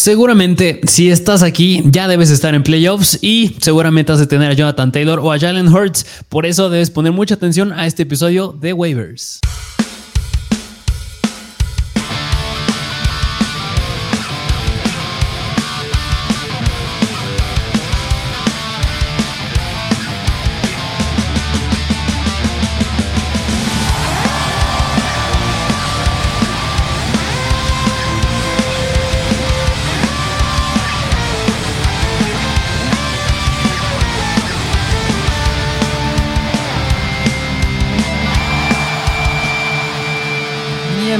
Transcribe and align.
Seguramente, 0.00 0.80
si 0.84 1.10
estás 1.10 1.42
aquí, 1.42 1.82
ya 1.84 2.08
debes 2.08 2.30
estar 2.30 2.54
en 2.54 2.62
playoffs 2.62 3.18
y 3.20 3.54
seguramente 3.60 4.10
has 4.10 4.18
de 4.18 4.26
tener 4.26 4.50
a 4.50 4.54
Jonathan 4.54 4.92
Taylor 4.92 5.18
o 5.18 5.30
a 5.30 5.38
Jalen 5.38 5.68
Hurts. 5.68 6.06
Por 6.30 6.46
eso 6.46 6.70
debes 6.70 6.90
poner 6.90 7.12
mucha 7.12 7.34
atención 7.34 7.70
a 7.74 7.86
este 7.86 8.04
episodio 8.04 8.56
de 8.58 8.72
Waivers. 8.72 9.40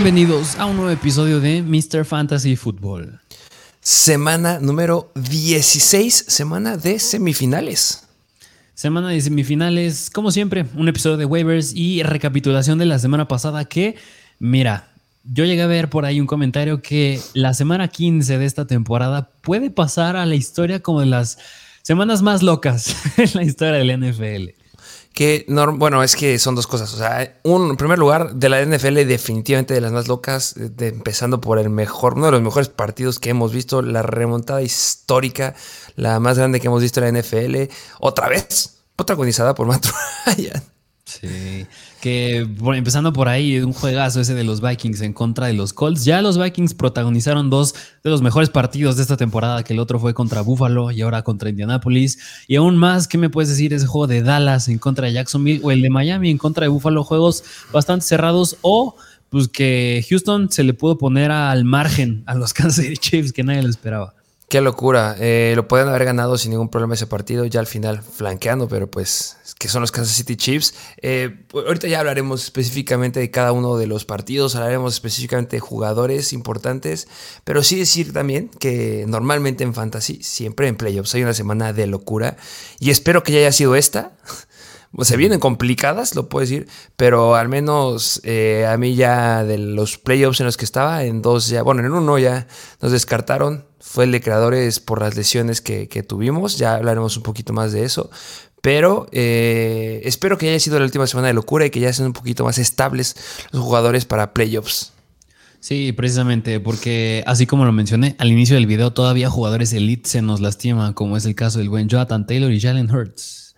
Bienvenidos 0.03 0.57
a 0.57 0.65
un 0.65 0.77
nuevo 0.77 0.91
episodio 0.91 1.41
de 1.41 1.63
Mr. 1.63 2.07
Fantasy 2.07 2.57
Football. 2.57 3.21
Semana 3.83 4.59
número 4.59 5.13
16, 5.15 6.25
semana 6.27 6.79
de 6.79 6.99
semifinales. 6.99 8.09
Semana 8.73 9.11
de 9.11 9.21
semifinales, 9.21 10.09
como 10.09 10.31
siempre, 10.31 10.65
un 10.75 10.89
episodio 10.89 11.19
de 11.19 11.27
waivers 11.27 11.75
y 11.75 12.03
recapitulación 12.03 12.79
de 12.79 12.87
la 12.87 12.99
semana 12.99 13.29
pasada 13.29 13.67
que, 13.67 13.97
mira, 14.39 14.89
yo 15.23 15.45
llegué 15.45 15.61
a 15.61 15.67
ver 15.67 15.91
por 15.91 16.07
ahí 16.07 16.19
un 16.19 16.27
comentario 16.27 16.81
que 16.81 17.21
la 17.35 17.53
semana 17.53 17.89
15 17.89 18.39
de 18.39 18.47
esta 18.47 18.67
temporada 18.67 19.29
puede 19.43 19.71
pasar 19.71 20.17
a 20.17 20.25
la 20.25 20.35
historia 20.35 20.81
como 20.81 21.01
de 21.01 21.07
las 21.07 21.37
semanas 21.83 22.23
más 22.23 22.43
locas 22.43 22.97
en 23.19 23.29
la 23.35 23.43
historia 23.43 23.75
del 23.75 24.01
NFL. 24.01 24.60
Que, 25.13 25.45
bueno, 25.75 26.03
es 26.03 26.17
que 26.17 26.39
son 26.39 26.55
dos 26.55 26.67
cosas. 26.67 26.95
O 26.95 26.97
sea, 26.97 27.39
un, 27.43 27.71
en 27.71 27.77
primer 27.77 27.99
lugar, 27.99 28.35
de 28.35 28.49
la 28.49 28.65
NFL, 28.65 29.07
definitivamente 29.07 29.75
de 29.75 29.81
las 29.81 29.93
más 29.93 30.09
locas, 30.09 30.55
empezando 30.79 31.41
por 31.41 31.59
el 31.59 31.69
mejor, 31.69 32.15
uno 32.15 32.27
de 32.27 32.33
los 32.33 32.43
mejores 32.43 32.69
partidos 32.69 33.19
que 33.19 33.31
hemos 33.31 33.53
visto, 33.53 33.83
la 33.83 34.03
remontada 34.03 34.63
histórica, 34.63 35.55
la 35.97 36.21
más 36.21 36.39
grande 36.39 36.61
que 36.61 36.69
hemos 36.69 36.83
visto 36.83 37.05
en 37.05 37.13
la 37.13 37.21
NFL, 37.21 37.73
otra 37.99 38.29
vez, 38.29 38.83
protagonizada 38.97 39.55
por 39.55 39.67
Matt 39.67 39.87
Ryan. 40.27 40.70
Sí. 41.11 41.67
Que 42.01 42.47
empezando 42.75 43.13
por 43.13 43.29
ahí, 43.29 43.59
un 43.59 43.73
juegazo 43.73 44.21
ese 44.21 44.35
de 44.35 44.45
los 44.45 44.61
Vikings 44.61 45.01
en 45.01 45.13
contra 45.13 45.49
de 45.49 45.55
los 45.55 45.73
Colts. 45.73 46.05
Ya 46.05 46.23
los 46.23 46.39
Vikings 46.39 46.75
protagonizaron 46.75 47.51
dos 47.51 47.75
de 48.05 48.11
los 48.11 48.23
mejores 48.23 48.49
partidos 48.49 48.97
de 48.97 49.03
esta 49.03 49.17
temporada, 49.17 49.65
que 49.65 49.73
el 49.73 49.81
otro 49.81 49.99
fue 49.99 50.15
contra 50.15 50.43
Buffalo 50.43 50.93
y 50.93 51.03
ahora 51.03 51.23
contra 51.23 51.51
Indianapolis. 51.51 52.19
Y 52.47 52.57
aún 52.57 52.77
más, 52.77 53.09
¿qué 53.09 53.19
me 53.19 53.29
puedes 53.29 53.49
decir? 53.49 53.75
Ese 53.75 53.87
juego 53.87 54.07
de 54.07 54.23
Dallas 54.23 54.69
en 54.69 54.79
contra 54.79 55.09
de 55.09 55.15
Jacksonville 55.15 55.61
o 55.65 55.73
el 55.73 55.83
de 55.83 55.91
Miami 55.91 56.31
en 56.31 56.39
contra 56.39 56.65
de 56.65 56.69
Buffalo, 56.69 57.03
juegos 57.03 57.43
bastante 57.73 58.07
cerrados 58.07 58.57
o 58.63 58.95
pues 59.31 59.49
que 59.49 60.05
Houston 60.09 60.51
se 60.51 60.65
le 60.65 60.75
pudo 60.75 60.99
poner 60.99 61.31
al 61.31 61.65
margen 61.65 62.23
a 62.27 62.35
los 62.35 62.53
Kansas 62.55 62.85
City 62.85 62.97
Chiefs 62.97 63.33
que 63.33 63.43
nadie 63.43 63.63
lo 63.63 63.69
esperaba. 63.69 64.15
Qué 64.51 64.61
locura. 64.61 65.15
Eh, 65.21 65.53
lo 65.55 65.69
pueden 65.69 65.87
haber 65.87 66.05
ganado 66.05 66.37
sin 66.37 66.51
ningún 66.51 66.71
problema 66.71 66.95
ese 66.95 67.07
partido, 67.07 67.45
ya 67.45 67.61
al 67.61 67.69
final 67.69 68.03
flanqueando, 68.03 68.67
pero 68.67 68.91
pues 68.91 69.37
que 69.61 69.69
son 69.69 69.81
los 69.81 69.93
Kansas 69.93 70.17
City 70.17 70.35
Chiefs. 70.35 70.75
Eh, 71.03 71.45
ahorita 71.55 71.87
ya 71.87 72.01
hablaremos 72.01 72.43
específicamente 72.43 73.21
de 73.21 73.31
cada 73.31 73.53
uno 73.53 73.77
de 73.77 73.87
los 73.87 74.05
partidos, 74.05 74.57
hablaremos 74.57 74.95
específicamente 74.95 75.55
de 75.55 75.61
jugadores 75.61 76.33
importantes, 76.33 77.07
pero 77.45 77.63
sí 77.63 77.79
decir 77.79 78.13
también 78.13 78.49
que 78.49 79.05
normalmente 79.07 79.63
en 79.63 79.73
Fantasy, 79.73 80.21
siempre 80.25 80.67
en 80.67 80.75
playoffs, 80.75 81.15
hay 81.15 81.23
una 81.23 81.35
semana 81.35 81.73
de 81.73 81.87
locura 81.87 82.37
y 82.81 82.91
espero 82.91 83.23
que 83.23 83.31
ya 83.31 83.39
haya 83.39 83.53
sido 83.53 83.77
esta. 83.77 84.17
se 85.03 85.17
vienen 85.17 85.39
complicadas, 85.39 86.17
lo 86.17 86.29
puedo 86.29 86.41
decir, 86.41 86.67
pero 86.97 87.37
al 87.37 87.49
menos 87.49 88.21
eh, 88.25 88.67
a 88.69 88.77
mí 88.77 88.97
ya 88.97 89.45
de 89.45 89.59
los 89.59 89.97
playoffs 89.97 90.41
en 90.41 90.47
los 90.47 90.57
que 90.57 90.65
estaba, 90.65 91.05
en 91.05 91.23
dos 91.23 91.47
ya, 91.47 91.63
bueno, 91.63 91.87
en 91.87 91.93
uno 91.93 92.19
ya 92.19 92.49
nos 92.81 92.91
descartaron, 92.91 93.70
fue 93.81 94.05
el 94.05 94.13
de 94.13 94.21
creadores 94.21 94.79
por 94.79 95.01
las 95.01 95.17
lesiones 95.17 95.61
que, 95.61 95.87
tuvimos, 96.07 96.59
ya 96.59 96.77
hablaremos 96.77 97.17
un 97.17 97.23
poquito 97.23 97.53
más 97.53 97.73
de 97.73 97.85
eso, 97.85 98.11
pero 98.61 99.07
eh, 99.11 100.03
espero 100.05 100.39
que 100.39 100.51
haya 100.51 100.61
sido 100.61 100.79
la 100.79 100.85
última 100.85 101.07
semana 101.07 101.29
de 101.29 101.35
locura 101.35 101.67
y 101.67 101.71
que 101.71 101.81
ya 101.81 101.93
sean 101.93 102.09
un 102.09 102.13
poquito 102.13 102.45
más 102.45 102.59
estables 102.59 103.17
los 103.53 103.63
jugadores 103.63 104.05
para 104.05 104.35
playoffs. 104.35 104.93
Sí, 105.61 105.93
precisamente, 105.93 106.61
porque 106.61 107.23
así 107.27 107.47
como 107.47 107.65
lo 107.65 107.73
mencioné 107.73 108.17
al 108.19 108.29
inicio 108.29 108.55
del 108.55 108.67
video, 108.67 108.93
todavía 108.93 109.29
jugadores 109.29 109.73
elite 109.73 110.09
se 110.09 110.23
nos 110.23 110.41
lastiman, 110.41 110.95
como 110.95 111.17
es 111.17 111.27
el 111.27 111.35
caso 111.35 111.59
del 111.59 111.69
buen 111.69 111.89
Jonathan 111.89 112.27
Taylor 112.27 112.53
y 112.53 112.61
Jalen 112.61 112.91
Hurts 112.91 113.50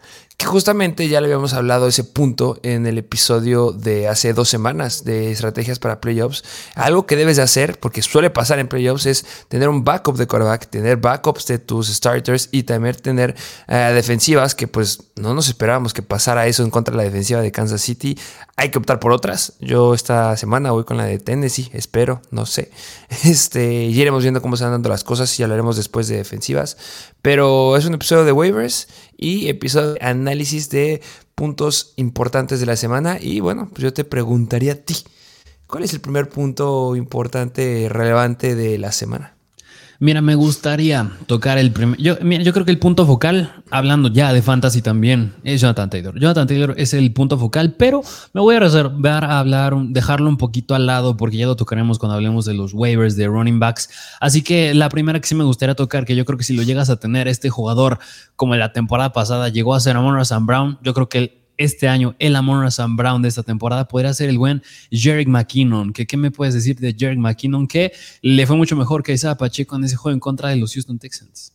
justamente 0.45 1.09
ya 1.09 1.21
le 1.21 1.27
habíamos 1.27 1.53
hablado 1.53 1.89
ese 1.89 2.05
punto 2.05 2.59
en 2.63 2.87
el 2.87 2.99
episodio 2.99 3.73
de 3.73 4.09
hace 4.09 4.33
dos 4.33 4.49
semanas 4.49 5.05
de 5.05 5.31
estrategias 5.31 5.79
para 5.79 6.01
playoffs. 6.01 6.45
Algo 6.75 7.07
que 7.07 7.17
debes 7.17 7.37
de 7.37 7.43
hacer, 7.43 7.79
porque 7.79 8.03
suele 8.03 8.31
pasar 8.31 8.59
en 8.59 8.69
playoffs, 8.69 9.07
es 9.07 9.27
tener 9.49 9.69
un 9.69 9.85
backup 9.85 10.17
de 10.17 10.27
quarterback, 10.27 10.69
tener 10.69 10.97
backups 10.97 11.47
de 11.47 11.59
tus 11.59 11.89
starters 11.89 12.49
y 12.53 12.63
también 12.63 12.95
tener 12.97 13.35
eh, 13.69 13.93
defensivas 13.95 14.55
que 14.55 14.69
pues 14.69 15.05
no 15.17 15.35
nos 15.35 15.49
esperábamos 15.49 15.93
que 15.93 16.03
pasara 16.03 16.47
eso 16.47 16.63
en 16.63 16.71
contra 16.71 16.93
de 16.93 16.99
la 16.99 17.05
defensiva 17.05 17.41
de 17.41 17.53
Kansas 17.53 17.81
City. 17.81 18.19
Hay 18.57 18.71
que 18.71 18.79
optar 18.79 19.01
por 19.01 19.13
otras. 19.13 19.55
Yo 19.61 19.95
esta 19.95 20.37
semana 20.37 20.73
voy 20.73 20.85
con 20.85 20.97
la 20.97 21.05
de 21.05 21.19
Tennessee, 21.19 21.71
espero, 21.73 22.23
no 22.31 22.47
sé. 22.47 22.71
Este, 23.25 23.85
y 23.85 24.01
iremos 24.01 24.23
viendo 24.23 24.43
cómo 24.43 24.57
se 24.57 24.65
van 24.65 24.73
dando 24.73 24.89
las 24.89 25.05
cosas 25.05 25.39
y 25.39 25.43
hablaremos 25.43 25.77
después 25.77 26.09
de 26.09 26.17
defensivas. 26.17 26.77
Pero 27.23 27.77
es 27.77 27.85
un 27.85 27.95
episodio 27.95 28.25
de 28.25 28.33
waivers 28.33 28.89
y 29.23 29.49
episodio 29.49 29.93
de 29.93 30.01
análisis 30.03 30.69
de 30.69 31.01
puntos 31.37 31.95
importantes 31.97 32.59
de 32.59 32.67
la 32.67 32.77
semana. 32.77 33.19
Y 33.21 33.41
bueno, 33.41 33.69
pues 33.71 33.83
yo 33.83 33.93
te 33.93 34.05
preguntaría 34.05 34.73
a 34.73 34.77
ti, 34.77 34.97
¿cuál 35.69 35.85
es 35.85 35.93
el 35.93 36.01
primer 36.01 36.29
punto 36.29 36.97
importante, 36.97 37.89
relevante 37.89 38.57
de 38.57 38.79
la 38.79 38.91
semana? 38.91 39.37
Mira, 40.03 40.21
me 40.21 40.35
gustaría 40.35 41.13
tocar 41.27 41.59
el 41.59 41.71
primer. 41.71 41.97
Yo, 41.97 42.19
yo 42.19 42.53
creo 42.53 42.65
que 42.65 42.73
el 42.73 42.81
punto 42.81 43.07
focal, 43.07 43.55
hablando 43.71 44.09
ya 44.09 44.33
de 44.33 44.43
fantasy 44.43 44.83
también, 44.83 45.33
es 45.45 45.61
Jonathan 45.61 45.91
Taylor. 45.91 46.19
Jonathan 46.19 46.49
Taylor 46.49 46.75
es 46.77 46.93
el 46.93 47.13
punto 47.13 47.39
focal, 47.39 47.77
pero 47.79 48.03
me 48.33 48.41
voy 48.41 48.57
a 48.57 48.59
reservar 48.59 49.25
a 49.25 49.39
hablar, 49.39 49.77
dejarlo 49.91 50.29
un 50.29 50.39
poquito 50.39 50.75
al 50.75 50.87
lado, 50.87 51.17
porque 51.17 51.37
ya 51.37 51.47
lo 51.47 51.55
tocaremos 51.55 52.01
cuando 52.01 52.17
hablemos 52.17 52.45
de 52.45 52.55
los 52.55 52.75
waivers 52.75 53.15
de 53.15 53.29
running 53.29 53.61
backs. 53.61 53.91
Así 54.19 54.43
que 54.43 54.75
la 54.75 54.89
primera 54.89 55.21
que 55.21 55.29
sí 55.29 55.37
me 55.37 55.45
gustaría 55.45 55.77
tocar, 55.77 56.05
que 56.05 56.17
yo 56.17 56.25
creo 56.25 56.37
que 56.37 56.43
si 56.43 56.57
lo 56.57 56.65
llegas 56.65 56.91
a 56.91 56.97
tener, 56.97 57.29
este 57.29 57.49
jugador, 57.49 58.01
como 58.35 58.55
en 58.55 58.59
la 58.59 58.73
temporada 58.73 59.13
pasada, 59.13 59.51
llegó 59.51 59.73
a 59.73 59.79
ser 59.79 59.97
Amon 59.97 60.21
Brown, 60.45 60.81
yo 60.83 60.95
creo 60.95 61.09
que 61.09 61.19
él 61.19 61.42
este 61.57 61.89
año 61.89 62.15
el 62.19 62.37
Amon 62.37 62.71
Sam 62.71 62.97
Brown 62.97 63.23
de 63.23 63.29
esta 63.29 63.43
temporada 63.43 63.89
podría 63.89 64.15
ser 64.15 64.29
el 64.29 64.39
buen 64.39 64.63
Jerick 64.91 65.29
McKinnon. 65.29 65.93
¿Qué, 65.93 66.07
¿Qué 66.07 66.17
me 66.17 66.31
puedes 66.31 66.55
decir 66.55 66.79
de 66.79 66.95
Jerick 66.99 67.19
McKinnon? 67.19 67.67
Que 67.67 67.93
le 68.21 68.47
fue 68.47 68.57
mucho 68.57 68.77
mejor 68.77 69.03
que 69.03 69.13
Isaiah 69.13 69.37
Pacheco 69.37 69.77
en 69.77 69.85
ese 69.85 69.97
juego 69.97 70.15
en 70.15 70.21
contra 70.21 70.49
de 70.51 70.57
los 70.57 70.73
Houston 70.75 70.99
Texans. 70.99 71.53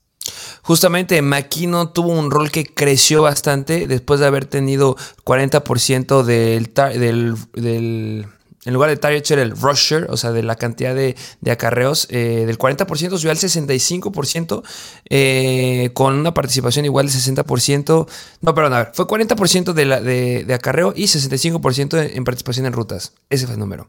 Justamente 0.61 1.21
McKinnon 1.21 1.93
tuvo 1.93 2.09
un 2.09 2.31
rol 2.31 2.51
que 2.51 2.65
creció 2.65 3.21
bastante 3.21 3.87
después 3.87 4.19
de 4.19 4.25
haber 4.25 4.45
tenido 4.45 4.97
40% 5.23 6.23
del, 6.23 6.73
del, 6.73 7.35
del 7.53 8.25
en 8.67 8.73
lugar 8.73 8.89
de 8.89 8.97
target 8.97 9.23
share, 9.23 9.39
el 9.39 9.51
rusher, 9.51 10.07
o 10.09 10.17
sea, 10.17 10.33
de 10.33 10.43
la 10.43 10.55
cantidad 10.55 10.93
de, 10.93 11.15
acarreos, 11.49 12.05
eh, 12.09 12.43
del 12.45 12.57
40% 12.57 13.17
subió 13.17 13.31
al 13.31 13.37
65%, 13.37 14.61
eh, 15.09 15.89
con 15.93 16.15
una 16.15 16.33
participación 16.33 16.83
igual 16.83 17.07
del 17.07 17.15
60%. 17.15 18.07
No, 18.41 18.53
perdón, 18.53 18.73
a 18.73 18.77
ver, 18.79 18.91
fue 18.93 19.07
40% 19.07 19.71
de, 19.71 19.85
la, 19.85 20.01
de, 20.01 20.43
de, 20.43 20.53
acarreo 20.53 20.91
y 20.93 21.05
65% 21.05 22.11
en 22.13 22.23
participación 22.25 22.65
en 22.65 22.73
rutas. 22.73 23.13
Ese 23.29 23.45
fue 23.45 23.53
el 23.53 23.59
número. 23.59 23.87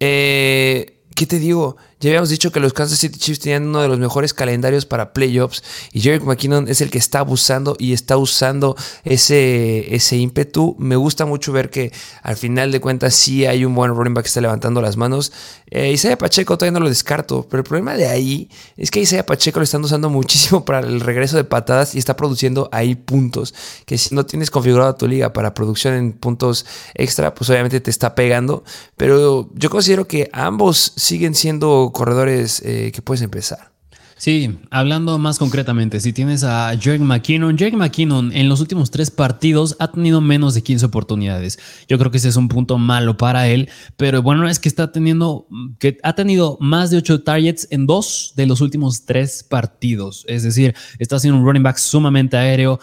Eh, 0.00 1.02
¿Qué 1.14 1.26
te 1.26 1.38
digo? 1.38 1.76
Ya 2.04 2.10
habíamos 2.10 2.28
dicho 2.28 2.52
que 2.52 2.60
los 2.60 2.74
Kansas 2.74 2.98
City 2.98 3.18
Chiefs 3.18 3.40
tenían 3.40 3.66
uno 3.66 3.80
de 3.80 3.88
los 3.88 3.98
mejores 3.98 4.34
calendarios 4.34 4.84
para 4.84 5.14
playoffs 5.14 5.62
y 5.90 6.02
Jerry 6.02 6.22
McKinnon 6.22 6.68
es 6.68 6.82
el 6.82 6.90
que 6.90 6.98
está 6.98 7.20
abusando 7.20 7.76
y 7.78 7.94
está 7.94 8.18
usando 8.18 8.76
ese, 9.04 9.94
ese 9.94 10.18
ímpetu. 10.18 10.76
Me 10.78 10.96
gusta 10.96 11.24
mucho 11.24 11.50
ver 11.50 11.70
que 11.70 11.92
al 12.22 12.36
final 12.36 12.72
de 12.72 12.82
cuentas 12.82 13.14
sí 13.14 13.46
hay 13.46 13.64
un 13.64 13.74
buen 13.74 13.94
running 13.94 14.12
back 14.12 14.24
que 14.24 14.28
está 14.28 14.42
levantando 14.42 14.82
las 14.82 14.98
manos. 14.98 15.32
Eh, 15.70 15.92
Isaiah 15.92 16.18
Pacheco 16.18 16.58
todavía 16.58 16.78
no 16.78 16.84
lo 16.84 16.90
descarto, 16.90 17.46
pero 17.48 17.62
el 17.62 17.64
problema 17.66 17.94
de 17.94 18.06
ahí 18.06 18.50
es 18.76 18.90
que 18.90 19.00
Isaiah 19.00 19.24
Pacheco 19.24 19.60
lo 19.60 19.64
están 19.64 19.82
usando 19.82 20.10
muchísimo 20.10 20.62
para 20.66 20.80
el 20.80 21.00
regreso 21.00 21.38
de 21.38 21.44
patadas 21.44 21.94
y 21.94 21.98
está 21.98 22.18
produciendo 22.18 22.68
ahí 22.70 22.96
puntos. 22.96 23.54
Que 23.86 23.96
si 23.96 24.14
no 24.14 24.26
tienes 24.26 24.50
configurada 24.50 24.94
tu 24.94 25.08
liga 25.08 25.32
para 25.32 25.54
producción 25.54 25.94
en 25.94 26.12
puntos 26.12 26.66
extra, 26.92 27.34
pues 27.34 27.48
obviamente 27.48 27.80
te 27.80 27.90
está 27.90 28.14
pegando. 28.14 28.62
Pero 28.98 29.48
yo 29.54 29.70
considero 29.70 30.06
que 30.06 30.28
ambos 30.34 30.92
siguen 30.96 31.34
siendo 31.34 31.92
corredores 31.94 32.60
eh, 32.64 32.92
que 32.92 33.00
puedes 33.00 33.22
empezar. 33.22 33.74
Sí, 34.16 34.58
hablando 34.70 35.18
más 35.18 35.38
concretamente, 35.38 36.00
si 36.00 36.12
tienes 36.12 36.44
a 36.44 36.72
Jake 36.74 37.00
McKinnon, 37.00 37.56
Jake 37.56 37.76
McKinnon 37.76 38.32
en 38.32 38.48
los 38.48 38.60
últimos 38.60 38.90
tres 38.90 39.10
partidos 39.10 39.76
ha 39.80 39.90
tenido 39.90 40.20
menos 40.20 40.54
de 40.54 40.62
15 40.62 40.86
oportunidades. 40.86 41.58
Yo 41.88 41.98
creo 41.98 42.10
que 42.12 42.18
ese 42.18 42.28
es 42.28 42.36
un 42.36 42.48
punto 42.48 42.78
malo 42.78 43.16
para 43.16 43.48
él, 43.48 43.68
pero 43.96 44.22
bueno, 44.22 44.48
es 44.48 44.60
que 44.60 44.68
está 44.68 44.92
teniendo, 44.92 45.48
que 45.80 45.98
ha 46.04 46.14
tenido 46.14 46.56
más 46.60 46.90
de 46.90 46.98
8 46.98 47.22
targets 47.22 47.66
en 47.70 47.86
dos 47.86 48.34
de 48.36 48.46
los 48.46 48.60
últimos 48.60 49.04
tres 49.04 49.42
partidos. 49.42 50.24
Es 50.28 50.44
decir, 50.44 50.74
está 50.98 51.18
siendo 51.18 51.40
un 51.40 51.44
running 51.44 51.64
back 51.64 51.76
sumamente 51.76 52.36
aéreo. 52.36 52.78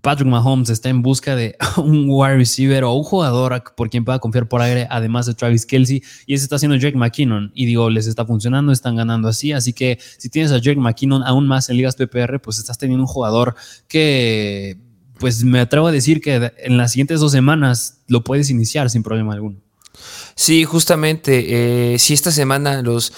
Patrick 0.00 0.28
Mahomes 0.28 0.70
está 0.70 0.88
en 0.88 1.02
busca 1.02 1.36
de 1.36 1.56
un 1.76 2.06
wide 2.08 2.36
receiver 2.36 2.84
o 2.84 2.94
un 2.94 3.02
jugador 3.02 3.62
por 3.76 3.90
quien 3.90 4.04
pueda 4.04 4.18
confiar 4.18 4.48
por 4.48 4.62
aire, 4.62 4.86
además 4.90 5.26
de 5.26 5.34
Travis 5.34 5.66
Kelsey, 5.66 6.02
y 6.26 6.34
ese 6.34 6.44
está 6.44 6.56
haciendo 6.56 6.76
Jake 6.76 6.96
McKinnon. 6.96 7.52
Y 7.54 7.66
digo, 7.66 7.90
les 7.90 8.06
está 8.06 8.24
funcionando, 8.24 8.72
están 8.72 8.96
ganando 8.96 9.28
así. 9.28 9.52
Así 9.52 9.72
que 9.72 9.98
si 10.18 10.30
tienes 10.30 10.52
a 10.52 10.58
Jake 10.58 10.80
McKinnon 10.80 11.22
aún 11.22 11.46
más 11.46 11.68
en 11.68 11.76
ligas 11.76 11.96
PPR, 11.96 12.40
pues 12.40 12.58
estás 12.58 12.78
teniendo 12.78 13.02
un 13.02 13.08
jugador 13.08 13.54
que, 13.86 14.78
pues 15.18 15.44
me 15.44 15.60
atrevo 15.60 15.88
a 15.88 15.92
decir 15.92 16.20
que 16.20 16.52
en 16.58 16.76
las 16.76 16.92
siguientes 16.92 17.20
dos 17.20 17.32
semanas 17.32 18.00
lo 18.08 18.24
puedes 18.24 18.50
iniciar 18.50 18.88
sin 18.88 19.02
problema 19.02 19.34
alguno. 19.34 19.58
Sí, 20.34 20.64
justamente, 20.64 21.94
eh, 21.94 21.98
si 21.98 22.14
esta 22.14 22.32
semana 22.32 22.82
los 22.82 23.12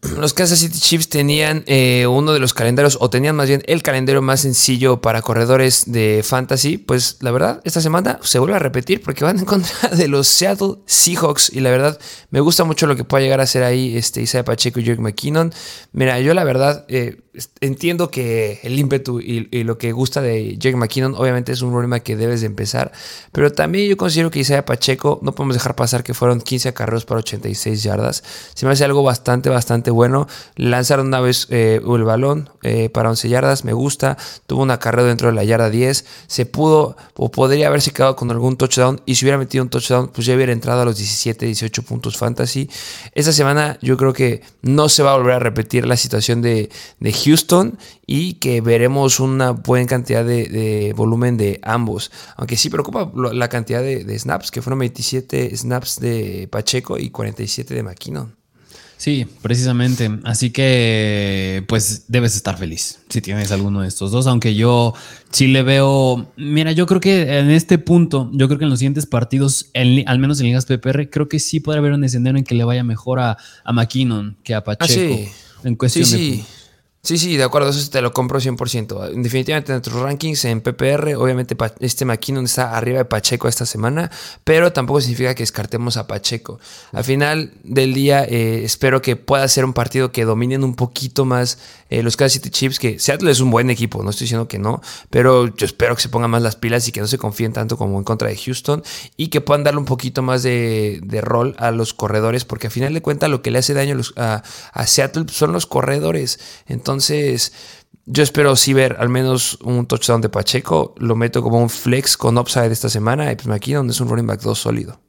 los 0.16 0.32
Kansas 0.34 0.58
City 0.60 0.78
Chiefs 0.78 1.08
tenían 1.08 1.64
eh, 1.66 2.06
uno 2.06 2.32
de 2.32 2.38
los 2.38 2.54
calendarios, 2.54 2.98
o 3.00 3.10
tenían 3.10 3.36
más 3.36 3.48
bien 3.48 3.62
el 3.66 3.82
calendario 3.82 4.22
más 4.22 4.40
sencillo 4.40 5.00
para 5.00 5.22
corredores 5.22 5.84
de 5.86 6.22
fantasy. 6.24 6.78
Pues 6.78 7.18
la 7.20 7.30
verdad, 7.30 7.60
esta 7.64 7.80
semana 7.80 8.18
se 8.22 8.38
vuelve 8.38 8.56
a 8.56 8.58
repetir 8.58 9.02
porque 9.02 9.24
van 9.24 9.38
en 9.38 9.44
contra 9.46 9.88
de 9.90 10.08
los 10.08 10.28
Seattle 10.28 10.76
Seahawks. 10.86 11.50
Y 11.52 11.60
la 11.60 11.70
verdad, 11.70 11.98
me 12.30 12.40
gusta 12.40 12.64
mucho 12.64 12.86
lo 12.86 12.96
que 12.96 13.04
pueda 13.04 13.22
llegar 13.22 13.40
a 13.40 13.44
hacer 13.44 13.62
ahí 13.62 13.96
este 13.96 14.22
Isaiah 14.22 14.44
Pacheco 14.44 14.80
y 14.80 14.84
Jake 14.84 15.00
McKinnon. 15.00 15.52
Mira, 15.92 16.20
yo 16.20 16.34
la 16.34 16.44
verdad 16.44 16.84
eh, 16.88 17.20
entiendo 17.60 18.10
que 18.10 18.60
el 18.62 18.78
ímpetu 18.78 19.20
y, 19.20 19.48
lo 19.64 19.78
que 19.78 19.92
gusta 19.92 20.20
de 20.20 20.56
Jake 20.58 20.76
McKinnon, 20.76 21.14
obviamente 21.14 21.52
es 21.52 21.62
un 21.62 21.70
problema 21.70 22.00
que 22.00 22.16
debes 22.16 22.40
de 22.40 22.46
empezar. 22.46 22.92
Pero 23.32 23.52
también 23.52 23.88
yo 23.88 23.96
considero 23.96 24.30
que 24.30 24.40
Isaiah 24.40 24.64
Pacheco, 24.64 25.18
no 25.22 25.34
podemos 25.34 25.56
dejar 25.56 25.74
pasar 25.74 26.02
que 26.02 26.14
fueron 26.14 26.40
15 26.48 26.72
carreros 26.72 27.04
para 27.04 27.18
86 27.18 27.82
yardas. 27.82 28.24
Se 28.54 28.64
me 28.64 28.72
hace 28.72 28.82
algo 28.82 29.02
bastante, 29.02 29.50
bastante 29.50 29.90
bueno. 29.90 30.26
Lanzaron 30.56 31.08
una 31.08 31.20
vez 31.20 31.46
eh, 31.50 31.82
el 31.84 32.04
balón 32.04 32.48
eh, 32.62 32.88
para 32.88 33.10
11 33.10 33.28
yardas, 33.28 33.66
me 33.66 33.74
gusta. 33.74 34.16
Tuvo 34.46 34.62
una 34.62 34.78
carrera 34.78 35.06
dentro 35.06 35.28
de 35.28 35.34
la 35.34 35.44
yarda 35.44 35.68
10. 35.68 36.06
Se 36.26 36.46
pudo 36.46 36.96
o 37.16 37.30
podría 37.30 37.68
haberse 37.68 37.90
quedado 37.90 38.16
con 38.16 38.30
algún 38.30 38.56
touchdown. 38.56 39.02
Y 39.04 39.16
si 39.16 39.26
hubiera 39.26 39.36
metido 39.36 39.62
un 39.62 39.68
touchdown, 39.68 40.08
pues 40.08 40.26
ya 40.26 40.34
hubiera 40.34 40.52
entrado 40.52 40.80
a 40.80 40.84
los 40.86 40.96
17, 40.96 41.44
18 41.44 41.82
puntos 41.82 42.16
fantasy. 42.16 42.70
Esta 43.14 43.32
semana 43.32 43.78
yo 43.82 43.98
creo 43.98 44.14
que 44.14 44.40
no 44.62 44.88
se 44.88 45.02
va 45.02 45.12
a 45.12 45.18
volver 45.18 45.34
a 45.34 45.40
repetir 45.40 45.86
la 45.86 45.98
situación 45.98 46.40
de, 46.40 46.70
Houston 47.24 47.78
y 48.06 48.34
que 48.34 48.62
veremos 48.62 49.20
una 49.20 49.50
buena 49.50 49.86
cantidad 49.86 50.24
de, 50.24 50.94
volumen 50.96 51.36
de 51.36 51.60
ambos. 51.62 52.10
Aunque 52.36 52.56
sí 52.56 52.70
preocupa 52.70 53.12
la 53.14 53.48
cantidad 53.50 53.82
de 53.82 54.18
snaps, 54.18 54.50
que 54.50 54.62
fueron 54.62 54.78
27 54.78 55.54
snaps 55.54 56.00
de 56.00 56.37
Pacheco 56.46 56.98
y 56.98 57.10
47 57.10 57.74
de 57.74 57.82
McKinnon. 57.82 58.38
Sí, 58.98 59.26
precisamente. 59.42 60.10
Así 60.24 60.50
que, 60.50 61.64
pues 61.68 62.06
debes 62.08 62.34
estar 62.34 62.58
feliz 62.58 62.98
si 63.08 63.22
tienes 63.22 63.52
alguno 63.52 63.82
de 63.82 63.88
estos 63.88 64.10
dos. 64.10 64.26
Aunque 64.26 64.56
yo 64.56 64.92
sí 65.30 65.46
le 65.46 65.62
veo. 65.62 66.32
Mira, 66.36 66.72
yo 66.72 66.86
creo 66.86 67.00
que 67.00 67.38
en 67.38 67.50
este 67.50 67.78
punto, 67.78 68.28
yo 68.32 68.48
creo 68.48 68.58
que 68.58 68.64
en 68.64 68.70
los 68.70 68.80
siguientes 68.80 69.06
partidos, 69.06 69.70
al 69.72 70.18
menos 70.18 70.40
en 70.40 70.46
Ligas 70.46 70.66
PPR, 70.66 71.08
creo 71.10 71.28
que 71.28 71.38
sí 71.38 71.60
puede 71.60 71.78
haber 71.78 71.92
un 71.92 72.02
escenario 72.02 72.38
en 72.38 72.44
que 72.44 72.56
le 72.56 72.64
vaya 72.64 72.82
mejor 72.82 73.20
a, 73.20 73.38
a 73.62 73.72
McKinnon 73.72 74.36
que 74.42 74.54
a 74.54 74.58
ah, 74.58 74.64
Pacheco. 74.64 75.16
En 75.62 75.76
cuestión 75.76 76.04
sí, 76.04 76.16
Sí, 76.16 76.44
sí, 77.16 77.36
de 77.38 77.44
acuerdo, 77.44 77.70
eso 77.70 77.88
te 77.90 78.02
lo 78.02 78.12
compro 78.12 78.38
100%. 78.38 79.12
Definitivamente 79.22 79.72
en 79.72 79.76
nuestros 79.76 80.02
rankings 80.02 80.44
en 80.44 80.60
PPR, 80.60 81.14
obviamente 81.16 81.56
este 81.80 82.04
McKinnon 82.04 82.44
está 82.44 82.76
arriba 82.76 82.98
de 82.98 83.04
Pacheco 83.06 83.48
esta 83.48 83.64
semana, 83.64 84.10
pero 84.44 84.72
tampoco 84.74 85.00
significa 85.00 85.34
que 85.34 85.42
descartemos 85.42 85.96
a 85.96 86.06
Pacheco. 86.06 86.60
Al 86.92 87.04
final 87.04 87.52
del 87.64 87.94
día, 87.94 88.24
eh, 88.24 88.62
espero 88.64 89.00
que 89.00 89.16
pueda 89.16 89.48
ser 89.48 89.64
un 89.64 89.72
partido 89.72 90.12
que 90.12 90.26
dominen 90.26 90.64
un 90.64 90.74
poquito 90.74 91.24
más 91.24 91.58
eh, 91.88 92.02
los 92.02 92.18
Kansas 92.18 92.34
City 92.34 92.50
Chiefs, 92.50 92.78
que 92.78 92.98
Seattle 92.98 93.30
es 93.30 93.40
un 93.40 93.50
buen 93.50 93.70
equipo, 93.70 94.02
no 94.02 94.10
estoy 94.10 94.26
diciendo 94.26 94.46
que 94.46 94.58
no, 94.58 94.82
pero 95.08 95.46
yo 95.46 95.64
espero 95.64 95.96
que 95.96 96.02
se 96.02 96.10
pongan 96.10 96.30
más 96.30 96.42
las 96.42 96.56
pilas 96.56 96.86
y 96.88 96.92
que 96.92 97.00
no 97.00 97.06
se 97.06 97.16
confíen 97.16 97.54
tanto 97.54 97.78
como 97.78 97.96
en 97.96 98.04
contra 98.04 98.28
de 98.28 98.36
Houston 98.36 98.82
y 99.16 99.28
que 99.28 99.40
puedan 99.40 99.64
darle 99.64 99.80
un 99.80 99.86
poquito 99.86 100.20
más 100.20 100.42
de, 100.42 101.00
rol 101.22 101.56
a 101.58 101.70
los 101.70 101.94
corredores, 101.94 102.44
porque 102.44 102.66
al 102.66 102.72
final 102.72 102.92
de 102.92 103.00
cuentas 103.00 103.30
lo 103.30 103.40
que 103.40 103.50
le 103.50 103.60
hace 103.60 103.72
daño 103.72 103.98
a, 104.16 104.42
a 104.72 104.86
Seattle 104.86 105.24
son 105.30 105.52
los 105.52 105.66
corredores. 105.66 106.38
Entonces, 106.66 106.97
entonces, 106.98 107.52
yo 108.06 108.24
espero 108.24 108.56
sí 108.56 108.72
ver 108.72 108.96
al 108.98 109.08
menos 109.08 109.56
un 109.62 109.86
touchdown 109.86 110.20
de 110.20 110.28
Pacheco. 110.28 110.94
Lo 110.98 111.14
meto 111.14 111.42
como 111.42 111.60
un 111.60 111.70
flex 111.70 112.16
con 112.16 112.36
upside 112.38 112.72
esta 112.72 112.88
semana. 112.88 113.30
Y 113.30 113.36
pues 113.36 113.46
donde 113.46 113.92
es 113.92 114.00
un 114.00 114.08
running 114.08 114.26
back 114.26 114.40
2 114.40 114.58
sólido. 114.58 115.00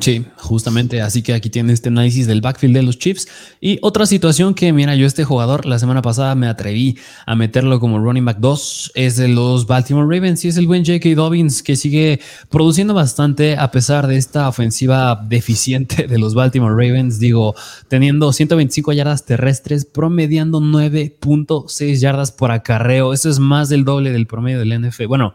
Sí, 0.00 0.24
justamente. 0.36 1.00
Así 1.00 1.22
que 1.22 1.32
aquí 1.32 1.48
tiene 1.48 1.72
este 1.72 1.88
análisis 1.88 2.26
del 2.26 2.40
backfield 2.40 2.74
de 2.74 2.82
los 2.82 2.98
Chiefs. 2.98 3.28
Y 3.60 3.78
otra 3.82 4.04
situación 4.04 4.54
que, 4.54 4.72
mira, 4.72 4.94
yo 4.94 5.06
este 5.06 5.24
jugador 5.24 5.64
la 5.64 5.78
semana 5.78 6.02
pasada 6.02 6.34
me 6.34 6.48
atreví 6.48 6.98
a 7.24 7.34
meterlo 7.34 7.80
como 7.80 7.98
running 7.98 8.24
back 8.24 8.38
2 8.38 8.92
es 8.94 9.16
de 9.16 9.28
los 9.28 9.66
Baltimore 9.66 10.06
Ravens 10.06 10.44
y 10.44 10.48
es 10.48 10.56
el 10.56 10.66
buen 10.66 10.84
J.K. 10.84 11.14
Dobbins 11.14 11.62
que 11.62 11.76
sigue 11.76 12.20
produciendo 12.50 12.94
bastante 12.94 13.56
a 13.56 13.70
pesar 13.70 14.06
de 14.06 14.16
esta 14.16 14.48
ofensiva 14.48 15.24
deficiente 15.28 16.06
de 16.06 16.18
los 16.18 16.34
Baltimore 16.34 16.74
Ravens. 16.74 17.18
Digo, 17.18 17.54
teniendo 17.88 18.32
125 18.32 18.92
yardas 18.92 19.24
terrestres, 19.24 19.84
promediando 19.84 20.60
9.6 20.60 22.00
yardas 22.00 22.32
por 22.32 22.50
acarreo. 22.50 23.12
Eso 23.12 23.30
es 23.30 23.38
más 23.38 23.68
del 23.68 23.84
doble 23.84 24.12
del 24.12 24.26
promedio 24.26 24.58
del 24.58 24.80
NFL. 24.80 25.06
Bueno, 25.06 25.34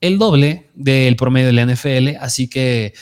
el 0.00 0.18
doble 0.18 0.68
del 0.74 1.16
promedio 1.16 1.48
del 1.48 1.74
NFL. 1.74 2.16
Así 2.20 2.48
que 2.48 2.94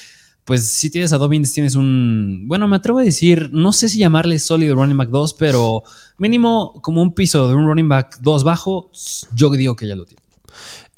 pues 0.48 0.66
si 0.66 0.88
tienes 0.88 1.12
a 1.12 1.18
Dobbins, 1.18 1.52
tienes 1.52 1.74
un, 1.74 2.44
bueno, 2.46 2.66
me 2.68 2.76
atrevo 2.76 3.00
a 3.00 3.02
decir, 3.02 3.50
no 3.52 3.70
sé 3.70 3.86
si 3.86 3.98
llamarle 3.98 4.38
sólido 4.38 4.76
running 4.76 4.96
back 4.96 5.10
2, 5.10 5.34
pero 5.34 5.82
mínimo 6.16 6.80
como 6.80 7.02
un 7.02 7.12
piso 7.12 7.48
de 7.48 7.54
un 7.54 7.66
running 7.66 7.86
back 7.86 8.16
2 8.22 8.44
bajo, 8.44 8.90
yo 9.34 9.50
digo 9.50 9.76
que 9.76 9.86
ya 9.86 9.94
lo 9.94 10.06
tiene. 10.06 10.22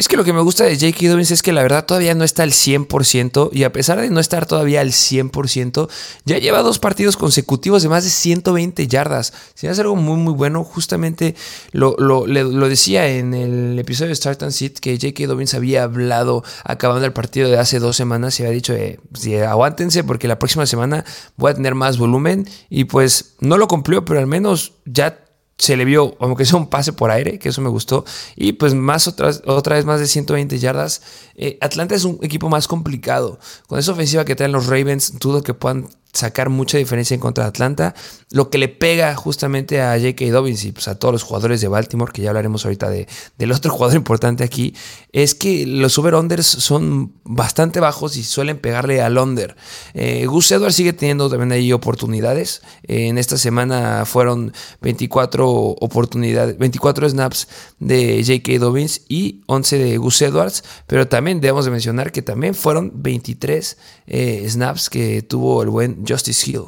Es 0.01 0.09
que 0.09 0.17
lo 0.17 0.25
que 0.25 0.33
me 0.33 0.41
gusta 0.41 0.65
de 0.65 0.77
J.K. 0.77 1.11
Dobbins 1.11 1.31
es 1.31 1.43
que 1.43 1.53
la 1.53 1.61
verdad 1.61 1.85
todavía 1.85 2.15
no 2.15 2.25
está 2.25 2.43
al 2.43 2.53
100% 2.53 3.51
y 3.53 3.65
a 3.65 3.73
pesar 3.75 4.01
de 4.01 4.09
no 4.09 4.19
estar 4.19 4.47
todavía 4.47 4.81
al 4.81 4.93
100%, 4.93 5.91
ya 6.25 6.39
lleva 6.39 6.63
dos 6.63 6.79
partidos 6.79 7.19
consecutivos 7.19 7.83
de 7.83 7.91
más 7.91 8.05
de 8.05 8.09
120 8.09 8.89
yardas. 8.89 9.35
Si 9.53 9.67
es 9.67 9.79
algo 9.79 9.97
muy 9.97 10.17
muy 10.17 10.33
bueno, 10.33 10.65
justamente 10.65 11.35
lo, 11.73 11.97
lo, 11.99 12.25
decía 12.71 13.09
en 13.09 13.35
el 13.35 13.79
episodio 13.79 14.09
de 14.09 14.15
Start 14.15 14.43
and 14.43 14.53
Sit 14.53 14.79
que 14.79 14.99
J.K. 14.99 15.27
Dobbins 15.27 15.53
había 15.53 15.83
hablado 15.83 16.45
acabando 16.65 17.05
el 17.05 17.13
partido 17.13 17.51
de 17.51 17.59
hace 17.59 17.79
dos 17.79 17.95
semanas 17.95 18.41
y 18.41 18.45
había 18.45 18.55
dicho, 18.55 18.73
eh, 18.73 18.99
aguántense 19.47 20.03
porque 20.03 20.29
la 20.29 20.39
próxima 20.39 20.65
semana 20.65 21.05
voy 21.37 21.51
a 21.51 21.55
tener 21.57 21.75
más 21.75 21.99
volumen 21.99 22.49
y 22.71 22.85
pues 22.85 23.35
no 23.41 23.59
lo 23.59 23.69
cumplió, 23.69 24.03
pero 24.07 24.19
al 24.19 24.27
menos 24.27 24.73
ya 24.87 25.30
se 25.61 25.77
le 25.77 25.85
vio, 25.85 26.17
aunque 26.21 26.47
sea 26.47 26.59
un 26.59 26.69
pase 26.69 26.95
por 26.95 27.11
aire, 27.11 27.39
que 27.39 27.51
eso 27.51 27.61
me 27.61 27.69
gustó. 27.69 28.05
Y 28.35 28.53
pues 28.55 28.73
más 28.75 29.07
otra 29.07 29.77
vez 29.77 29.85
más 29.85 30.01
de 30.01 30.07
120 30.07 30.59
yardas. 30.59 31.03
Eh, 31.37 31.59
Atlanta 31.61 31.95
es 31.95 32.05
un 32.05 32.19
equipo 32.23 32.49
más 32.49 32.67
complicado. 32.67 33.39
Con 33.67 33.79
esa 33.79 33.93
ofensiva 33.93 34.25
que 34.25 34.35
traen 34.35 34.53
los 34.53 34.67
Ravens, 34.67 35.19
dudo 35.19 35.43
que 35.43 35.53
puedan 35.53 35.89
sacar 36.13 36.49
mucha 36.49 36.79
diferencia 36.79 37.15
en 37.15 37.21
contra 37.21 37.45
de 37.45 37.49
Atlanta. 37.49 37.95
Lo 38.31 38.49
que 38.49 38.57
le 38.57 38.69
pega 38.69 39.15
justamente 39.15 39.83
a 39.83 39.99
J.K. 39.99 40.31
Dobbins 40.31 40.65
y 40.65 40.73
pues, 40.73 40.89
a 40.89 40.99
todos 40.99 41.13
los 41.13 41.23
jugadores 41.23 41.61
de 41.61 41.69
Baltimore, 41.69 42.11
que 42.11 42.23
ya 42.23 42.31
hablaremos 42.31 42.65
ahorita 42.65 42.89
de, 42.89 43.07
del 43.37 43.53
otro 43.53 43.71
jugador 43.73 43.97
importante 43.97 44.45
aquí, 44.45 44.75
es 45.13 45.35
que 45.35 45.67
los 45.67 45.99
over-unders 45.99 46.47
son 46.47 47.13
bastante 47.25 47.81
bajos 47.81 48.17
y 48.17 48.23
suelen 48.23 48.59
pegarle 48.59 49.03
al 49.03 49.19
under. 49.19 49.57
Eh, 49.95 50.27
Gus 50.27 50.51
Edwards 50.53 50.77
sigue 50.77 50.93
teniendo 50.93 51.29
también 51.29 51.53
ahí 51.53 51.73
oportunidades. 51.73 52.63
Eh, 52.85 53.09
en 53.09 53.19
esta 53.19 53.37
semana 53.37 54.05
fueron 54.05 54.53
24 54.83 55.49
oportunidades, 55.49 56.57
24 56.59 57.09
snaps 57.09 57.49
de 57.79 58.23
J.K. 58.25 58.59
Dobbins 58.59 59.03
y 59.09 59.43
11 59.47 59.79
de 59.79 59.97
Gus 59.97 60.23
Edwards, 60.23 60.63
pero 60.87 61.09
también 61.09 61.41
debemos 61.41 61.65
de 61.65 61.73
mencionar 61.73 62.13
que 62.13 62.23
también 62.23 62.55
fueron 62.55 62.93
23 62.95 63.77
eh, 64.07 64.47
snaps 64.49 64.91
que 64.91 65.23
tuvo 65.23 65.63
el 65.63 65.71
buen 65.71 66.05
Justice 66.07 66.49
Hill. 66.49 66.65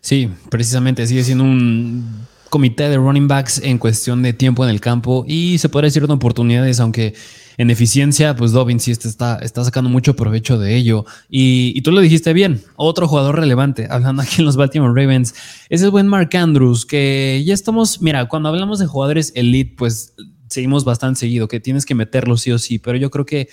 Sí, 0.00 0.28
precisamente 0.50 1.06
sigue 1.06 1.24
siendo 1.24 1.44
un 1.44 2.26
comité 2.50 2.88
de 2.88 2.98
running 2.98 3.26
backs 3.26 3.60
en 3.64 3.78
cuestión 3.78 4.22
de 4.22 4.32
tiempo 4.32 4.62
en 4.64 4.70
el 4.70 4.80
campo 4.80 5.24
y 5.26 5.58
se 5.58 5.68
puede 5.68 5.86
decir 5.86 6.06
de 6.06 6.12
oportunidades, 6.12 6.78
aunque 6.78 7.14
en 7.56 7.70
eficiencia, 7.70 8.36
pues 8.36 8.52
Dobbins 8.52 8.82
sí 8.82 8.90
está, 8.90 9.38
está 9.38 9.64
sacando 9.64 9.90
mucho 9.90 10.16
provecho 10.16 10.58
de 10.58 10.76
ello. 10.76 11.04
Y, 11.28 11.80
tú 11.82 11.92
lo 11.92 12.00
dijiste 12.00 12.32
bien, 12.32 12.62
otro 12.76 13.08
jugador 13.08 13.36
relevante, 13.36 13.86
hablando 13.90 14.22
aquí 14.22 14.36
en 14.38 14.44
los 14.44 14.56
Baltimore 14.56 15.00
Ravens, 15.00 15.34
es 15.68 15.82
el 15.82 15.90
buen 15.90 16.08
Mark 16.08 16.36
Andrews, 16.36 16.86
que 16.86 17.42
ya 17.44 17.54
estamos, 17.54 18.00
mira, 18.02 18.28
cuando 18.28 18.48
hablamos 18.48 18.78
de 18.78 18.86
jugadores 18.86 19.32
elite, 19.34 19.74
pues 19.76 20.14
seguimos 20.48 20.84
bastante 20.84 21.20
seguido, 21.20 21.48
que 21.48 21.60
tienes 21.60 21.86
que 21.86 21.94
meterlo 21.94 22.36
sí 22.36 22.52
o 22.52 22.58
sí, 22.58 22.78
pero 22.78 22.96
yo 22.96 23.10
creo 23.10 23.26
que 23.26 23.48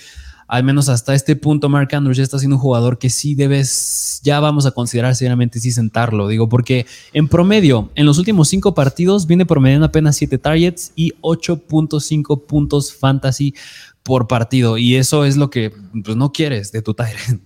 al 0.52 0.66
menos 0.66 0.90
hasta 0.90 1.16
este 1.16 1.38
punto 1.38 1.70
Mark 1.70 1.96
Andrews 1.96 2.18
ya 2.18 2.24
está 2.24 2.38
siendo 2.38 2.58
un 2.58 2.62
jugador 2.62 2.98
que 2.98 3.10
sí 3.10 3.36
debes, 3.36 4.20
ya 4.22 4.42
vamos 4.42 4.66
a 4.66 4.72
considerar 4.72 5.16
seriamente 5.16 5.62
sí 5.62 5.72
sentarlo, 5.72 6.28
digo, 6.28 6.50
porque 6.50 6.86
en 7.14 7.30
promedio, 7.30 7.90
en 7.96 8.06
los 8.06 8.18
últimos 8.18 8.50
cinco 8.50 8.74
partidos 8.74 9.28
viene 9.28 9.46
promediando 9.46 9.86
apenas 9.86 10.18
7 10.18 10.38
targets 10.40 10.92
y 10.94 11.14
8.5 11.22 12.46
puntos 12.46 12.94
fantasy 12.94 13.56
por 14.04 14.28
partido. 14.28 14.78
Y 14.78 14.96
eso 14.96 15.26
es 15.26 15.38
lo 15.38 15.50
que 15.50 15.72
pues, 16.04 16.16
no 16.18 16.32
quieres 16.32 16.72
de 16.72 16.82
tu 16.82 16.94
Tyrant. 16.94 17.42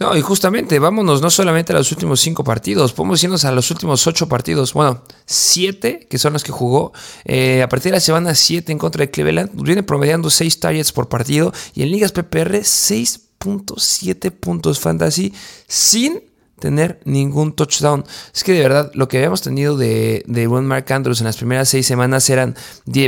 No, 0.00 0.16
y 0.16 0.22
justamente, 0.22 0.78
vámonos 0.78 1.20
no 1.20 1.28
solamente 1.28 1.74
a 1.74 1.76
los 1.76 1.92
últimos 1.92 2.20
cinco 2.20 2.42
partidos, 2.42 2.94
podemos 2.94 3.22
irnos 3.22 3.44
a 3.44 3.52
los 3.52 3.70
últimos 3.70 4.06
ocho 4.06 4.28
partidos. 4.30 4.72
Bueno, 4.72 5.04
siete, 5.26 6.06
que 6.08 6.18
son 6.18 6.32
los 6.32 6.42
que 6.42 6.52
jugó. 6.52 6.92
Eh, 7.26 7.62
a 7.62 7.68
partir 7.68 7.92
de 7.92 7.96
la 7.96 8.00
semana 8.00 8.34
7 8.34 8.72
en 8.72 8.78
contra 8.78 9.04
de 9.04 9.10
Cleveland, 9.10 9.50
viene 9.62 9.82
promediando 9.82 10.30
seis 10.30 10.58
targets 10.58 10.92
por 10.92 11.10
partido. 11.10 11.52
Y 11.74 11.82
en 11.82 11.90
ligas 11.90 12.12
PPR, 12.12 12.60
6.7 12.60 14.30
puntos 14.30 14.80
fantasy 14.80 15.34
sin 15.68 16.29
tener 16.60 17.00
ningún 17.04 17.52
touchdown. 17.54 18.04
Es 18.34 18.44
que 18.44 18.52
de 18.52 18.60
verdad 18.60 18.90
lo 18.94 19.08
que 19.08 19.16
habíamos 19.16 19.42
tenido 19.42 19.76
de, 19.76 20.22
de 20.26 20.46
buen 20.46 20.66
Mark 20.66 20.92
Andrews 20.92 21.20
en 21.20 21.26
las 21.26 21.36
primeras 21.36 21.68
seis 21.68 21.86
semanas 21.86 22.28
eran 22.30 22.54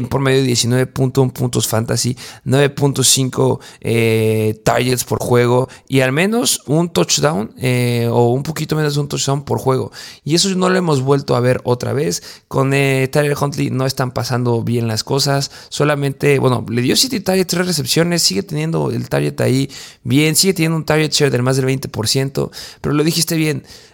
por 0.08 0.20
medio 0.20 0.42
de 0.42 0.48
19.1 0.48 1.32
puntos 1.32 1.68
fantasy, 1.68 2.16
9.5 2.46 3.60
eh, 3.80 4.60
targets 4.64 5.04
por 5.04 5.18
juego 5.18 5.68
y 5.88 6.00
al 6.00 6.12
menos 6.12 6.62
un 6.66 6.90
touchdown 6.90 7.52
eh, 7.58 8.08
o 8.10 8.30
un 8.30 8.42
poquito 8.42 8.76
menos 8.76 8.94
de 8.94 9.00
un 9.00 9.08
touchdown 9.08 9.44
por 9.44 9.58
juego. 9.58 9.92
Y 10.24 10.34
eso 10.34 10.48
no 10.56 10.68
lo 10.68 10.76
hemos 10.76 11.02
vuelto 11.02 11.36
a 11.36 11.40
ver 11.40 11.60
otra 11.64 11.92
vez. 11.92 12.42
Con 12.48 12.72
eh, 12.74 13.08
Tyler 13.12 13.36
Huntley 13.38 13.70
no 13.70 13.86
están 13.86 14.12
pasando 14.12 14.62
bien 14.62 14.88
las 14.88 15.04
cosas. 15.04 15.50
Solamente, 15.68 16.38
bueno, 16.38 16.64
le 16.68 16.82
dio 16.82 16.96
7 16.96 17.20
targets, 17.20 17.48
3 17.48 17.66
recepciones, 17.66 18.22
sigue 18.22 18.42
teniendo 18.42 18.90
el 18.90 19.08
target 19.08 19.40
ahí 19.40 19.70
bien, 20.02 20.36
sigue 20.36 20.54
teniendo 20.54 20.76
un 20.76 20.84
target 20.84 21.12
share 21.12 21.30
del 21.30 21.42
más 21.42 21.56
del 21.56 21.66
20%, 21.66 22.50
pero 22.80 22.94
lo 22.94 23.04
dijiste 23.04 23.36
bien 23.36 23.41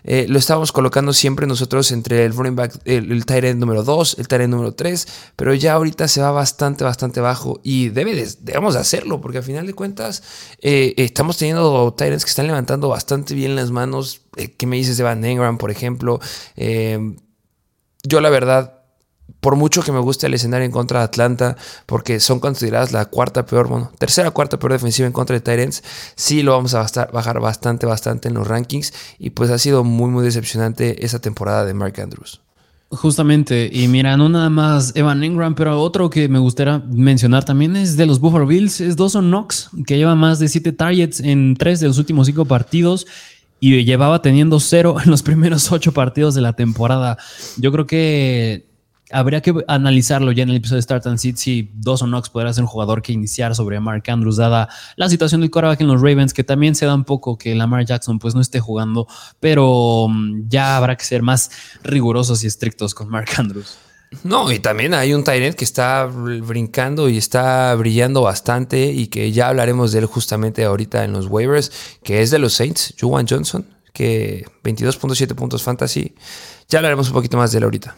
Eh, 0.05 0.27
lo 0.29 0.39
estábamos 0.39 0.73
colocando 0.73 1.13
siempre 1.13 1.47
nosotros 1.47 1.91
entre 1.93 2.25
el 2.25 2.35
running 2.35 2.57
back, 2.57 2.79
el, 2.85 3.11
el 3.13 3.59
número 3.59 3.83
2, 3.83 4.17
el 4.19 4.29
tight 4.29 4.49
número 4.49 4.75
3, 4.75 5.07
pero 5.37 5.55
ya 5.55 5.75
ahorita 5.75 6.09
se 6.09 6.21
va 6.21 6.31
bastante, 6.31 6.85
bastante 6.85 7.21
bajo 7.21 7.61
y 7.63 7.89
debe 7.91 8.27
debemos 8.41 8.77
hacerlo 8.77 9.21
porque 9.21 9.39
al 9.39 9.45
final 9.45 9.67
de 9.67 9.75
cuentas 9.75 10.23
eh, 10.61 10.95
estamos 10.97 11.37
teniendo 11.37 11.93
tight 11.95 12.11
que 12.11 12.31
están 12.31 12.47
levantando 12.47 12.89
bastante 12.89 13.35
bien 13.35 13.57
las 13.57 13.71
manos. 13.71 14.23
Eh, 14.37 14.55
¿Qué 14.57 14.67
me 14.67 14.77
dices 14.77 14.97
de 14.97 15.05
Van 15.05 15.25
Engram, 15.25 15.59
por 15.59 15.71
ejemplo? 15.71 16.21
yo 18.05 18.21
la 18.21 18.31
verdad 18.31 18.78
por 19.41 19.57
mucho 19.57 19.83
que 19.83 19.93
me 19.93 20.01
guste 20.01 20.27
el 20.27 20.35
escenario 20.35 20.65
en 20.65 20.73
contra 20.73 21.01
de 21.01 21.05
Atlanta, 21.05 21.57
porque 21.87 22.21
son 22.21 22.41
consideradas 22.41 22.93
la 22.93 23.07
cuarta 23.07 23.47
peor, 23.47 23.69
bueno, 23.69 23.93
tercera 23.99 24.31
cuarta 24.31 24.59
peor 24.59 24.73
defensiva 24.73 25.07
en 25.07 25.13
contra 25.13 25.35
de 25.35 25.41
Titans, 25.41 25.83
sí 26.17 26.43
lo 26.43 26.53
vamos 26.53 26.75
a 26.75 26.87
bajar 27.13 27.41
bastante, 27.41 27.87
bastante 27.87 28.29
en 28.29 28.35
los 28.35 28.47
rankings. 28.47 28.93
Y 29.19 29.31
pues 29.31 29.51
ha 29.51 29.59
sido 29.59 29.85
muy, 29.85 30.11
muy 30.11 30.25
decepcionante 30.25 31.05
esa 31.05 31.21
temporada 31.21 31.65
de 31.65 31.75
Mark 31.75 32.01
Andrews. 32.01 32.41
Justamente, 32.91 33.69
y 33.71 33.87
mira, 33.87 34.17
no 34.17 34.31
nada 34.31 34.49
más 34.49 34.93
Evan 34.97 35.23
Ingram, 35.23 35.55
pero 35.55 35.79
otro 35.79 36.09
que 36.09 36.27
me 36.27 36.39
gustaría 36.39 36.79
mencionar 36.91 37.45
también 37.45 37.77
es 37.77 37.99
de 37.99 38.07
los 38.07 38.19
Buffalo 38.19 38.47
Bills, 38.47 38.81
es 38.81 38.97
Dawson 38.97 39.29
Knox, 39.29 39.69
que 39.87 39.99
lleva 39.99 40.15
más 40.15 40.39
de 40.39 40.49
siete 40.49 40.73
targets 40.73 41.21
en 41.21 41.55
tres 41.55 41.81
de 41.81 41.87
los 41.87 41.99
últimos 41.99 42.29
cinco 42.29 42.47
partidos 42.47 43.07
y 43.61 43.85
llevaba 43.85 44.23
teniendo 44.23 44.59
cero 44.59 44.97
en 45.05 45.11
los 45.11 45.23
primeros 45.25 45.71
ocho 45.71 45.93
partidos 45.93 46.35
de 46.35 46.41
la 46.41 46.55
temporada. 46.55 47.19
Yo 47.59 47.73
creo 47.73 47.87
que 47.87 48.68
habría 49.11 49.41
que 49.41 49.55
analizarlo 49.69 50.33
ya 50.33 50.43
en 50.43 50.51
el 50.51 50.57
episodio 50.57 50.77
de 50.77 50.83
Start 50.83 51.07
and 51.07 51.19
Sit 51.19 51.37
si 51.37 51.71
Dawson 51.75 52.11
Knox 52.11 52.31
podrá 52.31 52.53
ser 52.53 52.65
un 52.65 52.69
jugador 52.69 53.03
que 53.03 53.13
iniciar 53.13 53.55
sobre 53.55 53.81
Mark 53.81 54.05
Andrews, 54.09 54.37
dada 54.37 54.69
la 54.97 55.09
situación 55.09 55.41
del 55.41 55.51
quarterback 55.51 55.81
en 55.81 55.89
los 55.89 56.01
Ravens, 56.01 56.35
que 56.35 56.45
también 56.45 56.75
se 56.75 56.87
da 56.87 56.95
un 56.95 57.05
poco 57.05 57.39
que 57.39 57.55
Lamar 57.55 57.85
Jackson 57.85 58.19
pues 58.19 58.35
no 58.35 58.41
esté 58.41 58.61
jugando, 58.61 59.07
pero 59.41 60.07
mm, 60.09 60.49
ya 60.49 60.77
habrá 60.77 60.97
que 60.97 61.05
ser 61.05 61.23
más 61.23 61.51
rigurosos 61.83 62.45
y 62.45 62.47
estrictos 62.47 62.95
con 62.95 63.09
Mark 63.09 63.29
Andrews. 63.37 63.79
No, 64.25 64.51
y 64.51 64.59
también 64.59 64.95
hay 64.95 65.13
un 65.13 65.23
Tyrant 65.23 65.55
que 65.55 65.65
está 65.65 66.07
brincando 66.07 67.11
y 67.11 67.19
está 67.19 67.75
brillando 67.75 68.23
bastante 68.23 68.87
y 68.87 69.09
que 69.09 69.33
ya 69.33 69.49
hablaremos 69.49 69.93
de 69.93 70.01
él 70.01 70.07
justamente 70.07 70.65
ahorita 70.65 71.05
en 71.05 71.13
los 71.13 71.27
waivers, 71.27 71.71
que 72.03 72.23
es 72.23 72.31
de 72.31 72.39
los 72.39 72.55
Saints, 72.55 72.95
Juwan 72.99 73.27
Johnson, 73.29 73.67
que 73.93 74.47
22.7 74.65 75.35
puntos 75.35 75.63
fantasy. 75.63 76.15
Ya 76.69 76.79
hablaremos 76.79 77.09
un 77.09 77.15
poquito 77.15 77.37
más 77.37 77.53
de 77.53 77.59
él 77.59 77.65
ahorita. 77.65 77.97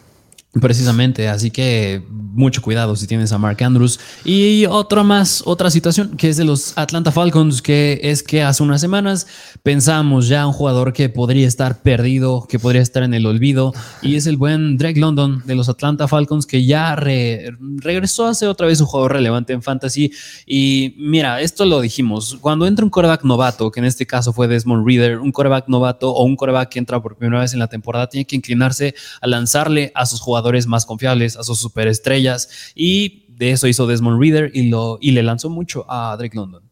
Precisamente, 0.59 1.29
así 1.29 1.49
que 1.49 2.03
mucho 2.09 2.61
cuidado 2.61 2.97
si 2.97 3.07
tienes 3.07 3.31
a 3.31 3.37
Mark 3.37 3.63
Andrews. 3.63 4.01
Y 4.25 4.65
otra 4.65 5.01
más, 5.01 5.43
otra 5.45 5.71
situación 5.71 6.17
que 6.17 6.27
es 6.27 6.35
de 6.35 6.43
los 6.43 6.77
Atlanta 6.77 7.13
Falcons, 7.13 7.61
que 7.61 8.01
es 8.03 8.21
que 8.21 8.43
hace 8.43 8.61
unas 8.61 8.81
semanas 8.81 9.27
pensamos 9.63 10.27
ya 10.27 10.45
un 10.45 10.51
jugador 10.51 10.91
que 10.91 11.07
podría 11.07 11.47
estar 11.47 11.81
perdido, 11.81 12.47
que 12.49 12.59
podría 12.59 12.81
estar 12.81 13.03
en 13.03 13.13
el 13.13 13.25
olvido, 13.27 13.73
y 14.01 14.15
es 14.15 14.27
el 14.27 14.35
buen 14.35 14.77
Drake 14.77 14.99
London 14.99 15.41
de 15.45 15.55
los 15.55 15.69
Atlanta 15.69 16.09
Falcons, 16.09 16.45
que 16.45 16.65
ya 16.65 16.97
regresó 16.97 18.27
a 18.27 18.33
ser 18.33 18.49
otra 18.49 18.67
vez 18.67 18.81
un 18.81 18.87
jugador 18.87 19.13
relevante 19.13 19.53
en 19.53 19.61
fantasy. 19.61 20.11
Y 20.45 20.95
mira, 20.97 21.39
esto 21.39 21.63
lo 21.63 21.79
dijimos, 21.79 22.37
cuando 22.41 22.67
entra 22.67 22.83
un 22.83 22.91
coreback 22.91 23.23
novato, 23.23 23.71
que 23.71 23.79
en 23.79 23.85
este 23.85 24.05
caso 24.05 24.33
fue 24.33 24.49
Desmond 24.49 24.85
Reader, 24.85 25.19
un 25.19 25.31
coreback 25.31 25.69
novato 25.69 26.11
o 26.11 26.25
un 26.25 26.35
coreback 26.35 26.67
que 26.67 26.79
entra 26.79 27.01
por 27.01 27.15
primera 27.15 27.39
vez 27.39 27.53
en 27.53 27.59
la 27.59 27.67
temporada, 27.67 28.09
tiene 28.09 28.25
que 28.25 28.35
inclinarse 28.35 28.95
a 29.21 29.27
lanzarle 29.27 29.93
a 29.95 30.05
sus 30.05 30.19
jugadores 30.19 30.40
más 30.67 30.85
confiables, 30.85 31.37
a 31.37 31.43
sus 31.43 31.59
superestrellas. 31.59 32.49
Y 32.75 33.25
de 33.29 33.51
eso 33.51 33.67
hizo 33.67 33.87
Desmond 33.87 34.21
Reader 34.21 34.51
y, 34.53 34.69
lo, 34.69 34.97
y 35.01 35.11
le 35.11 35.23
lanzó 35.23 35.49
mucho 35.49 35.85
a 35.89 36.15
Drake 36.17 36.35
London. 36.35 36.63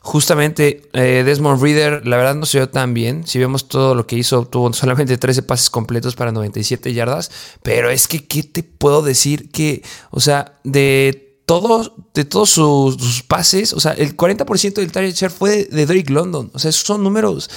Justamente 0.00 0.88
eh, 0.92 1.22
Desmond 1.24 1.60
Reader, 1.60 2.06
la 2.06 2.16
verdad 2.16 2.34
no 2.34 2.46
se 2.46 2.58
vio 2.58 2.68
tan 2.68 2.94
bien. 2.94 3.26
Si 3.26 3.38
vemos 3.38 3.68
todo 3.68 3.94
lo 3.94 4.06
que 4.06 4.16
hizo, 4.16 4.46
tuvo 4.46 4.72
solamente 4.72 5.18
13 5.18 5.42
pases 5.42 5.70
completos 5.70 6.14
para 6.14 6.32
97 6.32 6.92
yardas. 6.94 7.30
Pero 7.62 7.90
es 7.90 8.08
que, 8.08 8.26
¿qué 8.26 8.42
te 8.42 8.62
puedo 8.62 9.02
decir? 9.02 9.50
Que, 9.50 9.82
o 10.10 10.20
sea, 10.20 10.58
de 10.64 11.42
todos, 11.48 11.92
de 12.14 12.24
todos 12.24 12.50
sus, 12.50 13.22
pases, 13.22 13.72
o 13.72 13.80
sea, 13.80 13.92
el 13.92 14.16
40% 14.16 14.74
del 14.74 14.92
target 14.92 15.14
share 15.14 15.30
fue 15.32 15.64
de, 15.64 15.86
Drake 15.86 16.12
London. 16.12 16.50
O 16.52 16.58
sea, 16.58 16.68
esos 16.68 16.82
son 16.82 17.02
números 17.02 17.50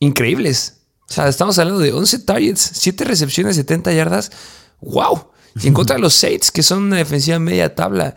increíbles. 0.00 0.81
O 1.12 1.14
sea, 1.14 1.28
estamos 1.28 1.58
hablando 1.58 1.78
de 1.78 1.92
11 1.92 2.20
targets, 2.20 2.70
7 2.72 3.04
recepciones, 3.04 3.56
70 3.56 3.92
yardas. 3.92 4.32
¡Wow! 4.80 5.26
Y 5.60 5.68
en 5.68 5.74
contra 5.74 5.96
de 5.96 6.00
los 6.00 6.14
Saints, 6.14 6.50
que 6.50 6.62
son 6.62 6.84
una 6.84 6.96
defensiva 6.96 7.38
media 7.38 7.74
tabla. 7.74 8.14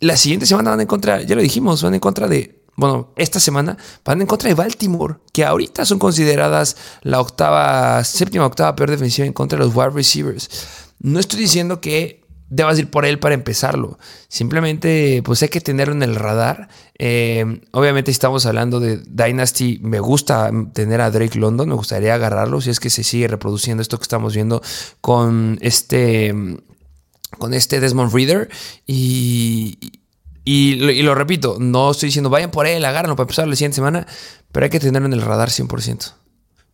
La 0.00 0.16
siguiente 0.16 0.46
semana 0.46 0.70
van 0.70 0.80
en 0.80 0.86
contra, 0.86 1.20
ya 1.20 1.36
lo 1.36 1.42
dijimos, 1.42 1.82
van 1.82 1.92
en 1.92 2.00
contra 2.00 2.26
de. 2.26 2.62
Bueno, 2.74 3.12
esta 3.16 3.38
semana 3.38 3.76
van 4.02 4.22
en 4.22 4.26
contra 4.26 4.48
de 4.48 4.54
Baltimore, 4.54 5.16
que 5.30 5.44
ahorita 5.44 5.84
son 5.84 5.98
consideradas 5.98 6.78
la 7.02 7.20
octava, 7.20 8.02
séptima, 8.02 8.46
octava 8.46 8.74
peor 8.74 8.92
defensiva 8.92 9.26
en 9.26 9.34
contra 9.34 9.58
de 9.58 9.66
los 9.66 9.76
wide 9.76 9.90
receivers. 9.90 10.48
No 11.00 11.20
estoy 11.20 11.40
diciendo 11.40 11.82
que 11.82 12.24
debas 12.50 12.78
ir 12.78 12.90
por 12.90 13.04
él 13.04 13.18
para 13.18 13.34
empezarlo. 13.34 13.98
Simplemente, 14.28 15.22
pues 15.24 15.42
hay 15.42 15.48
que 15.48 15.60
tenerlo 15.60 15.94
en 15.94 16.02
el 16.02 16.14
radar. 16.14 16.68
Eh, 16.98 17.60
obviamente, 17.72 18.10
estamos 18.10 18.46
hablando 18.46 18.80
de 18.80 18.98
Dynasty. 18.98 19.80
Me 19.82 20.00
gusta 20.00 20.50
tener 20.72 21.00
a 21.00 21.10
Drake 21.10 21.38
London. 21.38 21.68
Me 21.68 21.74
gustaría 21.74 22.14
agarrarlo 22.14 22.60
si 22.60 22.70
es 22.70 22.80
que 22.80 22.90
se 22.90 23.04
sigue 23.04 23.28
reproduciendo 23.28 23.82
esto 23.82 23.98
que 23.98 24.04
estamos 24.04 24.34
viendo 24.34 24.62
con 25.00 25.58
este, 25.60 26.34
con 27.38 27.54
este 27.54 27.80
Desmond 27.80 28.12
Reader. 28.12 28.48
Y, 28.86 29.78
y, 30.44 31.02
lo, 31.02 31.14
repito, 31.14 31.58
no 31.60 31.90
estoy 31.90 32.08
diciendo 32.08 32.30
vayan 32.30 32.50
por 32.50 32.66
él, 32.66 32.84
agárrenlo 32.84 33.16
para 33.16 33.24
empezar 33.24 33.46
la 33.46 33.54
siguiente 33.54 33.76
semana, 33.76 34.06
pero 34.50 34.64
hay 34.64 34.70
que 34.70 34.80
tenerlo 34.80 35.06
en 35.06 35.12
el 35.12 35.20
radar 35.20 35.50
100%. 35.50 36.14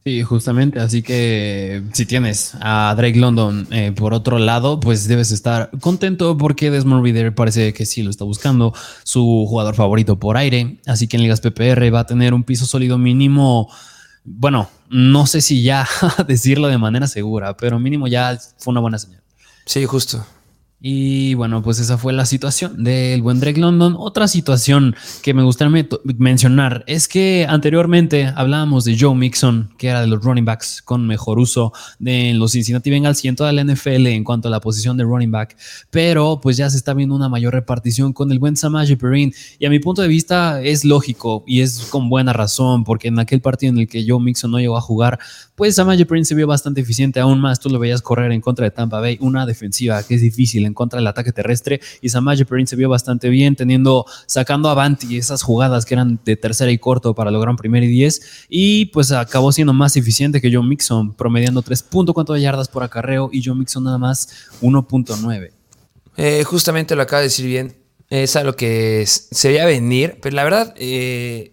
Sí, 0.04 0.23
justamente. 0.23 0.80
Así 0.80 1.02
que 1.02 1.82
si 1.94 2.04
tienes 2.04 2.52
a 2.61 2.94
Drake 2.94 3.18
London 3.18 3.66
eh, 3.70 3.90
por 3.92 4.12
otro 4.12 4.38
lado, 4.38 4.78
pues 4.78 5.08
debes 5.08 5.30
estar 5.30 5.70
contento 5.80 6.37
porque 6.37 6.70
Desmond 6.70 7.02
Reader 7.02 7.34
parece 7.34 7.73
que 7.73 7.87
sí 7.87 8.02
lo 8.02 8.11
está 8.11 8.25
buscando, 8.25 8.75
su 9.02 9.46
jugador 9.49 9.75
favorito 9.75 10.18
por 10.18 10.37
aire. 10.37 10.76
Así 10.84 11.08
que 11.08 11.16
en 11.16 11.23
Ligas 11.23 11.40
PPR 11.40 11.94
va 11.94 12.00
a 12.00 12.06
tener 12.06 12.34
un 12.34 12.44
piso 12.44 12.66
sólido 12.66 12.99
mínimo. 12.99 13.70
Bueno, 14.25 14.68
no 14.90 15.26
sé 15.26 15.40
si 15.40 15.62
ya 15.62 15.88
decirlo 16.28 16.68
de 16.68 16.76
manera 16.76 17.06
segura, 17.06 17.56
pero 17.56 17.78
mínimo 17.78 18.06
ya 18.06 18.38
fue 18.58 18.73
una 18.73 18.80
buena 18.80 18.99
señal. 18.99 19.23
Sí, 19.64 19.87
justo. 19.87 20.26
Y 20.86 21.32
bueno, 21.32 21.62
pues 21.62 21.78
esa 21.78 21.96
fue 21.96 22.12
la 22.12 22.26
situación 22.26 22.84
del 22.84 23.22
buen 23.22 23.40
Drake 23.40 23.58
London. 23.58 23.96
Otra 23.98 24.28
situación 24.28 24.94
que 25.22 25.32
me 25.32 25.42
gustaría 25.42 25.88
mencionar 26.18 26.84
es 26.86 27.08
que 27.08 27.46
anteriormente 27.48 28.30
hablábamos 28.36 28.84
de 28.84 28.94
Joe 29.00 29.14
Mixon, 29.14 29.70
que 29.78 29.88
era 29.88 30.02
de 30.02 30.08
los 30.08 30.22
running 30.22 30.44
backs 30.44 30.82
con 30.82 31.06
mejor 31.06 31.38
uso 31.38 31.72
de 31.98 32.34
los 32.34 32.52
Cincinnati 32.52 32.90
Bengals 32.90 33.24
y 33.24 33.28
en 33.28 33.36
toda 33.36 33.50
la 33.54 33.64
NFL 33.64 34.08
en 34.08 34.24
cuanto 34.24 34.48
a 34.48 34.50
la 34.50 34.60
posición 34.60 34.98
de 34.98 35.04
running 35.04 35.30
back. 35.30 35.56
Pero 35.88 36.38
pues 36.42 36.58
ya 36.58 36.68
se 36.68 36.76
está 36.76 36.92
viendo 36.92 37.14
una 37.14 37.30
mayor 37.30 37.54
repartición 37.54 38.12
con 38.12 38.30
el 38.30 38.38
buen 38.38 38.54
Samaje 38.54 38.94
Perrin. 38.98 39.32
Y 39.58 39.64
a 39.64 39.70
mi 39.70 39.78
punto 39.78 40.02
de 40.02 40.08
vista 40.08 40.60
es 40.60 40.84
lógico 40.84 41.44
y 41.46 41.62
es 41.62 41.86
con 41.88 42.10
buena 42.10 42.34
razón, 42.34 42.84
porque 42.84 43.08
en 43.08 43.18
aquel 43.18 43.40
partido 43.40 43.72
en 43.72 43.78
el 43.78 43.88
que 43.88 44.04
Joe 44.06 44.20
Mixon 44.20 44.50
no 44.50 44.58
llegó 44.58 44.76
a 44.76 44.82
jugar, 44.82 45.18
pues 45.54 45.76
Samaje 45.76 46.04
Perrin 46.04 46.26
se 46.26 46.34
vio 46.34 46.46
bastante 46.46 46.82
eficiente. 46.82 47.20
Aún 47.20 47.40
más 47.40 47.58
tú 47.58 47.70
lo 47.70 47.78
veías 47.78 48.02
correr 48.02 48.32
en 48.32 48.42
contra 48.42 48.64
de 48.64 48.70
Tampa 48.70 49.00
Bay, 49.00 49.16
una 49.22 49.46
defensiva 49.46 50.02
que 50.02 50.16
es 50.16 50.20
difícil 50.20 50.66
en 50.66 50.73
contra 50.74 50.98
del 50.98 51.06
ataque 51.06 51.32
terrestre 51.32 51.80
y 52.00 52.08
Samaje 52.08 52.44
Perrin 52.44 52.66
se 52.66 52.76
vio 52.76 52.88
bastante 52.88 53.28
bien, 53.28 53.56
teniendo, 53.56 54.04
sacando 54.26 54.68
avanti 54.68 55.16
esas 55.16 55.42
jugadas 55.42 55.84
que 55.84 55.94
eran 55.94 56.20
de 56.24 56.36
tercera 56.36 56.70
y 56.70 56.78
corto 56.78 57.14
para 57.14 57.30
lograr 57.30 57.50
un 57.50 57.56
primer 57.56 57.82
y 57.82 57.88
10 57.88 58.46
y 58.48 58.86
pues 58.86 59.12
acabó 59.12 59.52
siendo 59.52 59.72
más 59.72 59.96
eficiente 59.96 60.40
que 60.40 60.52
Joe 60.52 60.66
Mixon, 60.66 61.14
promediando 61.14 61.62
3.4 61.62 62.38
yardas 62.40 62.68
por 62.68 62.82
acarreo 62.82 63.30
y 63.32 63.42
Joe 63.42 63.54
Mixon 63.54 63.84
nada 63.84 63.98
más 63.98 64.28
1.9. 64.60 65.50
Eh, 66.16 66.44
justamente 66.44 66.94
lo 66.94 67.02
acaba 67.02 67.20
de 67.20 67.26
decir 67.26 67.46
bien. 67.46 67.76
Es 68.10 68.36
a 68.36 68.44
lo 68.44 68.54
que 68.54 69.04
se 69.06 69.48
veía 69.48 69.64
venir, 69.64 70.18
pero 70.20 70.36
la 70.36 70.44
verdad, 70.44 70.74
eh, 70.76 71.50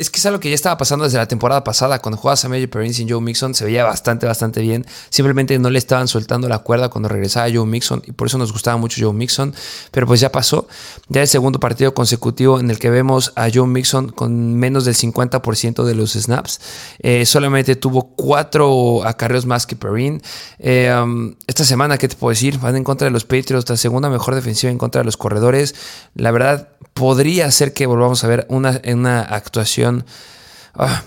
es 0.00 0.08
que 0.08 0.18
es 0.18 0.24
algo 0.24 0.40
que 0.40 0.48
ya 0.48 0.54
estaba 0.54 0.78
pasando 0.78 1.04
desde 1.04 1.18
la 1.18 1.28
temporada 1.28 1.62
pasada. 1.62 1.98
Cuando 1.98 2.16
jugaba 2.16 2.34
Samuel 2.34 2.70
Perrin 2.70 2.94
sin 2.94 3.06
Joe 3.06 3.20
Mixon, 3.20 3.54
se 3.54 3.66
veía 3.66 3.84
bastante, 3.84 4.24
bastante 4.24 4.62
bien. 4.62 4.86
Simplemente 5.10 5.58
no 5.58 5.68
le 5.68 5.78
estaban 5.78 6.08
soltando 6.08 6.48
la 6.48 6.60
cuerda 6.60 6.88
cuando 6.88 7.10
regresaba 7.10 7.48
Joe 7.52 7.66
Mixon 7.66 8.02
y 8.06 8.12
por 8.12 8.26
eso 8.26 8.38
nos 8.38 8.50
gustaba 8.50 8.78
mucho 8.78 8.98
Joe 8.98 9.12
Mixon. 9.12 9.54
Pero 9.90 10.06
pues 10.06 10.20
ya 10.20 10.32
pasó. 10.32 10.66
Ya 11.08 11.20
el 11.20 11.28
segundo 11.28 11.60
partido 11.60 11.92
consecutivo 11.92 12.58
en 12.58 12.70
el 12.70 12.78
que 12.78 12.88
vemos 12.88 13.34
a 13.36 13.48
Joe 13.52 13.66
Mixon 13.66 14.08
con 14.08 14.54
menos 14.54 14.86
del 14.86 14.94
50% 14.94 15.84
de 15.84 15.94
los 15.94 16.12
snaps. 16.12 16.60
Eh, 17.00 17.26
solamente 17.26 17.76
tuvo 17.76 18.14
cuatro 18.16 19.04
acarreos 19.04 19.44
más 19.44 19.66
que 19.66 19.76
Perrin. 19.76 20.22
Eh, 20.60 20.90
um, 20.98 21.34
esta 21.46 21.64
semana, 21.64 21.98
¿qué 21.98 22.08
te 22.08 22.16
puedo 22.16 22.30
decir? 22.30 22.58
Van 22.58 22.74
en 22.74 22.84
contra 22.84 23.04
de 23.04 23.10
los 23.10 23.24
Patriots, 23.24 23.68
la 23.68 23.76
segunda 23.76 24.08
mejor 24.08 24.34
defensiva 24.34 24.72
en 24.72 24.78
contra 24.78 25.02
de 25.02 25.04
los 25.04 25.18
corredores. 25.18 25.74
La 26.14 26.30
verdad, 26.30 26.68
podría 26.94 27.50
ser 27.50 27.74
que 27.74 27.84
volvamos 27.84 28.24
a 28.24 28.28
ver 28.28 28.46
una, 28.48 28.80
una 28.86 29.20
actuación 29.20 29.89
ah, 30.74 31.04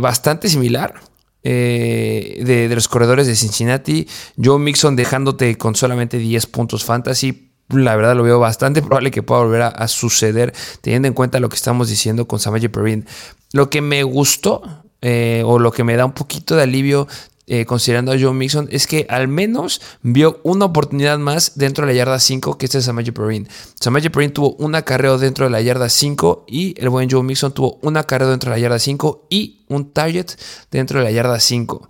bastante 0.00 0.48
similar. 0.48 0.94
Eh, 1.42 2.42
de, 2.44 2.74
los 2.74 2.88
corredores 2.88 3.26
de 3.26 3.34
Cincinnati. 3.34 4.06
Joe 4.42 4.58
Mixon 4.58 4.96
dejándote 4.96 5.56
con 5.56 5.74
solamente 5.74 6.18
10 6.18 6.46
puntos 6.46 6.84
fantasy. 6.84 7.52
La 7.70 7.96
verdad 7.96 8.16
lo 8.16 8.24
veo 8.24 8.38
bastante 8.40 8.82
probable 8.82 9.10
que 9.10 9.22
pueda 9.22 9.42
volver 9.42 9.62
a, 9.62 9.88
suceder 9.88 10.52
teniendo 10.80 11.08
en 11.08 11.14
cuenta 11.14 11.40
lo 11.40 11.48
que 11.48 11.56
estamos 11.56 11.88
diciendo 11.88 12.26
con 12.26 12.40
Samaje 12.40 12.68
Perrin. 12.68 13.06
Lo 13.52 13.70
que 13.70 13.80
me 13.80 14.02
gustó 14.02 14.62
eh, 15.00 15.42
o 15.46 15.58
lo 15.58 15.70
que 15.70 15.84
me 15.84 15.96
da 15.96 16.04
un 16.04 16.12
poquito 16.12 16.56
de 16.56 16.64
alivio 16.64 17.06
eh, 17.52 17.66
considerando 17.66 18.12
a 18.12 18.16
Joe 18.16 18.32
Mixon, 18.32 18.68
es 18.70 18.86
que 18.86 19.06
al 19.08 19.26
menos 19.26 19.80
vio 20.02 20.38
una 20.44 20.66
oportunidad 20.66 21.18
más 21.18 21.58
dentro 21.58 21.84
de 21.84 21.92
la 21.92 21.98
yarda 21.98 22.20
5 22.20 22.56
que 22.56 22.66
este 22.66 22.78
es 22.78 22.84
Samaje 22.84 23.10
Perrin. 23.10 23.48
Samaje 23.74 24.08
Perrin 24.08 24.32
tuvo 24.32 24.52
un 24.54 24.76
acarreo 24.76 25.18
dentro 25.18 25.46
de 25.46 25.50
la 25.50 25.60
yarda 25.60 25.88
5 25.88 26.44
y 26.46 26.80
el 26.80 26.90
buen 26.90 27.10
Joe 27.10 27.24
Mixon 27.24 27.52
tuvo 27.52 27.80
un 27.82 27.96
acarreo 27.96 28.30
dentro 28.30 28.52
de 28.52 28.56
la 28.56 28.60
yarda 28.60 28.78
5 28.78 29.26
y 29.30 29.64
un 29.66 29.90
target 29.92 30.26
dentro 30.70 31.00
de 31.00 31.06
la 31.06 31.10
yarda 31.10 31.40
5 31.40 31.88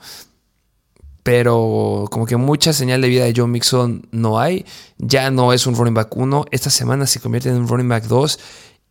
pero 1.22 2.06
como 2.10 2.24
que 2.24 2.38
mucha 2.38 2.72
señal 2.72 3.02
de 3.02 3.08
vida 3.08 3.24
de 3.24 3.34
Joe 3.36 3.46
Mixon 3.46 4.08
no 4.10 4.40
hay. 4.40 4.64
Ya 4.96 5.30
no 5.30 5.52
es 5.52 5.66
un 5.66 5.76
running 5.76 5.92
back 5.92 6.16
1. 6.16 6.46
Esta 6.50 6.70
semana 6.70 7.06
se 7.06 7.20
convierte 7.20 7.50
en 7.50 7.56
un 7.56 7.68
running 7.68 7.88
back 7.90 8.04
2 8.04 8.38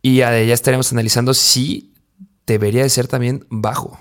y 0.02 0.16
ya, 0.18 0.38
estaremos 0.38 0.92
analizando 0.92 1.34
si 1.34 1.92
debería 2.46 2.84
de 2.84 2.90
ser 2.90 3.08
también 3.08 3.44
bajo. 3.50 3.98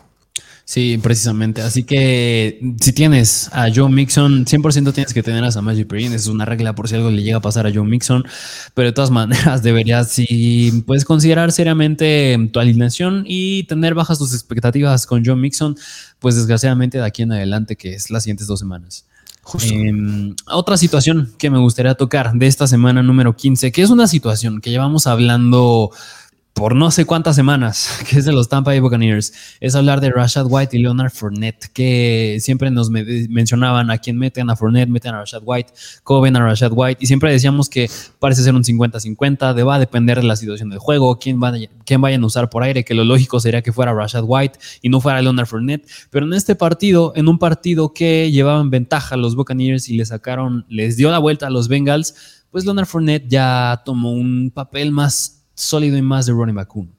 Sí, 0.69 0.99
precisamente. 1.01 1.63
Así 1.63 1.81
que 1.81 2.59
si 2.79 2.93
tienes 2.93 3.49
a 3.53 3.73
Joe 3.73 3.89
Mixon, 3.89 4.45
100% 4.45 4.93
tienes 4.93 5.15
que 5.15 5.23
tener 5.23 5.43
a 5.43 5.51
Samaji 5.51 5.83
Perrin. 5.85 6.13
Es 6.13 6.27
una 6.27 6.45
regla 6.45 6.75
por 6.75 6.87
si 6.87 6.93
algo 6.93 7.09
le 7.09 7.23
llega 7.23 7.37
a 7.37 7.41
pasar 7.41 7.65
a 7.65 7.73
Joe 7.73 7.87
Mixon. 7.87 8.23
Pero 8.75 8.89
de 8.89 8.91
todas 8.91 9.09
maneras, 9.19 9.63
deberías, 9.63 10.11
si 10.11 10.83
puedes 10.85 11.05
considerar 11.05 11.51
seriamente 11.51 12.37
tu 12.53 12.59
alineación 12.59 13.23
y 13.25 13.63
tener 13.63 13.95
bajas 13.95 14.19
tus 14.19 14.31
expectativas 14.31 15.07
con 15.07 15.25
Joe 15.25 15.35
Mixon, 15.35 15.75
pues 16.19 16.35
desgraciadamente 16.35 16.99
de 16.99 17.05
aquí 17.05 17.23
en 17.23 17.31
adelante, 17.31 17.75
que 17.75 17.95
es 17.95 18.11
las 18.11 18.21
siguientes 18.21 18.45
dos 18.45 18.59
semanas. 18.59 19.05
Em, 19.63 20.35
otra 20.45 20.77
situación 20.77 21.33
que 21.39 21.49
me 21.49 21.57
gustaría 21.57 21.95
tocar 21.95 22.33
de 22.33 22.45
esta 22.45 22.67
semana 22.67 23.01
número 23.01 23.35
15, 23.35 23.71
que 23.71 23.81
es 23.81 23.89
una 23.89 24.07
situación 24.07 24.61
que 24.61 24.69
llevamos 24.69 25.07
hablando 25.07 25.89
por 26.53 26.75
no 26.75 26.91
sé 26.91 27.05
cuántas 27.05 27.35
semanas, 27.35 27.99
que 28.09 28.19
es 28.19 28.25
de 28.25 28.33
los 28.33 28.49
Tampa 28.49 28.71
Bay 28.71 28.79
Buccaneers, 28.79 29.33
es 29.59 29.75
hablar 29.75 30.01
de 30.01 30.11
Rashad 30.11 30.45
White 30.47 30.75
y 30.75 30.81
Leonard 30.81 31.11
Fournette, 31.11 31.67
que 31.71 32.37
siempre 32.41 32.69
nos 32.69 32.89
mencionaban 32.89 33.89
a 33.91 33.97
quién 33.97 34.17
meten 34.17 34.49
a 34.49 34.55
Fournette, 34.55 34.89
meten 34.89 35.13
a 35.13 35.19
Rashad 35.19 35.41
White, 35.45 35.71
cómo 36.03 36.21
ven 36.21 36.35
a 36.35 36.41
Rashad 36.41 36.71
White, 36.73 37.01
y 37.01 37.07
siempre 37.07 37.31
decíamos 37.31 37.69
que 37.69 37.89
parece 38.19 38.43
ser 38.43 38.55
un 38.55 38.63
50-50, 38.63 39.53
de 39.53 39.63
va 39.63 39.75
a 39.75 39.79
depender 39.79 40.17
de 40.17 40.27
la 40.27 40.35
situación 40.35 40.69
del 40.69 40.79
juego, 40.79 41.17
quién, 41.17 41.39
quién 41.85 42.01
vayan 42.01 42.23
a 42.23 42.25
usar 42.25 42.49
por 42.49 42.63
aire, 42.63 42.83
que 42.83 42.93
lo 42.93 43.05
lógico 43.05 43.39
sería 43.39 43.61
que 43.61 43.71
fuera 43.71 43.93
Rashad 43.93 44.23
White 44.25 44.59
y 44.81 44.89
no 44.89 44.99
fuera 44.99 45.21
Leonard 45.21 45.47
Fournette, 45.47 45.87
pero 46.09 46.25
en 46.25 46.33
este 46.33 46.55
partido, 46.55 47.13
en 47.15 47.29
un 47.29 47.39
partido 47.39 47.93
que 47.93 48.31
llevaban 48.31 48.69
ventaja 48.69 49.15
los 49.15 49.35
Buccaneers 49.35 49.87
y 49.87 49.95
le 49.95 50.05
sacaron, 50.05 50.65
les 50.67 50.97
dio 50.97 51.09
la 51.09 51.19
vuelta 51.19 51.47
a 51.47 51.49
los 51.49 51.67
Bengals, 51.67 52.39
pues 52.51 52.65
Leonard 52.65 52.87
Fournette 52.87 53.27
ya 53.29 53.81
tomó 53.85 54.11
un 54.11 54.51
papel 54.53 54.91
más 54.91 55.38
sólido 55.59 55.97
y 55.97 56.01
más 56.01 56.25
de 56.25 56.33
Ronnie 56.33 56.53
McCoon. 56.53 56.93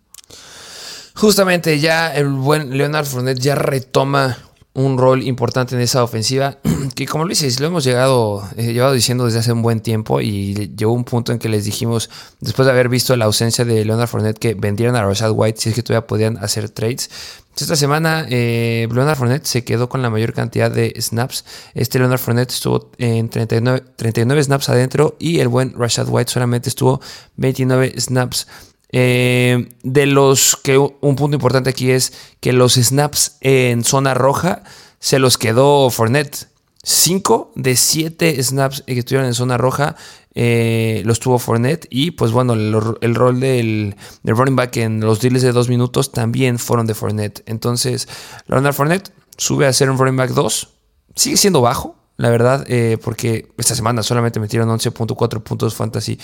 Justamente 1.14 1.80
ya 1.80 2.14
el 2.14 2.28
buen 2.28 2.76
Leonard 2.76 3.06
Fournette 3.06 3.40
ya 3.40 3.54
retoma 3.54 4.38
un 4.72 4.98
rol 4.98 5.22
importante 5.24 5.74
en 5.74 5.80
esa 5.80 6.04
ofensiva 6.04 6.58
que 6.94 7.06
como 7.06 7.24
lo 7.24 7.30
dices, 7.30 7.58
lo 7.60 7.66
hemos 7.66 7.84
llegado, 7.84 8.48
eh, 8.56 8.72
llevado 8.72 8.92
diciendo 8.92 9.24
desde 9.24 9.40
hace 9.40 9.52
un 9.52 9.62
buen 9.62 9.80
tiempo 9.80 10.20
y 10.20 10.72
llegó 10.76 10.92
un 10.92 11.04
punto 11.04 11.32
en 11.32 11.38
que 11.38 11.48
les 11.48 11.64
dijimos, 11.64 12.08
después 12.40 12.66
de 12.66 12.72
haber 12.72 12.88
visto 12.88 13.16
la 13.16 13.24
ausencia 13.24 13.64
de 13.64 13.84
Leonard 13.84 14.08
Fournette, 14.08 14.38
que 14.38 14.54
vendieran 14.54 14.96
a 14.96 15.04
Rashad 15.04 15.32
White 15.32 15.60
si 15.60 15.70
es 15.70 15.74
que 15.74 15.82
todavía 15.82 16.06
podían 16.06 16.38
hacer 16.38 16.68
trades. 16.70 17.10
Esta 17.56 17.76
semana 17.76 18.26
eh, 18.30 18.88
Leonard 18.90 19.18
Fournette 19.18 19.44
se 19.44 19.64
quedó 19.64 19.88
con 19.88 20.00
la 20.00 20.08
mayor 20.08 20.32
cantidad 20.32 20.70
de 20.70 20.94
snaps. 20.98 21.44
Este 21.74 21.98
Leonard 21.98 22.18
Fournette 22.18 22.52
estuvo 22.52 22.90
en 22.96 23.28
39, 23.28 23.82
39 23.96 24.44
snaps 24.44 24.68
adentro 24.70 25.16
y 25.18 25.40
el 25.40 25.48
buen 25.48 25.74
Rashad 25.76 26.08
White 26.08 26.30
solamente 26.30 26.70
estuvo 26.70 27.00
29 27.36 28.00
snaps. 28.00 28.46
Eh, 28.92 29.68
de 29.82 30.06
los 30.06 30.56
que 30.62 30.78
un 30.78 31.16
punto 31.16 31.34
importante 31.34 31.70
aquí 31.70 31.90
es 31.90 32.12
que 32.40 32.52
los 32.52 32.74
snaps 32.74 33.36
en 33.40 33.84
zona 33.84 34.14
roja 34.14 34.62
se 34.98 35.18
los 35.18 35.38
quedó 35.38 35.90
Fournette. 35.90 36.48
5 36.82 37.52
de 37.56 37.76
7 37.76 38.42
snaps 38.42 38.82
que 38.86 38.98
estuvieron 38.98 39.26
en 39.26 39.34
zona 39.34 39.58
roja 39.58 39.96
eh, 40.34 41.02
los 41.04 41.20
tuvo 41.20 41.38
Fournette. 41.38 41.86
Y 41.90 42.12
pues 42.12 42.32
bueno, 42.32 42.54
el, 42.54 43.14
rol 43.14 43.40
del, 43.40 43.96
running 44.24 44.56
back 44.56 44.76
en 44.78 45.00
los 45.00 45.20
deals 45.20 45.42
de 45.42 45.52
2 45.52 45.68
minutos 45.68 46.12
también 46.12 46.58
fueron 46.58 46.86
de 46.86 46.94
Fournette. 46.94 47.42
Entonces, 47.46 48.08
Leonard 48.46 48.74
Fournette 48.74 49.12
sube 49.36 49.66
a 49.66 49.72
ser 49.72 49.90
un 49.90 49.98
running 49.98 50.16
back 50.16 50.30
2. 50.30 50.68
Sigue 51.16 51.36
siendo 51.36 51.60
bajo, 51.60 51.96
la 52.16 52.30
verdad, 52.30 52.64
eh, 52.68 52.98
porque 53.02 53.48
esta 53.58 53.74
semana 53.74 54.02
solamente 54.02 54.40
metieron 54.40 54.68
11.4 54.68 55.42
puntos 55.42 55.74
fantasy. 55.74 56.18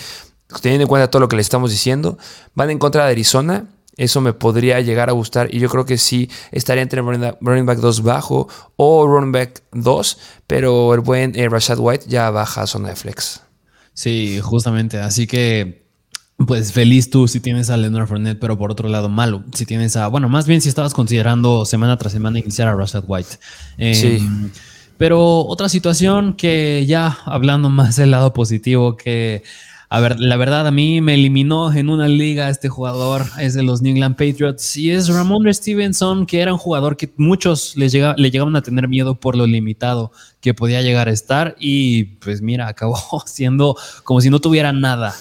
Teniendo 0.61 0.83
en 0.83 0.87
cuenta 0.87 1.09
todo 1.09 1.19
lo 1.19 1.27
que 1.27 1.35
le 1.35 1.41
estamos 1.41 1.71
diciendo, 1.71 2.17
van 2.55 2.69
en 2.69 2.79
contra 2.79 3.05
de 3.05 3.11
Arizona. 3.11 3.65
Eso 3.97 4.21
me 4.21 4.31
podría 4.33 4.79
llegar 4.81 5.09
a 5.09 5.13
gustar 5.13 5.53
y 5.53 5.59
yo 5.59 5.69
creo 5.69 5.85
que 5.85 5.97
sí 5.97 6.29
estaría 6.51 6.83
entre 6.83 7.01
running 7.01 7.65
back 7.65 7.79
2 7.79 8.03
bajo 8.03 8.47
o 8.75 9.07
running 9.07 9.31
back 9.31 9.63
2, 9.71 10.17
pero 10.45 10.93
el 10.93 10.99
buen 10.99 11.33
eh, 11.35 11.49
Rashad 11.49 11.79
White 11.79 12.05
ya 12.07 12.29
baja 12.29 12.61
a 12.61 12.67
zona 12.67 12.89
de 12.89 12.95
flex. 12.95 13.41
Sí, 13.93 14.39
justamente. 14.41 14.99
Así 14.99 15.25
que 15.25 15.87
pues 16.45 16.71
feliz 16.71 17.09
tú 17.09 17.27
si 17.27 17.39
tienes 17.39 17.71
a 17.71 17.77
Leonard 17.77 18.07
Fournette, 18.07 18.39
pero 18.39 18.57
por 18.57 18.71
otro 18.71 18.87
lado 18.87 19.09
malo. 19.09 19.43
Si 19.53 19.65
tienes 19.65 19.95
a, 19.95 20.07
bueno, 20.07 20.29
más 20.29 20.45
bien 20.45 20.61
si 20.61 20.69
estabas 20.69 20.93
considerando 20.93 21.65
semana 21.65 21.97
tras 21.97 22.13
semana 22.13 22.37
iniciar 22.37 22.67
a 22.67 22.75
Rashad 22.75 23.03
White. 23.07 23.39
sí. 23.93 24.17
Em, 24.17 24.51
pero 24.97 25.41
otra 25.45 25.69
situación 25.69 26.33
que 26.33 26.85
ya 26.87 27.19
hablando 27.25 27.69
más 27.71 27.95
del 27.95 28.11
lado 28.11 28.33
positivo 28.33 28.97
que 28.97 29.43
a 29.89 29.99
ver, 30.01 30.19
la 30.19 30.35
verdad, 30.35 30.67
a 30.67 30.71
mí 30.71 30.99
me 30.99 31.13
eliminó 31.13 31.71
en 31.71 31.89
una 31.89 32.09
liga 32.09 32.49
este 32.49 32.67
jugador, 32.67 33.25
es 33.39 33.53
de 33.53 33.63
los 33.63 33.81
New 33.81 33.93
England 33.93 34.17
Patriots, 34.17 34.75
y 34.75 34.91
es 34.91 35.07
Ramon 35.07 35.53
Stevenson, 35.53 36.25
que 36.25 36.41
era 36.41 36.51
un 36.51 36.59
jugador 36.59 36.97
que 36.97 37.09
muchos 37.15 37.77
le, 37.77 37.87
le 37.89 38.31
llegaban 38.31 38.55
a 38.57 38.61
tener 38.61 38.89
miedo 38.89 39.15
por 39.15 39.37
lo 39.37 39.47
limitado 39.47 40.11
que 40.41 40.53
podía 40.53 40.81
llegar 40.81 41.07
a 41.07 41.11
estar, 41.11 41.55
y 41.57 42.03
pues 42.03 42.41
mira, 42.41 42.67
acabó 42.69 42.97
siendo 43.25 43.77
como 44.03 44.19
si 44.19 44.29
no 44.29 44.39
tuviera 44.39 44.73
nada. 44.73 45.15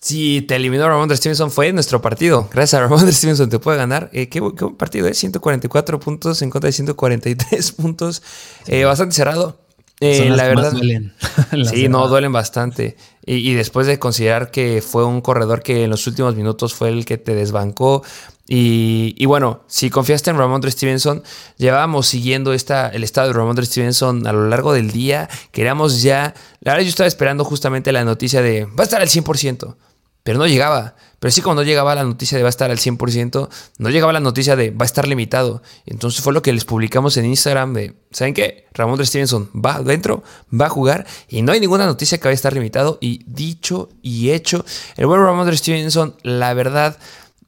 Si 0.00 0.42
te 0.42 0.54
eliminó 0.54 0.88
Ramon 0.88 1.14
Stevenson, 1.16 1.50
fue 1.50 1.72
nuestro 1.72 2.00
partido. 2.00 2.48
Gracias 2.52 2.74
a 2.74 2.82
Ramon 2.82 3.12
Stevenson 3.12 3.50
te 3.50 3.58
puede 3.58 3.78
ganar. 3.78 4.10
Eh, 4.12 4.28
¿qué, 4.28 4.38
buen 4.38 4.76
partido, 4.76 5.08
¿eh? 5.08 5.14
144 5.14 5.98
puntos 5.98 6.40
en 6.42 6.50
contra 6.50 6.68
de 6.68 6.72
143 6.72 7.72
puntos. 7.76 8.22
Eh, 8.68 8.84
bastante 8.84 9.16
cerrado. 9.16 9.58
Eh, 10.00 10.30
la 10.30 10.46
verdad, 10.46 10.72
duelen. 10.72 11.12
sí, 11.70 11.88
no, 11.88 12.06
duelen 12.08 12.32
bastante. 12.32 12.96
Y, 13.24 13.52
después 13.54 13.86
de 13.86 13.98
considerar 13.98 14.50
que 14.50 14.80
fue 14.80 15.04
un 15.04 15.20
corredor 15.20 15.62
que 15.62 15.84
en 15.84 15.90
los 15.90 16.06
últimos 16.06 16.34
minutos 16.34 16.72
fue 16.72 16.88
el 16.88 17.04
que 17.04 17.18
te 17.18 17.34
desbancó. 17.34 18.02
Y, 18.46 19.26
bueno, 19.26 19.64
si 19.66 19.90
confiaste 19.90 20.30
en 20.30 20.38
Ramondre 20.38 20.70
Stevenson, 20.70 21.22
llevábamos 21.58 22.06
siguiendo 22.06 22.54
esta, 22.54 22.88
el 22.88 23.04
estado 23.04 23.28
de 23.28 23.34
Ramondre 23.34 23.66
Stevenson 23.66 24.26
a 24.26 24.32
lo 24.32 24.48
largo 24.48 24.72
del 24.72 24.90
día. 24.92 25.28
Queríamos 25.52 26.00
ya. 26.00 26.34
La 26.60 26.72
verdad, 26.72 26.84
yo 26.84 26.88
estaba 26.88 27.06
esperando 27.06 27.44
justamente 27.44 27.92
la 27.92 28.04
noticia 28.04 28.40
de 28.40 28.64
va 28.64 28.80
a 28.80 28.84
estar 28.84 29.02
al 29.02 29.08
100%. 29.08 29.76
pero 30.22 30.38
no 30.38 30.46
llegaba. 30.46 30.94
Pero 31.18 31.32
sí, 31.32 31.42
no 31.44 31.62
llegaba 31.62 31.94
la 31.94 32.04
noticia 32.04 32.38
de 32.38 32.44
va 32.44 32.48
a 32.48 32.50
estar 32.50 32.70
al 32.70 32.78
100%, 32.78 33.48
no 33.78 33.90
llegaba 33.90 34.12
la 34.12 34.20
noticia 34.20 34.54
de 34.54 34.70
va 34.70 34.84
a 34.84 34.86
estar 34.86 35.08
limitado. 35.08 35.62
Entonces 35.84 36.22
fue 36.22 36.32
lo 36.32 36.42
que 36.42 36.52
les 36.52 36.64
publicamos 36.64 37.16
en 37.16 37.26
Instagram 37.26 37.74
de, 37.74 37.94
¿saben 38.12 38.34
qué? 38.34 38.66
Ramón 38.72 39.04
Stevenson 39.04 39.50
va 39.54 39.76
adentro, 39.76 40.22
va 40.52 40.66
a 40.66 40.70
jugar 40.70 41.06
y 41.28 41.42
no 41.42 41.52
hay 41.52 41.60
ninguna 41.60 41.86
noticia 41.86 42.18
que 42.18 42.24
vaya 42.24 42.34
a 42.34 42.34
estar 42.34 42.52
limitado. 42.52 42.98
Y 43.00 43.24
dicho 43.26 43.88
y 44.00 44.30
hecho, 44.30 44.64
el 44.96 45.06
buen 45.06 45.20
Ramón 45.20 45.56
Stevenson, 45.56 46.14
la 46.22 46.54
verdad, 46.54 46.98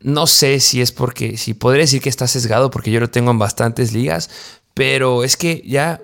no 0.01 0.27
sé 0.27 0.59
si 0.59 0.81
es 0.81 0.91
porque, 0.91 1.37
si 1.37 1.55
podría 1.55 1.83
decir 1.83 2.03
que 2.03 2.09
está 2.09 2.27
sesgado 2.27 2.71
porque 2.71 2.91
yo 2.91 2.99
lo 2.99 3.11
tengo 3.11 3.31
en 3.31 3.39
bastantes 3.39 3.93
ligas, 3.93 4.31
pero 4.75 5.23
es 5.23 5.37
que 5.37 5.63
ya 5.67 6.01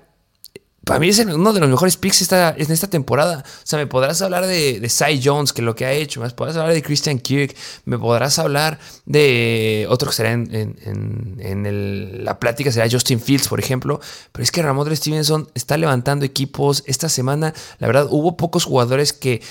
para 0.87 1.01
mí 1.01 1.09
es 1.09 1.19
uno 1.19 1.53
de 1.53 1.59
los 1.59 1.69
mejores 1.69 1.97
picks 1.97 2.31
en 2.31 2.71
esta 2.71 2.87
temporada. 2.89 3.43
O 3.45 3.61
sea, 3.65 3.77
me 3.77 3.89
podrás 3.89 4.23
hablar 4.23 4.47
de, 4.47 4.79
de 4.79 4.89
Cy 4.89 5.21
Jones, 5.21 5.53
que 5.53 5.61
lo 5.61 5.75
que 5.75 5.85
ha 5.85 5.91
hecho, 5.91 6.21
me 6.21 6.31
podrás 6.31 6.57
hablar 6.57 6.75
de 6.75 6.81
Christian 6.81 7.19
Kirk, 7.19 7.57
me 7.87 7.99
podrás 7.99 8.39
hablar 8.39 8.79
de 9.05 9.89
otro 9.91 10.11
que 10.11 10.15
será 10.15 10.31
en, 10.31 12.25
la 12.25 12.39
plática, 12.39 12.71
será 12.71 12.89
Justin 12.89 13.19
Fields, 13.19 13.49
por 13.49 13.59
ejemplo. 13.59 14.01
Pero 14.31 14.45
es 14.45 14.53
que 14.53 14.63
Ramondre 14.63 14.95
Stevenson 14.95 15.51
está 15.55 15.77
levantando 15.77 16.25
equipos. 16.25 16.85
Esta 16.87 17.09
semana, 17.09 17.53
la 17.81 17.89
verdad, 17.89 18.07
hubo 18.09 18.37
pocos 18.37 18.63
jugadores 18.63 19.13
que 19.13 19.43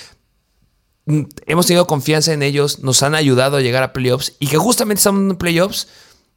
mm, 1.06 1.24
hemos 1.48 1.68
tenido 1.68 1.86
confianza 1.86 2.32
en 2.32 2.44
ellos, 2.44 2.80
nos 2.80 3.04
han 3.04 3.14
ayudado 3.14 3.58
a 3.58 3.62
llegar 3.62 3.84
a 3.84 3.92
playoffs 3.92 4.38
y 4.40 4.48
que 4.48 4.58
justamente 4.58 5.00
estamos 5.00 5.30
en 5.30 5.36
playoffs, 5.36 5.90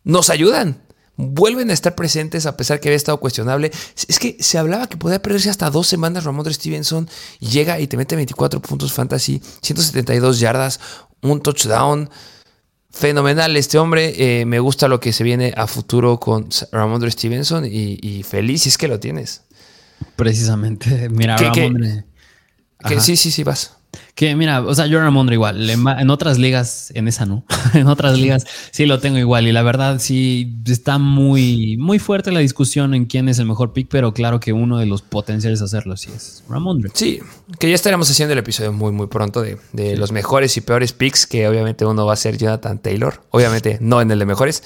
nos 0.02 0.28
ayudan 0.28 0.87
vuelven 1.18 1.68
a 1.70 1.72
estar 1.74 1.96
presentes 1.96 2.46
a 2.46 2.56
pesar 2.56 2.80
que 2.80 2.88
había 2.88 2.96
estado 2.96 3.18
cuestionable. 3.18 3.70
Es 4.06 4.18
que 4.18 4.36
se 4.40 4.56
hablaba 4.56 4.86
que 4.86 4.96
podía 4.96 5.20
perderse 5.20 5.50
hasta 5.50 5.68
dos 5.68 5.86
semanas 5.86 6.24
Ramondre 6.24 6.54
Stevenson 6.54 7.08
y 7.40 7.48
llega 7.48 7.78
y 7.80 7.88
te 7.88 7.96
mete 7.96 8.16
24 8.16 8.62
puntos 8.62 8.92
fantasy, 8.92 9.42
172 9.60 10.38
yardas, 10.38 10.80
un 11.20 11.42
touchdown. 11.42 12.08
Fenomenal 12.90 13.56
este 13.56 13.78
hombre, 13.78 14.40
eh, 14.40 14.46
me 14.46 14.60
gusta 14.60 14.88
lo 14.88 14.98
que 14.98 15.12
se 15.12 15.24
viene 15.24 15.52
a 15.56 15.66
futuro 15.66 16.18
con 16.18 16.48
Ramondre 16.72 17.10
Stevenson 17.10 17.66
y, 17.66 18.22
feliz 18.22 18.62
si 18.62 18.70
es 18.70 18.78
que 18.78 18.88
lo 18.88 18.98
tienes. 19.00 19.42
Precisamente, 20.16 21.08
mira, 21.10 21.36
Ramondre. 21.36 22.06
sí, 23.00 23.16
sí, 23.16 23.30
sí, 23.30 23.42
vas. 23.42 23.77
Que 24.18 24.34
mira, 24.34 24.62
o 24.62 24.74
sea, 24.74 24.86
yo 24.86 24.98
Ramondre 24.98 25.36
igual. 25.36 25.70
En 25.70 26.10
otras 26.10 26.38
ligas, 26.38 26.90
en 26.96 27.06
esa 27.06 27.24
no. 27.24 27.44
en 27.74 27.86
otras 27.86 28.18
ligas 28.18 28.46
sí 28.72 28.84
lo 28.84 28.98
tengo 28.98 29.16
igual. 29.16 29.46
Y 29.46 29.52
la 29.52 29.62
verdad, 29.62 30.00
sí 30.00 30.58
está 30.66 30.98
muy, 30.98 31.76
muy 31.76 32.00
fuerte 32.00 32.32
la 32.32 32.40
discusión 32.40 32.94
en 32.94 33.04
quién 33.04 33.28
es 33.28 33.38
el 33.38 33.46
mejor 33.46 33.72
pick, 33.72 33.86
pero 33.88 34.12
claro 34.12 34.40
que 34.40 34.52
uno 34.52 34.78
de 34.78 34.86
los 34.86 35.02
potenciales 35.02 35.62
hacerlo 35.62 35.96
sí 35.96 36.10
es 36.12 36.42
Ramondre. 36.48 36.90
Sí, 36.94 37.20
que 37.60 37.68
ya 37.68 37.76
estaremos 37.76 38.10
haciendo 38.10 38.32
el 38.32 38.40
episodio 38.40 38.72
muy, 38.72 38.90
muy 38.90 39.06
pronto 39.06 39.40
de, 39.40 39.56
de 39.72 39.96
los 39.96 40.10
mejores 40.10 40.56
y 40.56 40.62
peores 40.62 40.92
picks, 40.92 41.24
que 41.24 41.46
obviamente 41.46 41.86
uno 41.86 42.04
va 42.04 42.14
a 42.14 42.16
ser 42.16 42.38
Jonathan 42.38 42.80
Taylor. 42.80 43.22
Obviamente 43.30 43.78
no 43.80 44.00
en 44.00 44.10
el 44.10 44.18
de 44.18 44.26
mejores. 44.26 44.64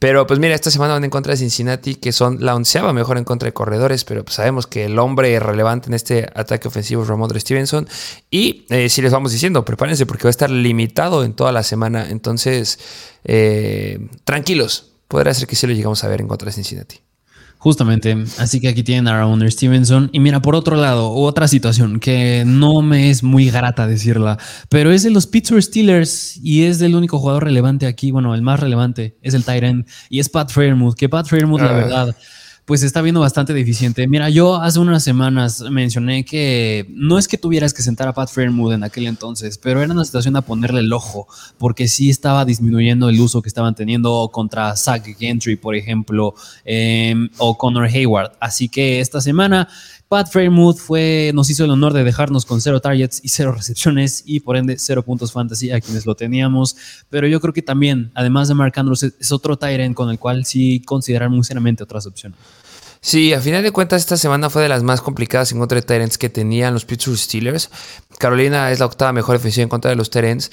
Pero 0.00 0.26
pues 0.26 0.40
mira, 0.40 0.54
esta 0.54 0.70
semana 0.70 0.94
van 0.94 1.04
en 1.04 1.10
contra 1.10 1.32
de 1.32 1.36
Cincinnati, 1.36 1.94
que 1.94 2.12
son 2.12 2.38
la 2.40 2.54
onceava 2.54 2.94
mejor 2.94 3.18
en 3.18 3.24
contra 3.24 3.46
de 3.46 3.52
corredores, 3.52 4.04
pero 4.04 4.24
pues 4.24 4.34
sabemos 4.36 4.66
que 4.66 4.86
el 4.86 4.98
hombre 4.98 5.38
relevante 5.38 5.88
en 5.88 5.94
este 5.94 6.26
ataque 6.34 6.68
ofensivo 6.68 7.02
es 7.02 7.08
Ramondre 7.08 7.38
Stevenson. 7.38 7.86
Y 8.30 8.64
eh, 8.70 8.88
si 8.88 9.02
les 9.02 9.12
vamos 9.12 9.30
diciendo, 9.30 9.62
prepárense 9.62 10.06
porque 10.06 10.22
va 10.24 10.30
a 10.30 10.30
estar 10.30 10.48
limitado 10.48 11.22
en 11.22 11.34
toda 11.34 11.52
la 11.52 11.62
semana. 11.62 12.08
Entonces, 12.08 12.78
eh, 13.24 14.08
tranquilos, 14.24 14.92
podrá 15.06 15.34
ser 15.34 15.46
que 15.46 15.54
sí 15.54 15.66
lo 15.66 15.74
llegamos 15.74 16.02
a 16.02 16.08
ver 16.08 16.22
en 16.22 16.28
contra 16.28 16.46
de 16.46 16.52
Cincinnati. 16.52 16.96
Justamente, 17.60 18.16
así 18.38 18.58
que 18.58 18.68
aquí 18.68 18.82
tienen 18.82 19.06
a 19.06 19.18
Ramondre 19.18 19.50
Stevenson. 19.50 20.08
Y 20.14 20.20
mira, 20.20 20.40
por 20.40 20.54
otro 20.54 20.76
lado, 20.76 21.10
otra 21.12 21.46
situación 21.46 22.00
que 22.00 22.42
no 22.46 22.80
me 22.80 23.10
es 23.10 23.22
muy 23.22 23.50
grata 23.50 23.86
decirla, 23.86 24.38
pero 24.70 24.92
es 24.92 25.02
de 25.02 25.10
los 25.10 25.26
Pittsburgh 25.26 25.62
Steelers 25.62 26.38
y 26.42 26.64
es 26.64 26.78
del 26.78 26.96
único 26.96 27.18
jugador 27.18 27.44
relevante 27.44 27.86
aquí, 27.86 28.12
bueno, 28.12 28.34
el 28.34 28.40
más 28.40 28.60
relevante 28.60 29.18
es 29.20 29.34
el 29.34 29.44
Tyrant 29.44 29.86
y 30.08 30.20
es 30.20 30.30
Pat 30.30 30.50
Fairmouth, 30.50 30.94
que 30.94 31.10
Pat 31.10 31.26
Fairmouth, 31.26 31.60
la 31.60 31.68
ah. 31.68 31.74
verdad, 31.74 32.16
pues 32.70 32.84
está 32.84 33.02
viendo 33.02 33.18
bastante 33.18 33.52
deficiente. 33.52 34.06
Mira, 34.06 34.30
yo 34.30 34.54
hace 34.54 34.78
unas 34.78 35.02
semanas 35.02 35.60
mencioné 35.72 36.24
que 36.24 36.86
no 36.90 37.18
es 37.18 37.26
que 37.26 37.36
tuvieras 37.36 37.74
que 37.74 37.82
sentar 37.82 38.06
a 38.06 38.12
Pat 38.12 38.30
Fairmouth 38.30 38.72
en 38.72 38.84
aquel 38.84 39.08
entonces, 39.08 39.58
pero 39.58 39.82
era 39.82 39.92
una 39.92 40.04
situación 40.04 40.36
a 40.36 40.42
ponerle 40.42 40.78
el 40.78 40.92
ojo, 40.92 41.26
porque 41.58 41.88
sí 41.88 42.10
estaba 42.10 42.44
disminuyendo 42.44 43.08
el 43.08 43.20
uso 43.20 43.42
que 43.42 43.48
estaban 43.48 43.74
teniendo 43.74 44.30
contra 44.32 44.76
Zach 44.76 45.02
Gentry, 45.18 45.56
por 45.56 45.74
ejemplo, 45.74 46.32
em, 46.64 47.28
o 47.38 47.58
Connor 47.58 47.86
Hayward. 47.86 48.34
Así 48.38 48.68
que 48.68 49.00
esta 49.00 49.20
semana 49.20 49.66
Pat 50.06 50.30
Fairmouth 50.30 50.76
fue, 50.76 51.32
nos 51.34 51.50
hizo 51.50 51.64
el 51.64 51.70
honor 51.72 51.92
de 51.92 52.04
dejarnos 52.04 52.46
con 52.46 52.60
cero 52.60 52.80
targets 52.80 53.20
y 53.24 53.30
cero 53.30 53.50
recepciones 53.50 54.22
y 54.26 54.38
por 54.38 54.56
ende 54.56 54.76
cero 54.78 55.04
puntos 55.04 55.32
fantasy 55.32 55.72
a 55.72 55.80
quienes 55.80 56.06
lo 56.06 56.14
teníamos. 56.14 56.76
Pero 57.10 57.26
yo 57.26 57.40
creo 57.40 57.52
que 57.52 57.62
también, 57.62 58.12
además 58.14 58.46
de 58.46 58.54
Mark 58.54 58.74
Andrews, 58.76 59.02
es 59.02 59.32
otro 59.32 59.56
Tyrant 59.56 59.96
con 59.96 60.08
el 60.08 60.20
cual 60.20 60.44
sí 60.44 60.82
considerar 60.86 61.30
muy 61.30 61.42
seriamente 61.42 61.82
otras 61.82 62.06
opciones. 62.06 62.38
Sí, 63.02 63.32
a 63.32 63.40
final 63.40 63.62
de 63.62 63.70
cuentas 63.70 64.02
esta 64.02 64.18
semana 64.18 64.50
fue 64.50 64.62
de 64.62 64.68
las 64.68 64.82
más 64.82 65.00
complicadas 65.00 65.52
en 65.52 65.58
contra 65.58 65.76
de 65.76 65.86
Tyrants 65.86 66.18
que 66.18 66.28
tenían 66.28 66.74
los 66.74 66.84
Pittsburgh 66.84 67.16
Steelers. 67.16 67.70
Carolina 68.18 68.70
es 68.70 68.78
la 68.78 68.86
octava 68.86 69.12
mejor 69.12 69.36
defensiva 69.36 69.62
en 69.62 69.70
contra 69.70 69.90
de 69.90 69.96
los 69.96 70.10
Tyrants. 70.10 70.50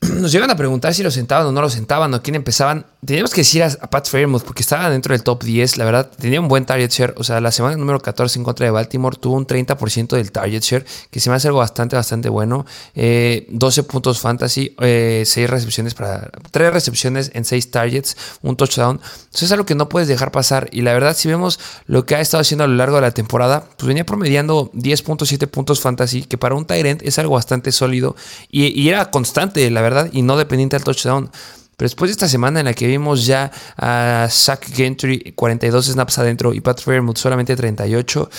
nos 0.14 0.30
llegan 0.30 0.50
a 0.50 0.56
preguntar 0.56 0.94
si 0.94 1.02
lo 1.02 1.10
sentaban 1.10 1.46
o 1.46 1.52
no 1.52 1.60
lo 1.60 1.70
sentaban 1.70 2.14
o 2.14 2.22
quién 2.22 2.36
empezaban. 2.36 2.86
Teníamos 3.04 3.32
que 3.32 3.40
decir 3.40 3.64
a, 3.64 3.68
Pat 3.68 4.08
Fairmouth 4.08 4.42
porque 4.44 4.62
estaba 4.62 4.90
dentro 4.90 5.12
del 5.12 5.24
top 5.24 5.42
10. 5.42 5.76
La 5.76 5.84
verdad, 5.84 6.10
tenía 6.18 6.40
un 6.40 6.46
buen 6.46 6.64
target 6.66 6.90
share. 6.90 7.14
O 7.16 7.24
sea, 7.24 7.40
la 7.40 7.50
semana 7.50 7.76
número 7.76 7.98
14 7.98 8.38
en 8.38 8.44
contra 8.44 8.66
de 8.66 8.70
Baltimore 8.70 9.16
tuvo 9.18 9.36
un 9.36 9.46
30% 9.46 10.16
del 10.16 10.30
target 10.30 10.62
share, 10.62 10.86
que 11.10 11.18
se 11.18 11.30
me 11.30 11.36
hace 11.36 11.48
algo 11.48 11.58
bastante, 11.58 11.96
bastante 11.96 12.28
bueno. 12.28 12.64
12 12.94 12.96
eh, 12.96 13.82
puntos 13.84 14.20
fantasy, 14.20 14.74
6 14.78 15.36
eh, 15.36 15.46
recepciones 15.48 15.94
para 15.94 16.30
3 16.50 16.72
recepciones 16.72 17.32
en 17.34 17.44
6 17.44 17.70
targets, 17.70 18.16
un 18.42 18.56
touchdown. 18.56 19.00
Eso 19.34 19.44
es 19.46 19.52
algo 19.52 19.66
que 19.66 19.74
no 19.74 19.88
puedes 19.88 20.08
dejar 20.08 20.30
pasar. 20.30 20.68
Y 20.70 20.82
la 20.82 20.92
verdad, 20.92 21.16
si 21.16 21.28
vemos 21.28 21.58
lo 21.86 22.06
que 22.06 22.14
ha 22.14 22.20
estado 22.20 22.42
haciendo 22.42 22.64
a 22.64 22.68
lo 22.68 22.74
largo 22.74 22.96
de 22.96 23.02
la 23.02 23.10
temporada, 23.10 23.64
pues 23.76 23.88
venía 23.88 24.06
promediando 24.06 24.70
10.7 24.74 25.48
puntos 25.48 25.80
fantasy, 25.80 26.22
que 26.22 26.38
para 26.38 26.54
un 26.54 26.66
Tyrant 26.66 27.02
es 27.02 27.18
algo 27.18 27.34
bastante 27.34 27.72
sólido 27.72 28.14
y 28.50 28.88
era 28.88 29.10
constante, 29.10 29.68
la 29.70 29.80
verdad 29.80 29.87
y 30.12 30.22
no 30.22 30.36
dependiente 30.36 30.76
del 30.76 30.84
touchdown. 30.84 31.30
Pero 31.76 31.86
después 31.86 32.08
de 32.08 32.12
esta 32.12 32.28
semana 32.28 32.58
en 32.58 32.66
la 32.66 32.74
que 32.74 32.86
vimos 32.88 33.24
ya 33.24 33.52
a 33.76 34.26
Zach 34.30 34.64
Gentry 34.64 35.32
42 35.36 35.86
snaps 35.86 36.18
adentro 36.18 36.52
y 36.52 36.60
Pat 36.60 36.80
Fairmouth 36.80 37.18
solamente 37.18 37.54
38, 37.54 38.30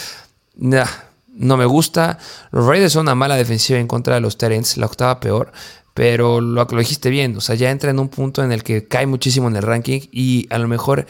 no 0.55 1.55
me 1.57 1.65
gusta. 1.65 2.17
Los 2.51 2.65
Raiders 2.65 2.93
son 2.93 3.03
una 3.03 3.15
mala 3.15 3.37
defensiva 3.37 3.79
en 3.79 3.87
contra 3.87 4.15
de 4.15 4.21
los 4.21 4.37
Terrence, 4.37 4.77
la 4.79 4.87
octava 4.87 5.21
peor. 5.21 5.53
Pero 5.93 6.39
lo, 6.39 6.65
lo 6.65 6.79
dijiste 6.79 7.09
bien, 7.09 7.35
o 7.35 7.41
sea, 7.41 7.55
ya 7.55 7.71
entra 7.71 7.89
en 7.89 7.99
un 7.99 8.09
punto 8.09 8.43
en 8.43 8.51
el 8.51 8.63
que 8.63 8.87
cae 8.87 9.05
muchísimo 9.05 9.47
en 9.47 9.55
el 9.55 9.63
ranking 9.63 10.01
y 10.11 10.47
a 10.49 10.57
lo 10.57 10.67
mejor 10.67 11.05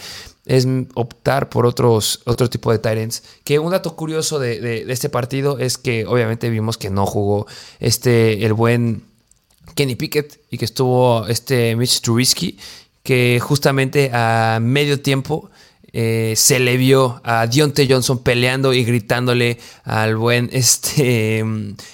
es 0.45 0.67
optar 0.95 1.49
por 1.49 1.67
otros, 1.67 2.21
otro 2.25 2.49
tipo 2.49 2.71
de 2.71 2.79
Tyrants. 2.79 3.23
Que 3.43 3.59
un 3.59 3.71
dato 3.71 3.95
curioso 3.95 4.39
de, 4.39 4.59
de, 4.59 4.91
este 4.91 5.09
partido 5.09 5.59
es 5.59 5.77
que 5.77 6.05
obviamente 6.07 6.49
vimos 6.49 6.77
que 6.77 6.89
no 6.89 7.05
jugó 7.05 7.45
este, 7.79 8.45
el 8.45 8.53
buen 8.53 9.03
Kenny 9.79 9.95
Pickett 9.95 10.41
y 10.51 10.57
que 10.57 10.65
estuvo 10.65 11.25
este 11.27 11.73
Mitch 11.77 12.01
Trubisky, 12.01 12.57
que 13.01 13.39
justamente 13.41 14.11
a 14.13 14.59
medio 14.61 14.99
tiempo 14.99 15.49
eh, 15.93 16.33
se 16.35 16.59
le 16.59 16.75
vio 16.75 17.21
a 17.23 17.47
Dionte 17.47 17.87
Johnson 17.89 18.21
peleando 18.21 18.73
y 18.73 18.83
gritándole 18.83 19.57
al 19.85 20.17
buen 20.17 20.49
este, 20.51 21.45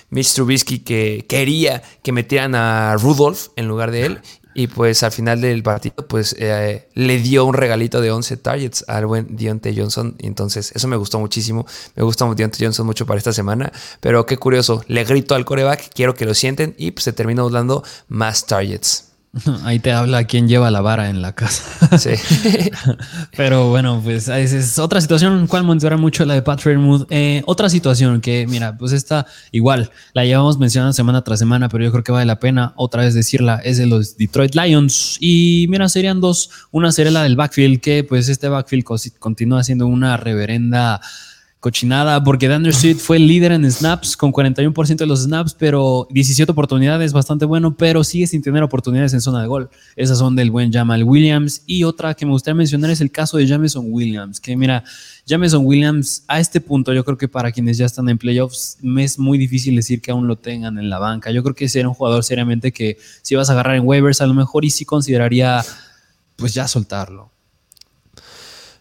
Mitch 0.10 0.34
Trubisky 0.34 0.80
que 0.80 1.28
quería 1.30 1.84
que 2.02 2.12
metieran 2.12 2.56
a 2.56 2.96
Rudolph 2.96 3.50
en 3.56 3.68
lugar 3.68 3.92
de 3.92 4.06
él 4.08 4.22
y 4.56 4.68
pues 4.68 5.04
al 5.04 5.12
final 5.12 5.42
del 5.42 5.62
partido, 5.62 6.08
pues 6.08 6.34
eh, 6.40 6.88
le 6.94 7.20
dio 7.20 7.46
un 7.46 7.54
regalito 7.54 8.00
de 8.00 8.10
11 8.10 8.38
targets 8.38 8.86
al 8.88 9.06
buen 9.06 9.36
Deontay 9.36 9.78
Johnson. 9.78 10.16
Entonces, 10.20 10.72
eso 10.74 10.88
me 10.88 10.96
gustó 10.96 11.20
muchísimo. 11.20 11.66
Me 11.96 12.04
gusta 12.04 12.26
Deontay 12.34 12.66
Johnson 12.66 12.86
mucho 12.86 13.06
para 13.06 13.18
esta 13.18 13.34
semana. 13.34 13.72
Pero 14.00 14.26
qué 14.26 14.38
curioso, 14.38 14.82
le 14.88 15.04
grito 15.04 15.36
al 15.36 15.44
coreback, 15.44 15.92
quiero 15.94 16.16
que 16.16 16.26
lo 16.26 16.34
sienten 16.34 16.74
y 16.78 16.92
pues, 16.92 17.04
se 17.04 17.12
terminó 17.12 17.50
dando 17.50 17.84
más 18.08 18.46
targets. 18.46 19.15
Ahí 19.64 19.80
te 19.80 19.92
habla 19.92 20.24
quien 20.26 20.48
lleva 20.48 20.72
la 20.72 20.82
vara 20.82 21.10
en 21.10 21.22
la 21.22 21.34
casa. 21.34 21.64
Sí. 21.98 22.12
Pero 23.38 23.70
bueno, 23.70 24.02
pues 24.04 24.28
es 24.28 24.80
otra 24.80 25.00
situación 25.00 25.48
cual 25.48 25.64
monitorear 25.64 26.00
mucho 26.00 26.26
la 26.26 26.34
de 26.34 26.42
Pat 26.42 26.60
Fairmouth. 26.60 27.08
Eh, 27.10 27.42
otra 27.46 27.70
situación 27.70 28.22
que, 28.22 28.46
mira, 28.48 28.78
pues 28.78 28.92
esta 28.92 29.26
igual 29.52 29.92
la 30.14 30.26
llevamos 30.26 30.58
mencionando 30.58 30.94
semana 30.94 31.24
tras 31.24 31.40
semana, 31.40 31.70
pero 31.70 31.84
yo 31.84 31.92
creo 31.92 32.04
que 32.04 32.12
vale 32.12 32.26
la 32.26 32.40
pena 32.40 32.74
otra 32.76 33.04
vez 33.04 33.14
decirla. 33.14 33.62
Es 33.64 33.78
de 33.78 33.86
los 33.86 34.18
Detroit 34.18 34.56
Lions. 34.56 35.18
Y 35.20 35.68
mira, 35.70 35.88
serían 35.88 36.20
dos. 36.20 36.50
Una 36.72 36.92
sería 36.92 37.12
la 37.12 37.24
del 37.24 37.36
backfield, 37.36 37.80
que 37.80 38.04
pues 38.04 38.28
este 38.30 38.50
backfield 38.50 38.84
continúa 39.20 39.64
siendo 39.64 39.88
una 39.88 40.18
reverenda 40.18 41.02
cochinada, 41.66 42.24
porque 42.24 42.48
Daniel 42.48 42.76
Street 42.76 42.98
fue 42.98 43.18
el 43.18 43.28
líder 43.28 43.52
en 43.52 43.72
snaps 43.72 44.16
con 44.16 44.32
41% 44.32 44.98
de 44.98 45.08
los 45.08 45.24
snaps, 45.24 45.56
pero 45.56 46.08
17 46.12 46.52
oportunidades, 46.52 47.12
bastante 47.12 47.44
bueno, 47.44 47.76
pero 47.76 48.04
sigue 48.04 48.28
sin 48.28 48.44
tener 48.44 48.62
oportunidades 48.62 49.16
en 49.16 49.22
zona 49.22 49.42
de 49.42 49.48
gol. 49.48 49.72
Esas 49.96 50.20
son 50.20 50.36
del 50.36 50.52
buen 50.52 50.72
Jamal 50.72 51.04
Williams. 51.04 51.64
Y 51.66 51.84
otra 51.84 52.14
que 52.14 52.24
me 52.24 52.34
gustaría 52.34 52.54
mencionar 52.54 52.92
es 52.92 53.02
el 53.02 53.10
caso 53.10 53.38
de 53.38 53.48
Jameson 53.48 53.88
Williams, 53.88 54.40
que 54.40 54.56
mira, 54.56 54.84
Jameson 55.26 55.66
Williams 55.66 56.24
a 56.28 56.40
este 56.40 56.62
punto, 56.62 56.94
yo 56.94 57.04
creo 57.04 57.18
que 57.18 57.28
para 57.28 57.52
quienes 57.52 57.80
ya 57.80 57.88
están 57.88 58.08
en 58.10 58.20
playoffs, 58.20 58.78
me 58.84 59.04
es 59.04 59.18
muy 59.18 59.40
difícil 59.40 59.76
decir 59.76 60.02
que 60.02 60.12
aún 60.12 60.28
lo 60.28 60.36
tengan 60.36 60.78
en 60.78 60.88
la 60.92 61.00
banca. 61.00 61.32
Yo 61.32 61.42
creo 61.42 61.56
que 61.56 61.68
sería 61.68 61.88
un 61.88 61.96
jugador 61.96 62.24
seriamente 62.24 62.72
que 62.72 63.00
si 63.24 63.34
vas 63.34 63.50
a 63.50 63.54
agarrar 63.54 63.76
en 63.76 63.88
waivers 63.88 64.22
a 64.22 64.28
lo 64.28 64.36
mejor 64.36 64.66
y 64.66 64.70
sí 64.70 64.86
consideraría 64.86 65.66
pues 66.36 66.54
ya 66.54 66.68
soltarlo. 66.68 67.32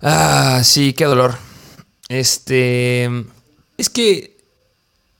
Ah, 0.02 0.60
sí, 0.62 0.92
qué 0.92 1.06
dolor. 1.06 1.53
Este. 2.08 3.10
Es 3.76 3.90
que 3.90 4.36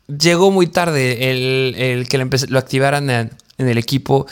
llegó 0.07 0.51
muy 0.51 0.67
tarde 0.67 1.31
el, 1.31 2.07
que 2.09 2.19
lo 2.49 2.59
activaran 2.59 3.11
en, 3.11 3.31
el 3.59 3.79
equipo. 3.79 4.27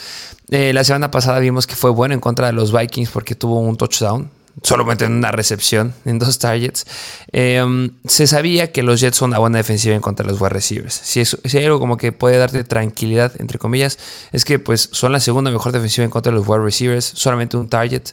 Eh, 0.49 0.73
la 0.73 0.83
semana 0.83 1.11
pasada 1.11 1.39
vimos 1.39 1.67
que 1.67 1.75
fue 1.75 1.89
bueno 1.89 2.13
en 2.13 2.19
contra 2.19 2.47
de 2.47 2.53
los 2.53 2.71
Vikings 2.71 3.09
porque 3.09 3.35
tuvo 3.35 3.59
un 3.59 3.77
touchdown 3.77 4.29
solamente 4.61 5.05
en 5.05 5.13
una 5.13 5.31
recepción, 5.31 5.93
en 6.05 6.19
dos 6.19 6.37
targets. 6.37 6.85
Em, 7.31 7.91
se 8.05 8.27
sabía 8.27 8.71
que 8.71 8.83
los 8.83 9.01
Jets 9.01 9.17
son 9.17 9.31
una 9.31 9.39
buena 9.39 9.57
defensiva 9.57 9.95
en 9.95 10.01
contra 10.01 10.25
de 10.25 10.31
los 10.31 10.39
wide 10.39 10.49
receivers. 10.49 10.93
Si, 10.93 11.19
hay 11.57 11.65
algo 11.65 11.79
como 11.79 11.97
que 11.97 12.11
puede 12.11 12.37
darte 12.37 12.63
tranquilidad, 12.63 13.33
entre 13.39 13.57
comillas, 13.57 13.97
es 14.31 14.45
que 14.45 14.59
pues 14.59 14.89
son 14.91 15.11
la 15.11 15.19
segunda 15.19 15.49
mejor 15.49 15.71
defensiva 15.71 16.05
en 16.05 16.11
contra 16.11 16.31
de 16.31 16.37
los 16.37 16.47
wide 16.47 16.63
receivers, 16.63 17.05
solamente 17.05 17.57
un 17.57 17.67
target. 17.67 18.03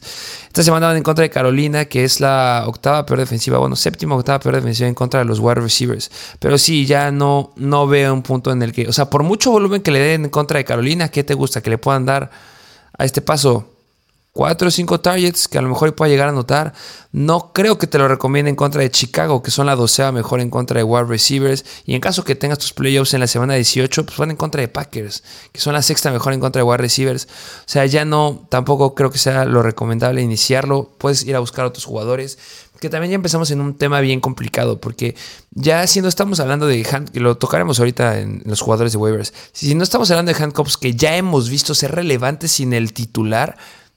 Esta 0.47 0.63
semana 0.63 0.87
van 0.87 0.97
en 0.97 1.03
contra 1.03 1.21
de 1.21 1.29
Carolina, 1.29 1.85
que 1.85 2.03
es 2.03 2.19
la 2.19 2.63
octava 2.65 3.05
peor 3.05 3.19
defensiva, 3.19 3.59
bueno, 3.59 3.75
séptima 3.75 4.15
octava 4.15 4.39
peor 4.39 4.55
defensiva 4.55 4.89
en 4.89 4.95
contra 4.95 5.19
de 5.19 5.25
los 5.25 5.39
wide 5.39 5.61
receivers. 5.61 6.09
Pero 6.39 6.57
sí, 6.57 6.85
ya 6.85 7.11
no, 7.11 7.53
no 7.55 7.87
veo 7.87 8.13
un 8.13 8.23
punto 8.23 8.51
en 8.51 8.63
el 8.63 8.73
que, 8.73 8.87
o 8.87 8.93
sea, 8.93 9.09
por 9.09 9.23
mucho 9.23 9.51
volumen 9.51 9.81
que 9.81 9.91
le 9.91 9.99
den 9.99 10.25
en 10.25 10.29
contra 10.31 10.57
de 10.57 10.65
Carolina, 10.65 11.09
¿qué 11.09 11.23
te 11.23 11.35
gusta? 11.35 11.61
Que 11.61 11.69
le 11.69 11.77
puedan 11.77 12.05
dar 12.05 12.31
a 12.97 13.05
este 13.05 13.21
paso 13.21 13.70
cuatro 14.33 14.69
o 14.69 14.71
cinco 14.71 14.99
targets 15.01 15.47
que 15.47 15.57
a 15.57 15.61
lo 15.61 15.69
mejor 15.69 15.93
pueda 15.93 16.09
llegar 16.09 16.29
a 16.29 16.31
notar. 16.31 16.73
No 17.11 17.51
creo 17.51 17.77
que 17.77 17.87
te 17.87 17.97
lo 17.97 18.07
recomiende 18.07 18.49
en 18.49 18.55
contra 18.55 18.81
de 18.81 18.89
Chicago, 18.89 19.43
que 19.43 19.51
son 19.51 19.65
la 19.65 19.75
docea 19.75 20.11
mejor 20.11 20.39
en 20.39 20.49
contra 20.49 20.77
de 20.77 20.83
wide 20.83 21.05
receivers. 21.05 21.65
Y 21.85 21.95
en 21.95 22.01
caso 22.01 22.23
que 22.23 22.35
tengas 22.35 22.59
tus 22.59 22.73
playoffs 22.73 23.13
en 23.13 23.19
la 23.19 23.27
semana 23.27 23.55
18, 23.55 24.05
pues 24.05 24.17
van 24.17 24.31
en 24.31 24.37
contra 24.37 24.61
de 24.61 24.69
Packers, 24.69 25.23
que 25.51 25.59
son 25.59 25.73
la 25.73 25.81
sexta 25.81 26.11
mejor 26.11 26.33
en 26.33 26.39
contra 26.39 26.61
de 26.61 26.63
wide 26.63 26.77
receivers. 26.77 27.25
O 27.25 27.63
sea, 27.65 27.85
ya 27.85 28.05
no, 28.05 28.47
tampoco 28.49 28.95
creo 28.95 29.11
que 29.11 29.17
sea 29.17 29.45
lo 29.45 29.61
recomendable 29.61 30.21
iniciarlo. 30.21 30.89
Puedes 30.97 31.23
ir 31.23 31.35
a 31.35 31.39
buscar 31.39 31.65
a 31.65 31.67
otros 31.67 31.85
jugadores. 31.85 32.37
Que 32.79 32.89
también 32.89 33.11
ya 33.11 33.15
empezamos 33.15 33.51
en 33.51 33.61
un 33.61 33.77
tema 33.77 33.99
bien 33.99 34.19
complicado, 34.19 34.81
porque 34.81 35.15
ya 35.51 35.85
si 35.85 36.01
no 36.01 36.07
estamos 36.07 36.39
hablando 36.39 36.65
de 36.65 36.83
hand, 36.91 37.11
que 37.11 37.19
lo 37.19 37.37
tocaremos 37.37 37.77
ahorita 37.77 38.17
en 38.17 38.41
los 38.43 38.59
jugadores 38.59 38.93
de 38.93 38.97
waivers, 38.97 39.35
si 39.51 39.75
no 39.75 39.83
estamos 39.83 40.09
hablando 40.09 40.33
de 40.33 40.43
handcuffs 40.43 40.77
que 40.77 40.95
ya 40.95 41.15
hemos 41.15 41.47
visto 41.47 41.75
ser 41.75 41.91
relevantes 41.91 42.53
sin 42.53 42.73
el 42.73 42.91
titular, 42.91 43.55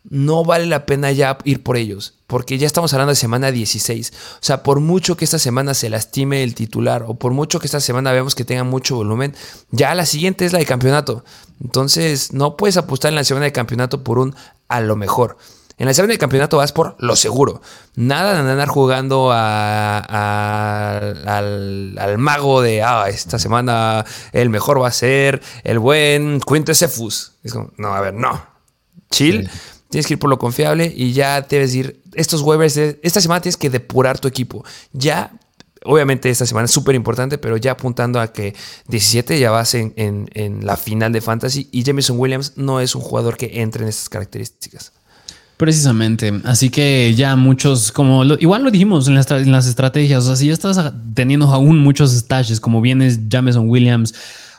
no 0.08 0.44
vale 0.44 0.66
la 0.66 0.86
pena 0.86 1.10
ya 1.12 1.38
ir 1.44 1.62
por 1.62 1.76
ellos, 1.76 2.14
porque 2.26 2.58
ya 2.58 2.66
estamos 2.66 2.92
hablando 2.92 3.10
de 3.10 3.16
semana 3.16 3.50
16. 3.50 4.12
O 4.34 4.38
sea, 4.40 4.62
por 4.62 4.80
mucho 4.80 5.16
que 5.16 5.24
esta 5.24 5.38
semana 5.38 5.74
se 5.74 5.88
lastime 5.88 6.42
el 6.42 6.54
titular 6.54 7.04
o 7.06 7.14
por 7.14 7.32
mucho 7.32 7.58
que 7.58 7.66
esta 7.66 7.80
semana 7.80 8.12
veamos 8.12 8.34
que 8.34 8.44
tenga 8.44 8.64
mucho 8.64 8.96
volumen, 8.96 9.34
ya 9.70 9.94
la 9.94 10.06
siguiente 10.06 10.44
es 10.44 10.52
la 10.52 10.58
de 10.58 10.66
campeonato. 10.66 11.24
Entonces, 11.62 12.32
no 12.32 12.56
puedes 12.56 12.76
apostar 12.76 13.10
en 13.10 13.16
la 13.16 13.24
semana 13.24 13.46
de 13.46 13.52
campeonato 13.52 14.04
por 14.04 14.18
un 14.18 14.34
a 14.68 14.80
lo 14.80 14.96
mejor. 14.96 15.38
En 15.76 15.86
la 15.86 15.94
semana 15.94 16.12
de 16.12 16.18
campeonato 16.18 16.58
vas 16.58 16.70
por 16.70 16.94
lo 16.98 17.16
seguro. 17.16 17.60
Nada 17.96 18.34
de 18.34 18.50
andar 18.50 18.68
jugando 18.68 19.32
al, 19.32 19.42
mago 22.18 22.62
de, 22.62 22.82
ah, 22.82 23.06
esta 23.08 23.40
semana 23.40 24.04
el 24.32 24.50
mejor 24.50 24.80
va 24.80 24.88
a 24.88 24.92
ser 24.92 25.42
el 25.64 25.80
buen 25.80 26.40
Quintesefus. 26.40 27.32
Es 27.42 27.52
como, 27.52 27.72
no, 27.76 27.92
a 27.92 28.00
ver, 28.00 28.14
no. 28.14 28.40
Chill. 29.10 29.50
Tienes 29.94 30.08
que 30.08 30.14
ir 30.14 30.18
por 30.18 30.28
lo 30.28 30.40
confiable 30.40 30.92
y 30.92 31.12
ya 31.12 31.40
debes 31.40 31.72
ir. 31.72 32.02
Estos 32.14 32.40
waivers, 32.42 32.76
esta 32.76 33.20
semana 33.20 33.40
tienes 33.40 33.56
que 33.56 33.70
depurar 33.70 34.18
tu 34.18 34.26
equipo. 34.26 34.64
Ya, 34.92 35.30
obviamente, 35.84 36.28
esta 36.30 36.46
semana 36.46 36.64
es 36.64 36.72
súper 36.72 36.96
importante, 36.96 37.38
pero 37.38 37.56
ya 37.58 37.70
apuntando 37.70 38.18
a 38.18 38.32
que 38.32 38.56
17 38.88 39.38
ya 39.38 39.52
vas 39.52 39.72
en, 39.76 39.92
en, 39.94 40.66
la 40.66 40.76
final 40.76 41.12
de 41.12 41.20
Fantasy 41.20 41.68
y 41.70 41.84
Jameson 41.84 42.18
Williams 42.18 42.54
no 42.56 42.80
es 42.80 42.96
un 42.96 43.02
jugador 43.02 43.36
que 43.36 43.62
entre 43.62 43.84
en 43.84 43.88
estas 43.88 44.08
características. 44.08 44.90
Precisamente, 45.58 46.40
así 46.42 46.70
que 46.70 47.14
ya 47.14 47.36
muchos, 47.36 47.92
como 47.92 48.24
igual 48.24 48.64
lo 48.64 48.72
dijimos 48.72 49.06
en 49.06 49.14
las, 49.14 49.30
en 49.30 49.52
las, 49.52 49.68
estrategias, 49.68 50.24
o 50.24 50.26
sea, 50.26 50.34
si 50.34 50.48
ya 50.48 50.54
estás 50.54 50.92
teniendo 51.14 51.46
aún 51.46 51.78
muchos 51.78 52.10
stashes, 52.10 52.58
como 52.58 52.80
vienes 52.80 53.28
Jameson 53.28 53.68
Williams, 53.70 54.12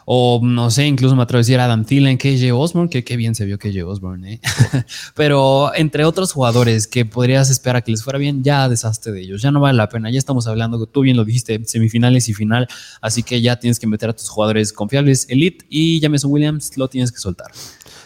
o 0.06 0.40
no 0.42 0.70
sé, 0.70 0.86
incluso 0.86 1.16
me 1.16 1.24
atrevo 1.24 1.40
a 1.40 1.42
decir 1.42 1.60
Adam 1.60 1.84
Thielen, 1.84 2.18
KJ 2.18 2.52
Osborne, 2.54 2.90
que 2.90 3.04
qué 3.04 3.18
bien 3.18 3.34
se 3.34 3.46
vio 3.46 3.58
KJ 3.58 3.84
Osborne, 3.84 4.34
¿eh? 4.34 4.40
pero 5.16 5.74
entre 5.76 6.06
otros 6.06 6.32
jugadores 6.32 6.88
que 6.88 7.06
podrías 7.06 7.50
esperar 7.50 7.84
que 7.84 7.92
les 7.92 8.04
fuera 8.04 8.20
bien, 8.20 8.44
ya 8.44 8.70
deshazte 8.70 9.12
de 9.12 9.22
ellos, 9.22 9.42
ya 9.42 9.52
no 9.52 9.60
vale 9.60 9.78
la 9.78 9.90
pena, 9.90 10.12
ya 10.12 10.20
estamos 10.20 10.46
hablando, 10.48 10.86
tú 10.86 11.02
bien 11.02 11.18
lo 11.18 11.26
dijiste, 11.26 11.60
semifinales 11.66 12.30
y 12.30 12.34
final, 12.34 12.68
así 13.02 13.24
que 13.24 13.42
ya 13.42 13.60
tienes 13.60 13.80
que 13.80 13.88
meter 13.88 14.10
a 14.10 14.14
tus 14.14 14.30
jugadores 14.30 14.72
confiables, 14.72 15.26
elite, 15.30 15.66
y 15.70 16.00
Jameson 16.00 16.32
Williams 16.32 16.78
lo 16.78 16.88
tienes 16.88 17.12
que 17.12 17.18
soltar. 17.18 17.52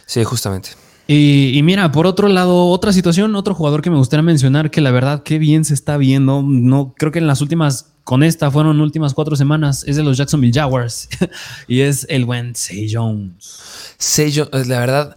Sí, 0.05 0.23
justamente. 0.23 0.88
Y, 1.11 1.63
mira, 1.63 1.91
por 1.91 2.05
otro 2.05 2.27
lado, 2.27 2.67
otra 2.67 2.93
situación, 2.93 3.35
otro 3.35 3.55
jugador 3.55 3.81
que 3.81 3.89
me 3.89 3.97
gustaría 3.97 4.21
mencionar 4.21 4.69
que 4.69 4.79
la 4.79 4.91
verdad 4.91 5.23
qué 5.23 5.39
bien 5.39 5.65
se 5.65 5.73
está 5.73 5.97
viendo. 5.97 6.43
No 6.43 6.93
creo 6.95 7.11
que 7.11 7.17
en 7.17 7.25
las 7.25 7.41
últimas, 7.41 7.87
con 8.03 8.21
esta 8.21 8.51
fueron 8.51 8.79
últimas 8.79 9.15
cuatro 9.15 9.35
semanas, 9.35 9.83
es 9.87 9.95
de 9.95 10.03
los 10.03 10.17
Jacksonville 10.17 10.53
Jaguars 10.53 11.09
y 11.67 11.81
es 11.81 12.05
el 12.11 12.25
buen 12.25 12.55
Say 12.55 12.93
Jones. 12.93 13.59
Say 13.97 14.31
Jones, 14.31 14.67
la 14.67 14.79
verdad, 14.79 15.15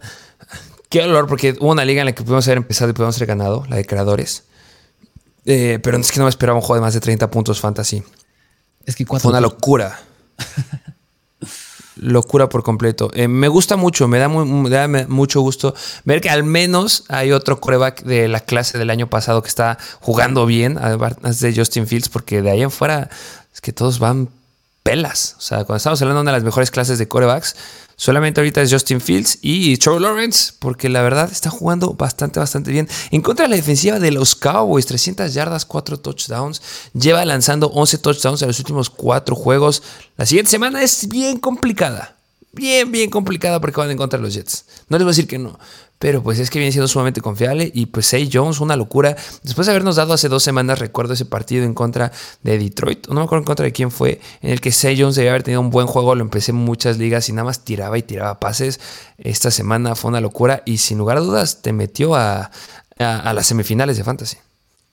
qué 0.89 1.03
dolor 1.03 1.27
porque 1.27 1.55
hubo 1.59 1.71
una 1.73 1.85
liga 1.85 2.01
en 2.01 2.07
la 2.07 2.13
que 2.13 2.23
pudimos 2.23 2.47
haber 2.47 2.57
empezado 2.57 2.89
y 2.89 2.93
pudimos 2.95 3.15
haber 3.17 3.27
ganado, 3.27 3.63
la 3.69 3.75
de 3.75 3.85
creadores. 3.85 4.45
Eh, 5.45 5.77
pero 5.83 5.97
es 5.97 6.11
que 6.11 6.17
no 6.17 6.25
me 6.25 6.29
esperaba 6.29 6.57
un 6.57 6.63
juego 6.63 6.77
de 6.77 6.81
más 6.81 6.95
de 6.95 7.01
30 7.01 7.29
puntos 7.29 7.59
fantasy. 7.59 8.01
Es 8.87 8.95
que 8.95 9.05
Fue 9.05 9.19
una 9.25 9.41
locura. 9.41 9.99
locura 11.95 12.49
por 12.49 12.63
completo. 12.63 13.09
Eh, 13.13 13.27
me 13.27 13.47
gusta 13.47 13.75
mucho, 13.75 14.07
me 14.07 14.19
da, 14.19 14.27
mucho 15.07 15.41
gusto 15.41 15.73
ver 16.05 16.21
que 16.21 16.29
al 16.29 16.43
menos 16.43 17.05
hay 17.09 17.31
otro 17.31 17.59
coreback 17.59 18.03
de 18.03 18.27
la 18.27 18.39
clase 18.39 18.77
del 18.77 18.89
año 18.89 19.09
pasado 19.09 19.41
que 19.41 19.49
está 19.49 19.77
jugando 19.99 20.45
bien, 20.45 20.77
además 20.81 21.39
de 21.39 21.55
Justin 21.55 21.87
Fields, 21.87 22.09
porque 22.09 22.41
de 22.41 22.51
ahí 22.51 22.61
en 22.61 22.71
fuera 22.71 23.09
es 23.53 23.61
que 23.61 23.73
todos 23.73 23.99
van 23.99 24.29
pelas. 24.83 25.35
O 25.37 25.41
sea, 25.41 25.59
cuando 25.59 25.77
estamos 25.77 26.01
hablando 26.01 26.19
de 26.19 26.23
una 26.23 26.31
de 26.31 26.37
las 26.37 26.43
mejores 26.43 26.71
clases 26.71 26.99
de 26.99 27.07
corebacks, 27.07 27.55
solamente 27.95 28.41
ahorita 28.41 28.61
es 28.61 28.71
Justin 28.71 29.01
Fields 29.01 29.39
y 29.41 29.77
Trevor 29.77 30.01
Lawrence, 30.01 30.53
porque 30.59 30.89
la 30.89 31.01
verdad 31.01 31.31
está 31.31 31.49
jugando 31.49 31.93
bastante, 31.93 32.39
bastante 32.39 32.71
bien. 32.71 32.87
En 33.11 33.21
contra 33.21 33.45
de 33.45 33.49
la 33.49 33.55
defensiva 33.55 33.99
de 33.99 34.11
los 34.11 34.35
Cowboys, 34.35 34.85
300 34.85 35.33
yardas, 35.33 35.65
4 35.65 35.99
touchdowns. 35.99 36.61
Lleva 36.93 37.23
lanzando 37.25 37.67
11 37.67 37.97
touchdowns 37.99 38.41
en 38.41 38.47
los 38.47 38.59
últimos 38.59 38.89
4 38.89 39.35
juegos. 39.35 39.83
La 40.17 40.25
siguiente 40.25 40.51
semana 40.51 40.81
es 40.81 41.07
bien 41.07 41.39
complicada. 41.39 42.17
Bien, 42.51 42.91
bien 42.91 43.09
complicada 43.09 43.59
porque 43.59 43.79
van 43.79 43.89
en 43.89 43.97
contra 43.97 44.19
de 44.19 44.23
los 44.23 44.33
Jets. 44.33 44.65
No 44.87 44.97
les 44.97 45.05
voy 45.05 45.09
a 45.09 45.15
decir 45.15 45.27
que 45.27 45.39
no. 45.39 45.59
Pero 46.03 46.21
pues 46.21 46.37
es 46.39 46.49
que 46.49 46.59
viene 46.59 46.73
siendo 46.73 46.89
sumamente 46.89 47.21
confiable. 47.21 47.71
Y 47.73 47.85
pues 47.85 48.07
Say 48.07 48.29
Jones, 48.29 48.59
una 48.59 48.75
locura. 48.75 49.15
Después 49.41 49.67
de 49.67 49.71
habernos 49.71 49.95
dado 49.95 50.11
hace 50.11 50.27
dos 50.27 50.43
semanas, 50.43 50.79
recuerdo 50.79 51.13
ese 51.13 51.23
partido 51.23 51.63
en 51.63 51.73
contra 51.73 52.11
de 52.41 52.57
Detroit. 52.57 53.07
No 53.07 53.15
me 53.15 53.21
acuerdo 53.21 53.43
en 53.43 53.45
contra 53.45 53.63
de 53.63 53.71
quién 53.71 53.89
fue. 53.89 54.19
En 54.41 54.49
el 54.49 54.59
que 54.59 54.73
Say 54.73 54.99
Jones 54.99 55.15
debía 55.15 55.31
haber 55.31 55.43
tenido 55.43 55.61
un 55.61 55.69
buen 55.69 55.87
juego. 55.87 56.13
Lo 56.13 56.21
empecé 56.21 56.51
en 56.51 56.57
muchas 56.57 56.97
ligas 56.97 57.29
y 57.29 57.31
nada 57.31 57.45
más 57.45 57.63
tiraba 57.63 57.97
y 57.97 58.01
tiraba 58.01 58.37
pases. 58.41 58.81
Esta 59.17 59.49
semana 59.49 59.95
fue 59.95 60.09
una 60.09 60.19
locura. 60.19 60.61
Y 60.65 60.79
sin 60.79 60.97
lugar 60.97 61.15
a 61.15 61.21
dudas 61.21 61.61
te 61.61 61.71
metió 61.71 62.15
a, 62.15 62.51
a 62.99 63.33
las 63.33 63.47
semifinales 63.47 63.95
de 63.95 64.03
Fantasy. 64.03 64.35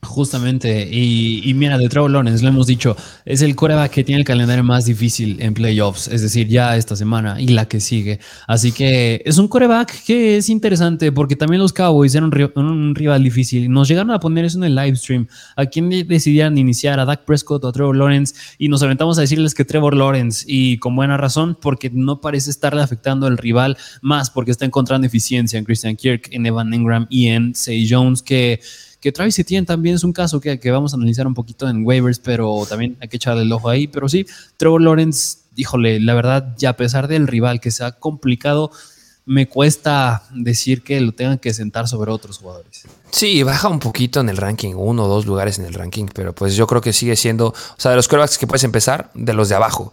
Justamente, 0.03 0.89
y, 0.91 1.53
mira, 1.55 1.77
de 1.77 1.87
Trevor 1.91 2.11
Lawrence, 2.11 2.43
lo 2.43 2.49
hemos 2.49 2.67
dicho, 2.67 2.97
es 3.27 3.43
el 3.43 3.55
coreback 3.55 3.93
que 3.93 4.03
tiene 4.03 4.21
el 4.21 4.25
calendario 4.25 4.65
más 4.65 4.87
difícil 4.87 5.37
en 5.43 5.53
playoffs, 5.53 6.09
es 6.09 6.23
decir, 6.23 6.49
ya 6.49 6.75
esta 6.77 6.97
semana 6.97 7.39
y 7.39 7.49
la 7.49 7.69
que 7.69 7.81
sigue. 7.81 8.19
Así 8.49 8.73
que 8.73 9.21
es 9.27 9.37
un 9.37 9.47
coreback 9.47 10.05
que 10.05 10.39
es 10.39 10.49
interesante 10.49 11.13
porque 11.13 11.37
también 11.37 11.61
los 11.61 11.75
Cowboys 11.75 12.15
eran 12.15 12.33
un, 12.55 12.95
rival 12.95 13.23
difícil. 13.23 13.71
Nos 13.71 13.89
llegaron 13.89 14.11
a 14.11 14.21
poner 14.21 14.47
eso 14.47 14.57
en 14.57 14.65
el 14.65 14.75
live 14.75 14.97
stream. 14.97 15.29
A 15.55 15.67
quién 15.67 15.91
decidían 15.91 16.57
iniciar, 16.57 16.99
a 16.99 17.05
Dak 17.05 17.27
Prescott 17.27 17.63
o 17.65 17.69
a 17.69 17.73
Trevor 17.73 17.95
Lawrence, 17.95 18.35
y 18.57 18.69
nos 18.69 18.83
aventamos 18.83 19.19
a 19.19 19.21
decirles 19.21 19.55
que 19.55 19.67
Trevor 19.67 19.95
Lawrence, 19.95 20.47
y 20.49 20.79
con 20.79 20.97
buena 20.97 21.19
razón, 21.19 21.59
porque 21.61 21.91
no 21.93 22.23
parece 22.23 22.51
estarle 22.51 22.81
afectando 22.81 23.27
al 23.27 23.37
rival 23.37 23.77
más, 24.01 24.31
porque 24.31 24.51
está 24.51 24.65
encontrando 24.65 25.07
eficiencia 25.07 25.59
en 25.59 25.67
Christian 25.67 25.95
Kirk, 25.95 26.29
en 26.31 26.47
Evan 26.47 26.73
Ingram 26.73 27.07
y 27.11 27.27
en 27.27 27.55
Say 27.55 27.87
Jones, 27.89 28.23
que 28.23 28.61
que 29.01 29.13
Travis 29.13 29.39
Etienne 29.39 29.67
también 29.67 29.95
es 29.95 30.05
un 30.05 30.13
caso 30.13 30.41
que, 30.41 30.61
que, 30.61 30.71
vamos 30.71 30.93
a 30.93 30.97
analizar 30.97 31.27
un 31.27 31.35
poquito 31.35 31.69
en 31.69 31.85
waivers, 31.85 32.19
pero 32.19 32.67
también 32.69 32.97
hay 33.01 33.09
que 33.09 33.17
echarle 33.17 33.43
el 33.43 33.53
ojo 33.53 33.69
ahí. 33.69 33.87
Pero 33.87 34.09
sí, 34.09 34.27
Trevor 34.57 34.83
Lawrence, 34.83 35.39
híjole, 35.57 36.01
la 36.01 36.15
verdad, 36.15 36.55
ya 36.59 36.71
a 36.71 36.77
pesar 36.77 37.09
del 37.09 37.27
rival 37.27 37.61
que 37.61 37.71
se 37.71 37.85
ha 37.85 37.93
complicado, 37.93 38.71
me 39.27 39.49
cuesta 39.49 40.25
decir 40.35 40.83
que 40.83 41.01
lo 41.01 41.13
tengan 41.13 41.39
que 41.39 41.55
sentar 41.55 41.87
sobre 41.87 42.11
otros 42.11 42.39
jugadores. 42.39 42.83
Sí, 43.11 43.43
baja 43.43 43.69
un 43.69 43.79
poquito 43.79 44.21
en 44.21 44.29
el 44.29 44.37
ranking, 44.37 44.75
uno 44.75 45.05
o 45.05 45.09
dos 45.09 45.25
lugares 45.25 45.59
en 45.59 45.67
el 45.67 45.75
ranking, 45.75 46.07
pero 46.13 46.35
pues 46.35 46.57
yo 46.57 46.67
creo 46.67 46.81
que 46.81 46.93
sigue 46.93 47.17
siendo, 47.17 47.49
o 47.49 47.55
sea, 47.77 47.93
de 47.93 47.97
los 47.97 48.09
quarterbacks 48.09 48.39
que 48.39 48.47
puedes 48.47 48.65
empezar, 48.65 49.11
de 49.15 49.33
los 49.33 49.49
de 49.49 49.55
abajo. 49.55 49.93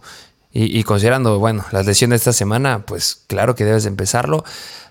Y, 0.50 0.82
considerando, 0.82 1.38
bueno, 1.38 1.64
las 1.70 1.86
lesiones 1.86 2.18
de 2.18 2.30
esta 2.30 2.32
semana, 2.32 2.84
pues 2.84 3.22
claro 3.28 3.54
que 3.54 3.64
debes 3.64 3.84
de 3.84 3.90
empezarlo. 3.90 4.44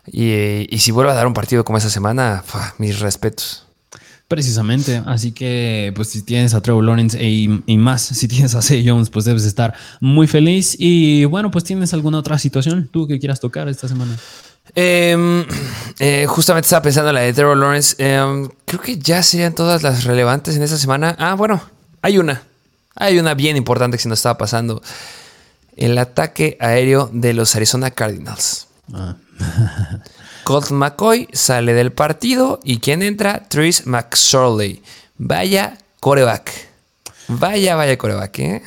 Y, 0.06 0.78
si 0.78 0.92
vuelve 0.92 1.12
a 1.12 1.16
dar 1.16 1.28
un 1.28 1.34
partido 1.34 1.66
como 1.66 1.78
esta 1.78 1.90
semana, 1.90 2.44
mis 2.78 3.00
respetos. 3.00 3.67
Precisamente, 4.28 5.02
así 5.06 5.32
que 5.32 5.94
pues 5.96 6.10
si 6.10 6.22
tienes 6.22 6.54
a 6.54 6.60
Trevor 6.60 6.84
Lawrence 6.84 7.18
e, 7.18 7.30
y, 7.66 7.78
más, 7.78 8.02
si 8.02 8.28
tienes 8.28 8.56
a 8.56 8.62
C. 8.62 8.84
Jones, 8.86 9.10
pues 9.10 9.24
debes 9.24 9.46
estar 9.46 9.74
muy 10.02 10.28
feliz. 10.28 10.76
Y 10.78 11.24
bueno, 11.24 11.50
pues 11.50 11.64
tienes 11.64 11.94
alguna 11.94 12.18
otra 12.18 12.38
situación 12.38 12.90
tú 12.92 13.08
que 13.08 13.20
quieras 13.20 13.40
tocar 13.40 13.70
esta 13.70 13.88
semana. 13.88 14.18
Em, 14.76 15.46
eh, 16.00 16.26
justamente 16.28 16.66
estaba 16.66 16.82
pensando 16.82 17.10
en 17.10 17.16
la 17.16 17.22
de 17.22 17.32
Trevor 17.32 17.56
Lawrence. 17.56 17.96
Em, 18.00 18.50
creo 18.66 18.82
que 18.82 18.98
ya 18.98 19.24
serían 19.24 19.56
todas 19.56 19.82
las 19.82 20.04
relevantes 20.04 20.58
en 20.58 20.62
esta 20.62 20.78
semana. 20.78 21.16
Ah, 21.18 21.36
bueno, 21.36 21.62
hay 22.02 22.18
una. 22.18 22.44
Hay 22.96 23.20
una 23.20 23.34
bien 23.34 23.56
importante 23.56 23.96
que 23.96 24.04
se 24.04 24.10
nos 24.10 24.20
estaba 24.20 24.38
pasando. 24.38 24.82
El 25.78 25.98
ataque 25.98 26.58
aéreo 26.60 27.10
de 27.14 27.34
los 27.34 27.56
Arizona 27.56 27.92
Cardinals. 27.92 28.68
Ah. 28.94 29.16
Colt 30.48 30.72
McCoy 30.72 31.28
sale 31.34 31.74
del 31.74 31.92
partido 31.92 32.62
y 32.64 32.80
quien 32.80 33.04
entra, 33.04 33.44
Tris 33.50 33.86
McSorley. 33.86 34.82
Vaya 35.18 35.78
coreback. 36.00 36.50
Vaya, 37.28 37.76
vaya 37.76 37.98
coreback, 37.98 38.40
¿eh? 38.40 38.64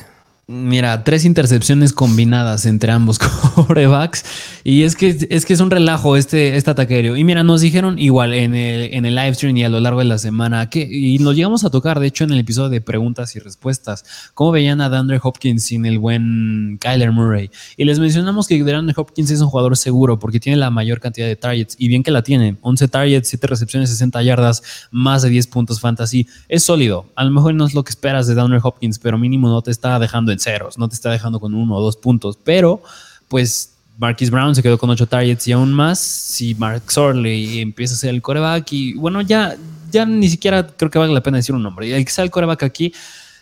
Mira, 0.51 1.05
tres 1.05 1.23
intercepciones 1.23 1.93
combinadas 1.93 2.65
entre 2.65 2.91
ambos 2.91 3.19
corebacks. 3.55 4.25
Y 4.65 4.83
es 4.83 4.97
que, 4.97 5.27
es 5.29 5.45
que 5.45 5.53
es 5.53 5.61
un 5.61 5.71
relajo 5.71 6.17
este, 6.17 6.57
este 6.57 6.69
ataque 6.69 6.95
aéreo. 6.95 7.15
Y 7.15 7.23
mira, 7.23 7.41
nos 7.41 7.61
dijeron 7.61 7.97
igual 7.97 8.33
en 8.33 8.53
el, 8.53 8.93
en 8.93 9.05
el 9.05 9.15
live 9.15 9.33
stream 9.35 9.55
y 9.55 9.63
a 9.63 9.69
lo 9.69 9.79
largo 9.79 9.99
de 9.99 10.05
la 10.05 10.17
semana 10.17 10.69
que, 10.69 10.81
y 10.81 11.19
nos 11.19 11.37
llegamos 11.37 11.63
a 11.63 11.69
tocar, 11.69 12.01
de 12.01 12.07
hecho, 12.07 12.25
en 12.25 12.31
el 12.31 12.39
episodio 12.39 12.67
de 12.67 12.81
preguntas 12.81 13.33
y 13.37 13.39
respuestas, 13.39 14.03
cómo 14.33 14.51
veían 14.51 14.81
a 14.81 14.89
DeAndre 14.89 15.21
Hopkins 15.23 15.63
sin 15.63 15.85
el 15.85 15.99
buen 15.99 16.77
Kyler 16.81 17.13
Murray. 17.13 17.49
Y 17.77 17.85
les 17.85 17.99
mencionamos 17.99 18.45
que 18.45 18.61
DeAndre 18.61 18.93
Hopkins 18.97 19.31
es 19.31 19.39
un 19.39 19.47
jugador 19.47 19.77
seguro 19.77 20.19
porque 20.19 20.41
tiene 20.41 20.57
la 20.57 20.69
mayor 20.69 20.99
cantidad 20.99 21.27
de 21.27 21.37
targets. 21.37 21.77
Y 21.79 21.87
bien 21.87 22.03
que 22.03 22.11
la 22.11 22.23
tiene, 22.23 22.57
11 22.59 22.89
targets, 22.89 23.29
7 23.29 23.47
recepciones, 23.47 23.89
60 23.89 24.21
yardas, 24.21 24.63
más 24.91 25.21
de 25.21 25.29
10 25.29 25.47
puntos 25.47 25.79
fantasy. 25.79 26.27
Es 26.49 26.65
sólido. 26.65 27.05
A 27.15 27.23
lo 27.23 27.31
mejor 27.31 27.53
no 27.53 27.65
es 27.65 27.73
lo 27.73 27.85
que 27.85 27.91
esperas 27.91 28.27
de 28.27 28.35
DeAndre 28.35 28.59
Hopkins, 28.61 28.99
pero 28.99 29.17
mínimo 29.17 29.47
no 29.47 29.61
te 29.61 29.71
está 29.71 29.97
dejando 29.97 30.33
en 30.33 30.40
ceros, 30.41 30.77
no 30.77 30.89
te 30.89 30.95
está 30.95 31.11
dejando 31.11 31.39
con 31.39 31.53
uno 31.53 31.75
o 31.75 31.81
dos 31.81 31.97
puntos, 31.97 32.37
pero 32.43 32.81
pues 33.27 33.71
Marquis 33.97 34.31
Brown 34.31 34.55
se 34.55 34.63
quedó 34.63 34.77
con 34.77 34.89
ocho 34.89 35.07
targets 35.07 35.47
y 35.47 35.51
aún 35.51 35.71
más 35.73 35.99
si 35.99 36.55
Mark 36.55 36.83
Sorley 36.87 37.59
empieza 37.59 37.93
a 37.93 37.97
ser 37.97 38.09
el 38.09 38.21
coreback 38.21 38.71
y 38.73 38.93
bueno, 38.93 39.21
ya, 39.21 39.55
ya 39.91 40.05
ni 40.05 40.29
siquiera 40.29 40.65
creo 40.65 40.89
que 40.89 40.99
vale 40.99 41.13
la 41.13 41.21
pena 41.21 41.37
decir 41.37 41.53
un 41.53 41.63
nombre. 41.63 41.95
El 41.95 42.03
que 42.03 42.11
sea 42.11 42.23
el 42.23 42.31
coreback 42.31 42.63
aquí, 42.63 42.93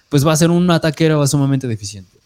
pues 0.09 0.25
va 0.25 0.33
a 0.33 0.38
ser 0.38 0.51
un 0.51 0.69
ataquero 0.69 1.25
sumamente 1.27 1.67
deficiente. 1.67 2.19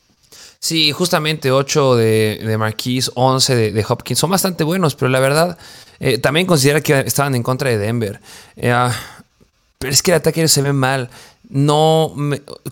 Sí, 0.64 0.94
justamente 0.94 1.52
8 1.52 1.96
de, 1.98 2.40
de 2.42 2.58
Marquise, 2.58 3.12
11 3.16 3.72
de, 3.74 3.86
Hopkins 3.88 4.18
son 4.18 4.30
bastante 4.30 4.64
buenos, 4.64 4.96
pero 4.96 5.10
la 5.10 5.20
verdad, 5.20 5.58
eh, 6.00 6.20
también 6.20 6.48
considera 6.48 6.80
que 6.80 7.02
estaban 7.02 7.36
en 7.36 7.44
contra 7.44 7.70
de 7.70 7.78
Denver. 7.78 8.22
Eh, 8.56 8.72
ah, 8.72 8.96
pero 9.84 9.92
es 9.92 10.02
que 10.02 10.12
el 10.12 10.16
ataque 10.16 10.48
se 10.48 10.62
ve 10.62 10.72
mal. 10.72 11.10
No, 11.50 12.16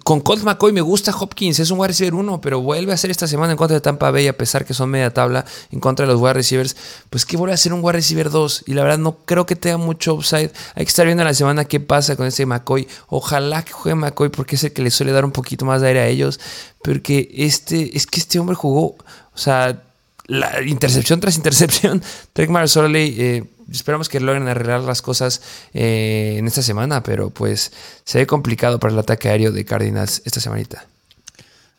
con 0.05 0.21
Colt 0.21 0.43
McCoy 0.43 0.71
me 0.71 0.79
gusta 0.79 1.13
Hopkins, 1.13 1.59
es 1.59 1.69
un 1.69 1.77
wide 1.77 1.89
receiver 1.89 2.13
1, 2.13 2.39
pero 2.39 2.61
vuelve 2.61 2.93
a 2.93 2.97
ser 2.97 3.11
esta 3.11 3.27
semana 3.27 3.51
en 3.51 3.57
contra 3.57 3.75
de 3.75 3.81
Tampa 3.81 4.11
Bay, 4.11 4.29
a 4.29 4.37
pesar 4.37 4.63
que 4.63 4.73
son 4.73 4.89
media 4.89 5.13
tabla 5.13 5.43
en 5.71 5.81
contra 5.81 6.07
de 6.07 6.13
los 6.13 6.21
wide 6.21 6.35
receivers, 6.35 6.77
pues 7.09 7.25
que 7.25 7.35
vuelve 7.35 7.53
a 7.53 7.57
ser 7.57 7.73
un 7.73 7.83
wide 7.83 7.97
receiver 7.97 8.29
2. 8.29 8.63
Y 8.67 8.75
la 8.75 8.83
verdad 8.83 8.97
no 8.97 9.17
creo 9.25 9.45
que 9.45 9.57
tenga 9.57 9.75
mucho 9.75 10.13
upside. 10.13 10.51
Hay 10.73 10.85
que 10.85 10.89
estar 10.89 11.05
viendo 11.05 11.25
la 11.25 11.33
semana 11.33 11.65
qué 11.65 11.81
pasa 11.81 12.15
con 12.15 12.27
ese 12.27 12.45
McCoy. 12.45 12.87
Ojalá 13.09 13.63
que 13.63 13.73
juegue 13.73 13.95
McCoy 13.95 14.29
porque 14.29 14.55
es 14.55 14.63
el 14.63 14.71
que 14.71 14.81
le 14.81 14.89
suele 14.89 15.11
dar 15.11 15.25
un 15.25 15.33
poquito 15.33 15.65
más 15.65 15.81
de 15.81 15.89
aire 15.89 15.99
a 15.99 16.07
ellos. 16.07 16.39
Porque 16.81 17.29
este, 17.33 17.97
es 17.97 18.07
que 18.07 18.21
este 18.21 18.39
hombre 18.39 18.55
jugó, 18.55 18.95
o 19.33 19.37
sea, 19.37 19.83
la 20.27 20.61
intercepción 20.61 21.19
tras 21.19 21.35
intercepción. 21.35 22.01
Trek 22.33 22.49
Marsoley, 22.49 23.15
eh, 23.19 23.43
esperamos 23.71 24.09
que 24.09 24.19
logren 24.19 24.47
arreglar 24.47 24.81
las 24.81 25.01
cosas 25.01 25.41
eh, 25.73 26.35
en 26.37 26.47
esta 26.47 26.61
semana, 26.61 27.03
pero 27.03 27.29
pues 27.29 27.71
se 28.03 28.19
ve 28.19 28.27
complicado 28.27 28.79
para 28.79 28.93
el 28.93 28.99
ataque 28.99 29.29
aéreo 29.29 29.51
de 29.51 29.65
Cardinals 29.65 30.21
esta 30.25 30.39
semanita. 30.39 30.85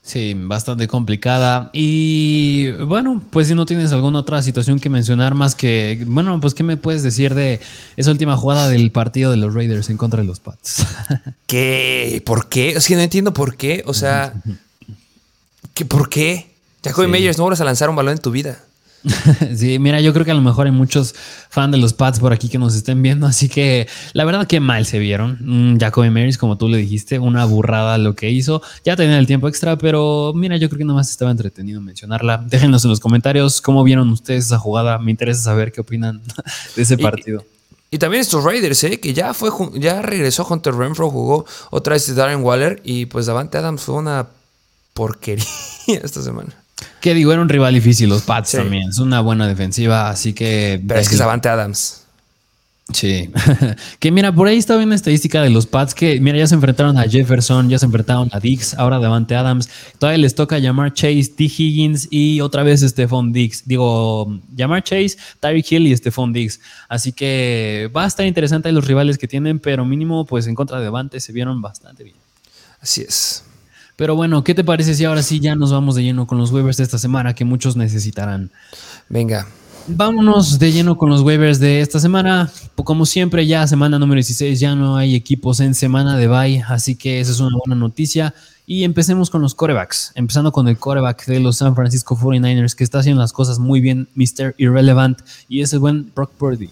Sí, 0.05 0.35
bastante 0.37 0.89
complicada. 0.89 1.71
Y 1.73 2.73
bueno, 2.73 3.23
pues 3.31 3.47
si 3.47 3.55
no 3.55 3.67
tienes 3.67 3.93
alguna 3.93 4.19
otra 4.19 4.43
situación 4.43 4.81
que 4.81 4.91
mencionar 4.91 5.35
más 5.35 5.55
que, 5.55 6.03
bueno, 6.07 6.41
pues 6.41 6.55
¿qué 6.55 6.65
me 6.65 6.77
puedes 6.77 7.05
decir 7.05 7.35
de 7.35 7.61
esa 7.97 8.11
última 8.11 8.37
jugada 8.37 8.69
del 8.69 8.91
partido 8.91 9.31
de 9.31 9.37
los 9.37 9.55
Raiders 9.55 9.91
en 9.91 9.97
contra 9.97 10.21
de 10.23 10.27
los 10.27 10.41
Pats? 10.41 10.85
¿Qué? 11.47 12.21
¿Por 12.27 12.49
qué? 12.49 12.71
Es 12.71 12.89
que 12.89 12.97
no 12.97 13.01
entiendo 13.03 13.33
por 13.33 13.57
qué. 13.57 13.85
O 13.87 13.95
sea, 13.95 14.35
¿qué, 15.73 15.85
¿por 15.85 16.09
qué? 16.09 16.51
Jacoby 16.83 17.07
Meyers, 17.07 17.39
no 17.39 17.45
vuelvas 17.45 17.61
a 17.61 17.65
lanzar 17.65 17.89
un 17.89 17.95
balón 17.95 18.15
en 18.15 18.19
tu 18.19 18.33
vida. 18.33 18.59
sí, 19.57 19.79
mira, 19.79 20.01
yo 20.01 20.13
creo 20.13 20.25
que 20.25 20.31
a 20.31 20.35
lo 20.35 20.43
mejor 20.43 20.67
hay 20.67 20.73
muchos 20.73 21.15
fans 21.49 21.73
de 21.73 21.79
los 21.79 21.93
Pats 21.93 22.21
por 22.21 22.33
aquí 22.33 22.49
que 22.49 22.59
nos 22.59 22.75
estén 22.75 23.03
viendo, 23.03 23.27
así 23.27 23.49
que 23.49 23.89
la 24.13 24.25
verdad 24.25 24.47
que 24.47 24.61
mal 24.61 24.87
se 24.87 24.99
vieron. 24.99 25.39
Mm, 25.41 25.79
Jacoby 25.79 26.11
Marys, 26.11 26.39
como 26.39 26.57
tú 26.57 26.69
le 26.69 26.79
dijiste, 26.79 27.19
una 27.19 27.45
burrada 27.45 27.99
lo 27.99 28.15
que 28.15 28.31
hizo. 28.31 28.63
Ya 28.85 28.97
tenía 28.97 29.19
el 29.19 29.27
tiempo 29.27 29.49
extra, 29.49 29.77
pero 29.77 30.33
mira, 30.35 30.57
yo 30.57 30.69
creo 30.69 30.79
que 30.79 30.85
nomás 30.85 31.11
estaba 31.11 31.31
entretenido 31.31 31.81
mencionarla. 31.81 32.45
Déjenos 32.47 32.85
en 32.85 32.91
los 32.91 33.01
comentarios 33.01 33.61
cómo 33.61 33.83
vieron 33.83 34.09
ustedes 34.11 34.47
esa 34.47 34.59
jugada. 34.59 34.99
Me 34.99 35.11
interesa 35.11 35.43
saber 35.43 35.73
qué 35.73 35.81
opinan 35.81 36.23
de 36.77 36.83
ese 36.83 36.97
partido. 36.97 37.45
Y, 37.91 37.99
también 37.99 38.23
estos 38.23 38.43
Raiders, 38.45 38.85
¿eh? 38.85 39.01
que 39.01 39.13
ya 39.13 39.35
fue 39.35 39.51
ya 39.75 40.01
regresó 40.01 40.47
Hunter 40.49 40.75
Renfro, 40.75 41.11
jugó 41.11 41.45
otra 41.71 41.93
vez 41.93 42.15
Darren 42.15 42.43
Waller 42.43 42.81
y 42.85 43.05
pues 43.05 43.27
Davante 43.27 43.59
Adams 43.59 43.83
fue 43.83 43.97
una 43.97 44.29
porquería 44.95 45.45
esta 46.03 46.23
semana. 46.23 46.62
Que 47.01 47.15
digo, 47.15 47.33
era 47.33 47.43
un 47.43 47.49
rival 47.49 47.75
difícil 47.75 48.09
los 48.09 48.23
Pats 48.23 48.53
también. 48.53 48.89
Es 48.89 48.99
una 48.99 49.21
buena 49.21 49.47
defensiva, 49.47 50.11
así 50.11 50.33
que. 50.33 50.81
Pero 50.87 51.01
es 51.01 51.09
que 51.09 51.17
Savante 51.17 51.49
Adams. 51.49 52.03
Sí. 52.93 53.31
que 54.01 54.11
mira, 54.11 54.35
por 54.35 54.49
ahí 54.49 54.59
estaba 54.59 54.83
una 54.83 54.95
estadística 54.95 55.43
de 55.43 55.51
los 55.51 55.67
Pats 55.67 55.95
que, 55.95 56.21
mira, 56.21 56.39
ya 56.39 56.47
se 56.47 56.55
enfrentaron 56.55 56.99
a 56.99 57.05
Jefferson, 57.05 57.69
ya 57.69 57.79
se 57.79 57.87
enfrentaron 57.87 58.29
a 58.33 58.41
Dix, 58.41 58.75
ahora 58.75 58.99
Davante 58.99 59.35
Adams. 59.35 59.69
Todavía 59.99 60.19
les 60.19 60.35
toca 60.35 60.59
llamar 60.59 60.93
Chase, 60.93 61.33
T. 61.37 61.45
Higgins 61.45 62.09
y 62.11 62.41
otra 62.41 62.63
vez 62.63 62.81
Stephon 62.81 63.33
Dix. 63.33 63.67
Digo, 63.67 64.39
llamar 64.55 64.83
Chase, 64.83 65.17
Tyreek 65.41 65.73
Hill 65.73 65.87
y 65.87 65.97
Stephon 65.97 66.33
Dix. 66.33 66.61
Así 66.89 67.13
que 67.13 67.91
va 67.97 68.05
a 68.05 68.07
estar 68.07 68.27
interesante 68.27 68.71
los 68.73 68.87
rivales 68.87 69.17
que 69.17 69.29
tienen, 69.29 69.59
pero 69.59 69.85
mínimo, 69.85 70.27
pues 70.27 70.47
en 70.47 70.55
contra 70.55 70.79
de 70.79 70.85
Davante 70.85 71.21
se 71.21 71.33
vieron 71.33 71.63
bastante 71.63 72.05
bien. 72.05 72.17
Así 72.81 73.03
es. 73.03 73.45
Pero 73.97 74.17
bueno, 74.17 74.43
¿qué 74.43 74.55
te 74.55 74.65
parece 74.65 74.95
si 74.95 75.05
ahora 75.05 75.23
sí 75.23 75.41
ya 75.41 75.55
nos 75.55 75.73
vamos 75.73 75.95
de 75.95 76.03
lleno 76.03 76.27
con 76.27 76.39
los 76.39 76.51
waivers 76.51 76.79
de 76.79 76.85
esta 76.85 76.99
semana 76.99 77.35
que 77.35 77.45
muchos 77.45 77.77
necesitarán? 77.77 78.51
Venga. 79.09 79.47
Vámonos 79.89 80.61
de 80.61 80.71
lleno 80.71 80.97
con 80.97 81.11
los 81.11 81.23
waivers 81.23 81.59
de 81.59 81.81
esta 81.81 81.99
semana. 81.99 82.51
Como 82.77 83.05
siempre, 83.05 83.47
ya 83.47 83.67
semana 83.67 83.99
número 83.99 84.17
16, 84.17 84.61
ya 84.61 84.77
no 84.77 84.97
hay 84.97 85.17
equipos 85.17 85.59
en 85.61 85.75
semana 85.75 86.17
de 86.17 86.29
bye, 86.29 86.65
así 86.69 86.95
que 86.95 87.21
esa 87.21 87.33
es 87.33 87.41
una 87.41 87.57
buena 87.65 87.79
noticia. 87.79 88.33
Y 88.65 88.85
empecemos 88.85 89.29
con 89.29 89.43
los 89.43 89.57
corebacks, 89.57 90.13
empezando 90.15 90.53
con 90.53 90.69
el 90.69 90.79
coreback 90.79 91.27
de 91.27 91.41
los 91.41 91.57
San 91.57 91.75
Francisco 91.75 92.17
49ers, 92.17 92.77
que 92.77 92.85
está 92.85 93.01
haciendo 93.01 93.21
las 93.21 93.33
cosas 93.33 93.59
muy 93.59 93.81
bien, 93.81 94.09
Mr. 94.15 94.55
Irrelevant, 94.57 95.21
y 95.49 95.63
es 95.63 95.73
el 95.73 95.81
buen 95.81 96.13
Brock 96.15 96.31
Purdy. 96.39 96.71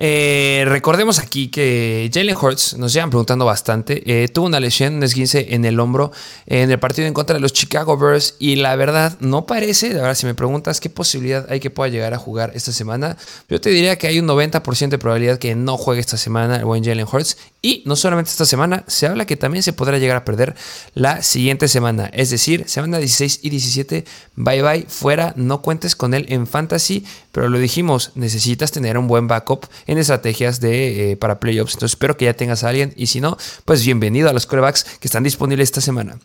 Eh, 0.00 0.64
recordemos 0.68 1.18
aquí 1.18 1.48
que 1.48 2.08
Jalen 2.14 2.36
Hurts, 2.36 2.78
nos 2.78 2.92
llevan 2.92 3.10
preguntando 3.10 3.44
bastante, 3.44 4.02
eh, 4.06 4.28
tuvo 4.28 4.46
una 4.46 4.60
lesión, 4.60 4.94
un 4.94 5.02
esguince 5.02 5.54
en 5.56 5.64
el 5.64 5.80
hombro 5.80 6.12
en 6.46 6.70
el 6.70 6.78
partido 6.78 7.08
en 7.08 7.14
contra 7.14 7.34
de 7.34 7.40
los 7.40 7.52
Chicago 7.52 7.98
Bears 7.98 8.36
y 8.38 8.54
la 8.54 8.76
verdad 8.76 9.18
no 9.18 9.44
parece, 9.44 9.88
la 9.88 10.02
verdad 10.02 10.14
si 10.14 10.26
me 10.26 10.36
preguntas 10.36 10.78
qué 10.78 10.88
posibilidad 10.88 11.50
hay 11.50 11.58
que 11.58 11.70
pueda 11.70 11.90
llegar 11.90 12.14
a 12.14 12.18
jugar 12.18 12.52
esta 12.54 12.70
semana, 12.70 13.16
yo 13.48 13.60
te 13.60 13.70
diría 13.70 13.98
que 13.98 14.06
hay 14.06 14.20
un 14.20 14.28
90% 14.28 14.88
de 14.88 14.98
probabilidad 14.98 15.38
que 15.38 15.56
no 15.56 15.76
juegue 15.76 16.00
esta 16.00 16.16
semana 16.16 16.58
el 16.58 16.64
buen 16.64 16.84
Jalen 16.84 17.06
Hurts 17.10 17.36
y 17.60 17.82
no 17.84 17.96
solamente 17.96 18.30
esta 18.30 18.46
semana, 18.46 18.84
se 18.86 19.08
habla 19.08 19.26
que 19.26 19.36
también 19.36 19.64
se 19.64 19.72
podrá 19.72 19.98
llegar 19.98 20.16
a 20.16 20.24
perder 20.24 20.54
la 20.94 21.22
siguiente 21.24 21.66
semana, 21.66 22.08
es 22.12 22.30
decir, 22.30 22.68
semana 22.68 22.98
16 22.98 23.40
y 23.42 23.50
17, 23.50 24.04
bye 24.36 24.62
bye, 24.62 24.86
fuera, 24.88 25.32
no 25.34 25.60
cuentes 25.60 25.96
con 25.96 26.14
él 26.14 26.26
en 26.28 26.46
fantasy, 26.46 27.04
pero 27.32 27.48
lo 27.48 27.58
dijimos, 27.58 28.12
necesitas 28.14 28.70
tener 28.70 28.96
un 28.96 29.08
buen 29.08 29.26
backup 29.26 29.66
en 29.88 29.98
estrategias 29.98 30.60
de, 30.60 31.12
eh, 31.12 31.16
para 31.16 31.40
playoffs. 31.40 31.74
Entonces 31.74 31.94
espero 31.94 32.16
que 32.16 32.26
ya 32.26 32.34
tengas 32.34 32.62
a 32.62 32.68
alguien 32.68 32.92
y 32.96 33.06
si 33.06 33.20
no, 33.20 33.36
pues 33.64 33.84
bienvenido 33.84 34.28
a 34.28 34.32
los 34.32 34.46
corebacks 34.46 34.84
que 35.00 35.08
están 35.08 35.24
disponibles 35.24 35.64
esta 35.64 35.80
semana. 35.80 36.18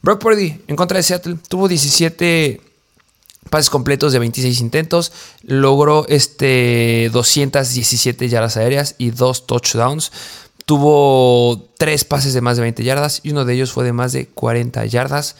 Brock 0.00 0.20
Purdy 0.20 0.60
en 0.66 0.74
contra 0.74 0.96
de 0.96 1.04
Seattle 1.04 1.36
tuvo 1.46 1.68
17 1.68 2.60
pases 3.50 3.70
completos 3.70 4.14
de 4.14 4.18
26 4.18 4.60
intentos, 4.60 5.12
logró 5.42 6.06
este 6.08 7.10
217 7.12 8.28
yardas 8.28 8.56
aéreas 8.56 8.94
y 8.98 9.10
dos 9.10 9.46
touchdowns. 9.46 10.10
Tuvo 10.64 11.68
tres 11.76 12.04
pases 12.04 12.34
de 12.34 12.40
más 12.40 12.56
de 12.56 12.62
20 12.62 12.82
yardas 12.82 13.20
y 13.22 13.30
uno 13.30 13.44
de 13.44 13.52
ellos 13.52 13.72
fue 13.72 13.84
de 13.84 13.92
más 13.92 14.12
de 14.12 14.26
40 14.26 14.86
yardas. 14.86 15.36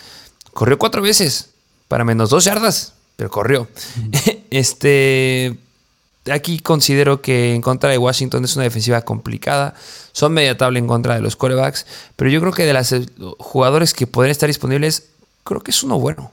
Corrió 0.52 0.78
cuatro 0.78 1.00
veces 1.00 1.50
para 1.88 2.04
menos 2.04 2.28
dos 2.28 2.44
yardas, 2.44 2.92
pero 3.16 3.30
corrió. 3.30 3.66
Este. 4.50 5.56
Aquí 6.30 6.60
considero 6.60 7.20
que 7.20 7.54
en 7.54 7.62
contra 7.62 7.90
de 7.90 7.98
Washington 7.98 8.44
es 8.44 8.54
una 8.54 8.64
defensiva 8.64 9.02
complicada. 9.02 9.74
Son 10.12 10.32
media 10.32 10.56
tabla 10.56 10.78
en 10.78 10.86
contra 10.86 11.16
de 11.16 11.20
los 11.20 11.34
quarterbacks. 11.34 11.86
Pero 12.14 12.30
yo 12.30 12.40
creo 12.40 12.52
que 12.52 12.64
de 12.64 12.72
los 12.74 13.34
jugadores 13.38 13.92
que 13.92 14.06
podrían 14.06 14.30
estar 14.30 14.46
disponibles, 14.46 15.08
creo 15.42 15.62
que 15.62 15.72
es 15.72 15.82
uno 15.82 15.98
bueno. 15.98 16.30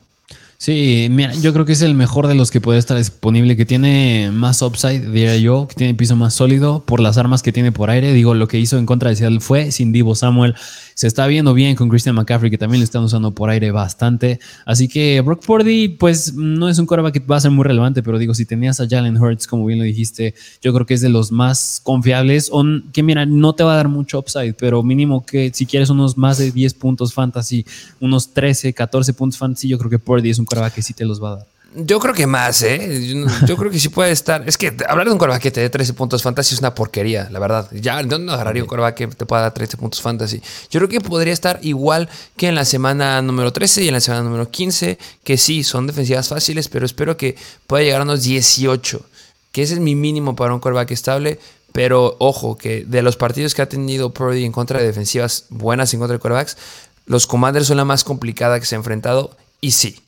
Sí, 0.62 1.08
mira, 1.10 1.34
yo 1.36 1.54
creo 1.54 1.64
que 1.64 1.72
es 1.72 1.82
el 1.82 1.94
mejor 1.94 2.28
de 2.28 2.36
los 2.36 2.52
que 2.52 2.60
puede 2.60 2.80
estar 2.80 2.98
disponible, 2.98 3.56
que 3.56 3.66
tiene 3.66 4.30
más 4.34 4.62
upside, 4.62 5.10
diría 5.10 5.38
yo, 5.38 5.70
que 5.70 5.76
tiene 5.76 5.94
piso 5.94 6.18
más 6.18 6.34
sólido 6.34 6.84
por 6.86 7.00
las 7.00 7.18
armas 7.18 7.42
que 7.42 7.54
tiene 7.54 7.72
por 7.72 7.90
aire. 7.90 8.12
Digo, 8.12 8.34
lo 8.34 8.50
que 8.50 8.60
hizo 8.60 8.78
en 8.78 8.86
contra 8.86 9.10
de 9.10 9.16
Seattle 9.16 9.40
fue 9.40 9.72
sin 9.72 9.94
Divo 9.94 10.16
Samuel. 10.16 10.56
Se 10.96 11.08
está 11.08 11.28
viendo 11.28 11.54
bien 11.54 11.78
con 11.78 11.88
Christian 11.88 12.14
McCaffrey, 12.14 12.52
que 12.52 12.58
también 12.58 12.82
le 12.82 12.84
están 12.84 13.04
usando 13.04 13.34
por 13.34 13.50
aire 13.50 13.72
bastante. 13.72 14.42
Así 14.66 14.90
que 14.90 15.22
Brock 15.22 15.46
Purdy, 15.46 15.88
pues 15.88 16.34
no 16.34 16.68
es 16.68 16.78
un 16.78 16.86
quarterback 16.88 17.14
que 17.14 17.20
va 17.22 17.38
a 17.38 17.40
ser 17.40 17.52
muy 17.52 17.64
relevante, 17.64 18.04
pero 18.04 18.20
digo, 18.20 18.34
si 18.34 18.46
tenías 18.46 18.82
a 18.82 18.86
Jalen 18.90 19.16
Hurts, 19.16 19.48
como 19.48 19.66
bien 19.66 19.80
lo 19.80 19.86
dijiste, 19.86 20.36
yo 20.62 20.74
creo 20.74 20.86
que 20.86 20.96
es 20.96 21.00
de 21.00 21.08
los 21.08 21.32
más 21.32 21.80
confiables. 21.82 22.52
que 22.92 23.02
mira, 23.02 23.26
no 23.26 23.56
te 23.56 23.64
va 23.64 23.72
a 23.72 23.76
dar 23.78 23.88
mucho 23.88 24.20
upside, 24.20 24.56
pero 24.56 24.84
mínimo 24.84 25.26
que 25.26 25.52
si 25.54 25.66
quieres 25.66 25.90
unos 25.90 26.18
más 26.18 26.38
de 26.38 26.52
10 26.52 26.74
puntos 26.74 27.14
fantasy, 27.14 27.66
unos 28.02 28.34
13, 28.34 28.74
14 28.74 29.14
puntos 29.14 29.40
fantasy, 29.40 29.70
yo 29.70 29.78
creo 29.78 29.90
que 29.90 30.00
Purdy 30.00 30.32
es 30.32 30.38
un 30.38 30.49
quarterback 30.50 30.74
que 30.74 30.82
sí 30.82 30.94
te 30.94 31.06
los 31.06 31.24
va 31.24 31.34
a 31.34 31.36
dar. 31.38 31.46
Yo 31.76 32.00
creo 32.00 32.16
que 32.16 32.26
más, 32.26 32.64
¿eh? 32.64 33.16
Yo, 33.46 33.56
creo 33.56 33.70
que 33.70 33.80
sí 33.80 33.90
puede 33.90 34.12
estar. 34.12 34.48
Es 34.48 34.58
que 34.58 34.76
hablar 34.88 35.06
de 35.06 35.14
un 35.14 35.20
coreback 35.20 35.42
que 35.42 35.52
te 35.52 35.62
dé 35.62 35.70
13 35.70 35.94
puntos 35.94 36.24
fantasy 36.24 36.56
es 36.56 36.62
una 36.62 36.74
porquería, 36.74 37.30
la 37.30 37.38
verdad. 37.38 37.70
Ya, 37.72 38.02
¿dónde 38.02 38.34
agarraría 38.34 38.64
un 38.64 38.68
coreback 38.68 38.96
que 38.96 39.08
te 39.08 39.26
pueda 39.28 39.44
dar 39.44 39.54
13 39.54 39.78
puntos 39.78 40.02
fantasy? 40.02 40.42
Yo 40.72 40.80
creo 40.80 40.90
que 40.90 41.00
podría 41.00 41.32
estar 41.32 41.60
igual 41.62 42.10
que 42.36 42.48
en 42.48 42.56
la 42.56 42.66
semana 42.66 43.22
número 43.22 43.54
13 43.54 43.84
y 43.84 43.88
en 43.88 43.94
la 43.94 44.02
semana 44.02 44.24
número 44.24 44.50
15, 44.50 44.98
que 45.24 45.38
sí, 45.38 45.64
son 45.64 45.86
defensivas 45.86 46.28
fáciles, 46.28 46.70
pero 46.70 46.88
espero 46.88 47.18
que 47.18 47.36
pueda 47.68 47.84
llegar 47.84 48.02
a 48.02 48.04
unos 48.04 48.24
18, 48.24 49.06
que 49.52 49.62
ese 49.62 49.76
es 49.76 49.80
mi 49.80 49.94
mínimo 49.94 50.36
para 50.36 50.56
un 50.56 50.60
coreback 50.60 50.90
estable. 50.92 51.40
Pero 51.72 52.16
ojo, 52.18 52.58
que 52.58 52.84
de 52.84 53.04
los 53.04 53.16
partidos 53.16 53.54
que 53.54 53.62
ha 53.62 53.70
tenido 53.70 54.12
Purdy 54.12 54.44
en 54.44 54.52
contra 54.52 54.80
de 54.80 54.88
defensivas 54.88 55.46
buenas 55.50 55.94
en 55.94 56.00
contra 56.00 56.16
de 56.16 56.20
corebacks, 56.20 56.58
los 57.06 57.28
Commanders 57.28 57.68
son 57.68 57.78
la 57.78 57.86
más 57.86 58.04
complicada 58.04 58.60
que 58.60 58.66
se 58.66 58.74
ha 58.74 58.80
enfrentado. 58.80 59.38
Y 59.62 59.72
sí, 59.72 60.00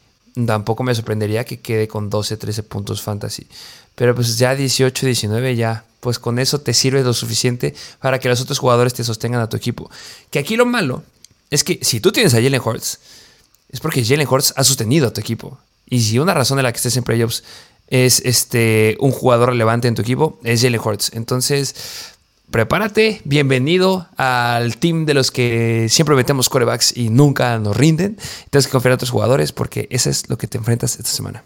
tampoco 0.46 0.84
me 0.84 0.96
sorprendería 0.96 1.44
que 1.44 1.60
quede 1.60 1.88
con 1.88 2.10
12, 2.10 2.38
13 2.38 2.64
puntos 2.64 3.02
fantasy. 3.02 3.48
Pero 3.96 4.16
pues 4.16 4.38
ya 4.38 4.56
18, 4.56 5.06
19 5.06 5.56
ya, 5.56 5.84
pues 6.00 6.20
con 6.20 6.40
eso 6.40 6.62
te 6.62 6.74
sirve 6.74 7.04
lo 7.04 7.14
suficiente 7.14 7.76
para 8.00 8.20
que 8.20 8.30
los 8.30 8.42
otros 8.42 8.60
jugadores 8.60 8.94
te 8.94 9.04
sostengan 9.04 9.42
a 9.42 9.50
tu 9.50 9.58
equipo. 9.58 9.90
Que 10.30 10.40
aquí 10.40 10.56
lo 10.56 10.66
malo 10.66 11.04
es 11.50 11.64
que 11.64 11.80
si 11.82 12.00
tú 12.00 12.12
tienes 12.12 12.34
a 12.34 12.42
Jalen 12.42 12.62
Hurts, 12.64 13.00
es 13.70 13.80
porque 13.80 14.04
Jalen 14.04 14.28
Hurts 14.28 14.54
ha 14.56 14.64
sostenido 14.64 15.08
a 15.08 15.14
tu 15.14 15.22
equipo. 15.22 15.60
Y 15.86 16.02
si 16.02 16.20
una 16.20 16.34
razón 16.34 16.58
de 16.58 16.64
la 16.64 16.72
que 16.72 16.78
estés 16.78 16.98
en 16.98 17.04
playoffs 17.04 17.44
es 17.88 18.22
este, 18.24 18.96
un 19.00 19.12
jugador 19.12 19.50
relevante 19.50 19.90
en 19.90 19.96
tu 19.96 20.02
equipo, 20.02 20.40
es 20.44 20.62
Jalen 20.62 20.80
Hurts. 20.80 21.12
Entonces, 21.14 21.76
prepárate, 22.52 23.22
bienvenido 23.24 24.08
al 24.18 24.78
team 24.78 25.06
de 25.06 25.14
los 25.14 25.32
que 25.32 25.88
siempre 25.90 26.16
metemos 26.16 26.50
corebacks 26.50 26.96
y 26.96 27.10
nunca 27.10 27.58
nos 27.58 27.76
rinden. 27.76 28.18
Tienes 28.50 28.68
que 28.68 28.72
confiar 28.72 28.92
en 28.92 28.96
otros 28.96 29.10
jugadores 29.10 29.52
porque 29.52 29.88
eso 29.90 30.10
es 30.10 30.30
lo 30.30 30.38
que 30.38 30.48
te 30.48 30.58
enfrentas 30.58 30.98
esta 31.00 31.10
semana. 31.10 31.44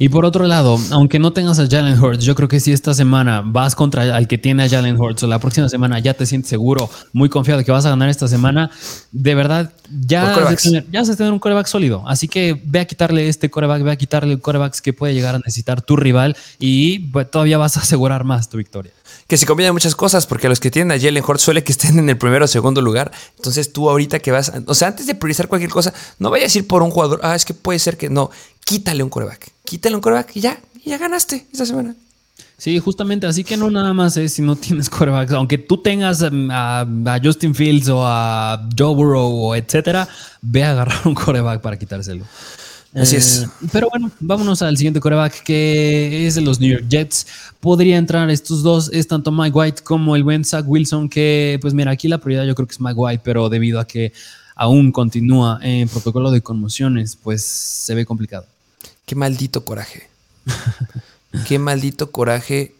Y 0.00 0.08
por 0.08 0.24
otro 0.24 0.46
lado, 0.46 0.78
aunque 0.92 1.18
no 1.18 1.32
tengas 1.34 1.58
a 1.58 1.68
Jalen 1.68 2.02
Hurts, 2.02 2.24
yo 2.24 2.34
creo 2.34 2.48
que 2.48 2.58
si 2.58 2.72
esta 2.72 2.94
semana 2.94 3.42
vas 3.44 3.74
contra 3.74 4.16
el 4.16 4.26
que 4.26 4.38
tiene 4.38 4.64
a 4.64 4.68
Jalen 4.68 4.98
Hurts 4.98 5.22
o 5.22 5.26
la 5.26 5.38
próxima 5.38 5.68
semana 5.68 5.98
ya 5.98 6.14
te 6.14 6.24
sientes 6.24 6.48
seguro, 6.48 6.88
muy 7.12 7.28
confiado 7.28 7.58
de 7.58 7.64
que 7.66 7.70
vas 7.70 7.84
a 7.84 7.90
ganar 7.90 8.08
esta 8.08 8.26
semana, 8.26 8.70
de 9.12 9.34
verdad 9.34 9.72
ya 10.06 10.34
has 10.34 10.62
tener, 10.62 10.86
ya 10.90 11.04
tener 11.04 11.32
un 11.32 11.38
coreback 11.38 11.66
sólido. 11.66 12.02
Así 12.08 12.28
que 12.28 12.60
ve 12.64 12.80
a 12.80 12.86
quitarle 12.86 13.28
este 13.28 13.50
coreback, 13.50 13.82
ve 13.82 13.90
a 13.92 13.96
quitarle 13.96 14.40
corebacks 14.40 14.80
que 14.80 14.94
puede 14.94 15.12
llegar 15.12 15.34
a 15.34 15.38
necesitar 15.38 15.82
tu 15.82 15.96
rival 15.96 16.34
y 16.58 17.00
pues, 17.10 17.30
todavía 17.30 17.58
vas 17.58 17.76
a 17.76 17.80
asegurar 17.80 18.24
más 18.24 18.48
tu 18.48 18.56
victoria 18.56 18.92
que 19.30 19.36
se 19.36 19.46
combinan 19.46 19.72
muchas 19.72 19.94
cosas, 19.94 20.26
porque 20.26 20.48
los 20.48 20.58
que 20.58 20.72
tienen 20.72 20.90
a 20.90 21.00
Jalen 21.00 21.22
Hurts 21.24 21.42
suele 21.42 21.62
que 21.62 21.70
estén 21.70 22.00
en 22.00 22.08
el 22.10 22.18
primero 22.18 22.46
o 22.46 22.48
segundo 22.48 22.82
lugar. 22.82 23.12
Entonces 23.36 23.72
tú 23.72 23.88
ahorita 23.88 24.18
que 24.18 24.32
vas, 24.32 24.52
o 24.66 24.74
sea, 24.74 24.88
antes 24.88 25.06
de 25.06 25.14
priorizar 25.14 25.46
cualquier 25.46 25.70
cosa, 25.70 25.94
no 26.18 26.30
vayas 26.30 26.52
a 26.52 26.58
ir 26.58 26.66
por 26.66 26.82
un 26.82 26.90
jugador, 26.90 27.20
ah, 27.22 27.36
es 27.36 27.44
que 27.44 27.54
puede 27.54 27.78
ser 27.78 27.96
que 27.96 28.10
no, 28.10 28.32
quítale 28.64 29.04
un 29.04 29.08
coreback, 29.08 29.52
quítale 29.64 29.94
un 29.94 30.00
coreback 30.00 30.34
y 30.34 30.40
ya, 30.40 30.60
ya 30.84 30.98
ganaste 30.98 31.46
esta 31.52 31.64
semana. 31.64 31.94
Sí, 32.58 32.76
justamente, 32.80 33.28
así 33.28 33.44
que 33.44 33.56
no 33.56 33.70
nada 33.70 33.94
más 33.94 34.16
es 34.16 34.32
si 34.32 34.42
no 34.42 34.56
tienes 34.56 34.90
corebacks, 34.90 35.32
aunque 35.32 35.58
tú 35.58 35.78
tengas 35.78 36.22
um, 36.22 36.50
a, 36.50 36.84
Justin 37.22 37.54
Fields 37.54 37.88
o 37.88 38.04
a 38.04 38.68
Joe 38.76 38.96
Burrow 38.96 39.30
o 39.30 39.54
etcétera, 39.54 40.08
ve 40.42 40.64
a 40.64 40.72
agarrar 40.72 41.06
un 41.06 41.14
coreback 41.14 41.60
para 41.60 41.78
quitárselo. 41.78 42.24
Así 42.94 43.16
es. 43.16 43.42
Eh, 43.42 43.48
pero 43.72 43.88
bueno, 43.88 44.10
vámonos 44.18 44.62
al 44.62 44.76
siguiente 44.76 44.98
coreback 44.98 45.42
que 45.42 46.26
es 46.26 46.34
de 46.34 46.40
los 46.40 46.58
New 46.58 46.70
York 46.70 46.86
Jets. 46.88 47.26
Podría 47.60 47.96
entrar 47.96 48.28
estos 48.30 48.62
dos, 48.62 48.90
es 48.92 49.06
tanto 49.06 49.30
Mike 49.30 49.56
White 49.56 49.82
como 49.82 50.16
el 50.16 50.24
buen 50.24 50.44
Zach 50.44 50.64
Wilson, 50.66 51.08
que 51.08 51.58
pues 51.60 51.72
mira, 51.72 51.92
aquí 51.92 52.08
la 52.08 52.18
prioridad 52.18 52.46
yo 52.46 52.54
creo 52.54 52.66
que 52.66 52.72
es 52.72 52.80
Mike 52.80 52.96
White, 52.96 53.22
pero 53.24 53.48
debido 53.48 53.78
a 53.78 53.86
que 53.86 54.12
aún 54.56 54.92
continúa 54.92 55.60
en 55.62 55.88
protocolo 55.88 56.30
de 56.30 56.40
conmociones, 56.40 57.16
pues 57.16 57.44
se 57.44 57.94
ve 57.94 58.04
complicado. 58.04 58.46
Qué 59.06 59.14
maldito 59.14 59.64
coraje. 59.64 60.08
Qué 61.48 61.58
maldito 61.58 62.10
coraje. 62.10 62.74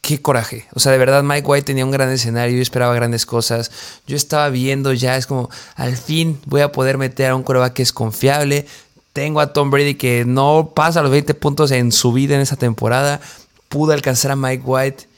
Qué 0.00 0.20
coraje. 0.20 0.66
O 0.74 0.80
sea, 0.80 0.90
de 0.90 0.98
verdad, 0.98 1.22
Mike 1.22 1.46
White 1.46 1.66
tenía 1.66 1.84
un 1.84 1.92
gran 1.92 2.10
escenario, 2.10 2.56
yo 2.56 2.62
esperaba 2.62 2.94
grandes 2.94 3.24
cosas. 3.24 3.70
Yo 4.06 4.16
estaba 4.16 4.48
viendo 4.48 4.92
ya, 4.92 5.16
es 5.16 5.26
como, 5.26 5.48
al 5.76 5.96
fin 5.96 6.40
voy 6.46 6.62
a 6.62 6.72
poder 6.72 6.98
meter 6.98 7.30
a 7.30 7.36
un 7.36 7.44
coreback 7.44 7.74
que 7.74 7.82
es 7.82 7.92
confiable, 7.92 8.66
tengo 9.12 9.40
a 9.40 9.52
Tom 9.52 9.70
Brady 9.70 9.94
que 9.94 10.24
no 10.24 10.72
pasa 10.74 11.02
los 11.02 11.10
20 11.10 11.34
puntos 11.34 11.70
en 11.70 11.92
su 11.92 12.12
vida 12.12 12.34
en 12.34 12.40
esa 12.40 12.56
temporada. 12.56 13.20
Pudo 13.68 13.92
alcanzar 13.92 14.30
a 14.30 14.36
Mike 14.36 14.62
White 14.64 15.08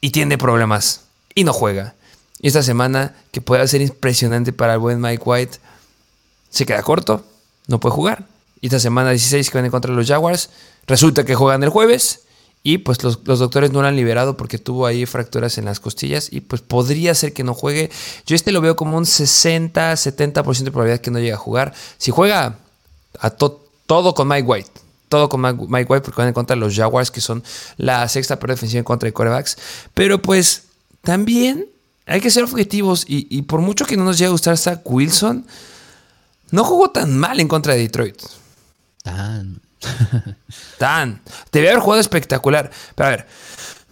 y 0.00 0.10
tiene 0.10 0.38
problemas 0.38 1.02
y 1.34 1.44
no 1.44 1.52
juega. 1.52 1.94
Y 2.40 2.48
esta 2.48 2.62
semana, 2.62 3.14
que 3.32 3.40
puede 3.40 3.66
ser 3.68 3.82
impresionante 3.82 4.52
para 4.52 4.74
el 4.74 4.78
buen 4.78 5.00
Mike 5.00 5.22
White, 5.24 5.58
se 6.50 6.66
queda 6.66 6.82
corto, 6.82 7.24
no 7.66 7.80
puede 7.80 7.94
jugar. 7.94 8.26
Y 8.60 8.66
esta 8.66 8.80
semana 8.80 9.10
16 9.10 9.50
que 9.50 9.58
van 9.58 9.64
en 9.64 9.70
contra 9.70 9.92
los 9.92 10.06
Jaguars, 10.06 10.50
resulta 10.86 11.24
que 11.24 11.34
juegan 11.34 11.62
el 11.62 11.68
jueves 11.68 12.22
y 12.62 12.78
pues 12.78 13.02
los, 13.02 13.24
doctores 13.24 13.72
no 13.72 13.82
lo 13.82 13.88
han 13.88 13.96
liberado 13.96 14.36
porque 14.36 14.58
tuvo 14.58 14.86
ahí 14.86 15.06
fracturas 15.06 15.58
en 15.58 15.64
las 15.64 15.78
costillas 15.80 16.32
y 16.32 16.40
pues 16.40 16.60
podría 16.60 17.14
ser 17.14 17.32
que 17.32 17.44
no 17.44 17.54
juegue. 17.54 17.90
Yo 18.26 18.34
este 18.34 18.52
lo 18.52 18.60
veo 18.60 18.76
como 18.76 18.96
un 18.96 19.04
60-70% 19.04 20.64
de 20.64 20.70
probabilidad 20.70 21.00
que 21.00 21.10
no 21.10 21.18
llegue 21.18 21.32
a 21.32 21.36
jugar. 21.36 21.72
Si 21.98 22.10
juega, 22.10 22.58
a 23.20 23.30
todo 23.30 24.14
con 24.14 24.28
Mike 24.28 24.46
White. 24.46 24.70
Todo 25.08 25.28
con 25.28 25.40
Mike, 25.40 25.86
White 25.88 26.02
porque 26.02 26.20
van 26.20 26.28
en 26.28 26.34
contra 26.34 26.54
de 26.54 26.60
los 26.60 26.74
Jaguars, 26.74 27.10
que 27.10 27.20
son 27.20 27.42
la 27.76 28.06
sexta 28.08 28.38
peor 28.38 28.50
defensiva 28.50 28.78
en 28.78 28.84
contra 28.84 29.06
de 29.06 29.12
quarterbacks. 29.12 29.56
Pero 29.94 30.20
pues 30.20 30.64
también 31.02 31.66
hay 32.06 32.20
que 32.20 32.30
ser 32.30 32.44
objetivos. 32.44 33.04
Y, 33.08 33.42
por 33.42 33.60
mucho 33.60 33.86
que 33.86 33.96
no 33.96 34.04
nos 34.04 34.18
llegue 34.18 34.28
a 34.28 34.32
gustar 34.32 34.58
Zach 34.58 34.80
Wilson, 34.84 35.46
no 36.50 36.64
jugó 36.64 36.90
tan 36.90 37.16
mal 37.16 37.40
en 37.40 37.48
contra 37.48 37.74
de 37.74 37.80
Detroit. 37.80 38.20
Tan. 39.02 39.60
tan. 40.78 41.22
Debe 41.52 41.70
haber 41.70 41.80
jugado 41.80 42.00
espectacular. 42.00 42.70
Pero 42.94 43.06
a 43.06 43.10
ver. 43.10 43.26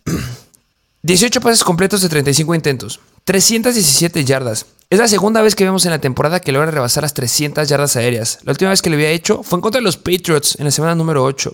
18 1.02 1.40
pases 1.40 1.62
completos 1.62 2.02
de 2.02 2.08
35 2.08 2.54
intentos. 2.54 3.00
317 3.24 4.24
yardas. 4.24 4.66
Es 4.88 5.00
la 5.00 5.08
segunda 5.08 5.42
vez 5.42 5.56
que 5.56 5.64
vemos 5.64 5.84
en 5.84 5.90
la 5.90 6.00
temporada 6.00 6.38
que 6.38 6.52
logra 6.52 6.70
rebasar 6.70 7.02
las 7.02 7.12
300 7.12 7.68
yardas 7.68 7.96
aéreas. 7.96 8.38
La 8.44 8.52
última 8.52 8.70
vez 8.70 8.82
que 8.82 8.88
lo 8.88 8.94
había 8.94 9.10
hecho 9.10 9.42
fue 9.42 9.56
en 9.56 9.60
contra 9.60 9.80
de 9.80 9.84
los 9.84 9.96
Patriots 9.96 10.54
en 10.60 10.64
la 10.64 10.70
semana 10.70 10.94
número 10.94 11.24
8. 11.24 11.52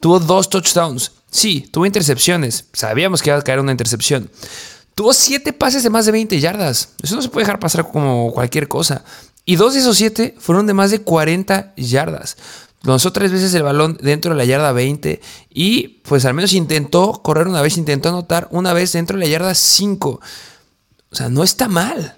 Tuvo 0.00 0.18
dos 0.18 0.50
touchdowns. 0.50 1.12
Sí, 1.30 1.68
tuvo 1.70 1.86
intercepciones. 1.86 2.64
Sabíamos 2.72 3.22
que 3.22 3.30
iba 3.30 3.38
a 3.38 3.42
caer 3.42 3.60
una 3.60 3.70
intercepción. 3.70 4.28
Tuvo 4.96 5.12
7 5.12 5.52
pases 5.52 5.84
de 5.84 5.90
más 5.90 6.06
de 6.06 6.12
20 6.12 6.40
yardas. 6.40 6.94
Eso 7.00 7.14
no 7.14 7.22
se 7.22 7.28
puede 7.28 7.46
dejar 7.46 7.60
pasar 7.60 7.88
como 7.88 8.32
cualquier 8.32 8.66
cosa. 8.66 9.04
Y 9.44 9.54
dos 9.54 9.74
de 9.74 9.80
esos 9.80 9.96
7 9.96 10.34
fueron 10.40 10.66
de 10.66 10.74
más 10.74 10.90
de 10.90 11.02
40 11.02 11.74
yardas. 11.76 12.36
Lanzó 12.82 13.12
tres 13.12 13.30
veces 13.30 13.54
el 13.54 13.62
balón 13.62 13.96
dentro 14.02 14.32
de 14.32 14.38
la 14.38 14.44
yarda 14.44 14.72
20 14.72 15.20
y 15.50 16.00
pues 16.02 16.24
al 16.24 16.34
menos 16.34 16.52
intentó 16.52 17.22
correr 17.22 17.46
una 17.46 17.62
vez, 17.62 17.76
intentó 17.76 18.08
anotar 18.08 18.48
una 18.50 18.72
vez 18.72 18.90
dentro 18.90 19.16
de 19.16 19.24
la 19.24 19.30
yarda 19.30 19.54
5. 19.54 20.20
O 21.12 21.14
sea, 21.14 21.28
no 21.28 21.44
está 21.44 21.68
mal. 21.68 22.16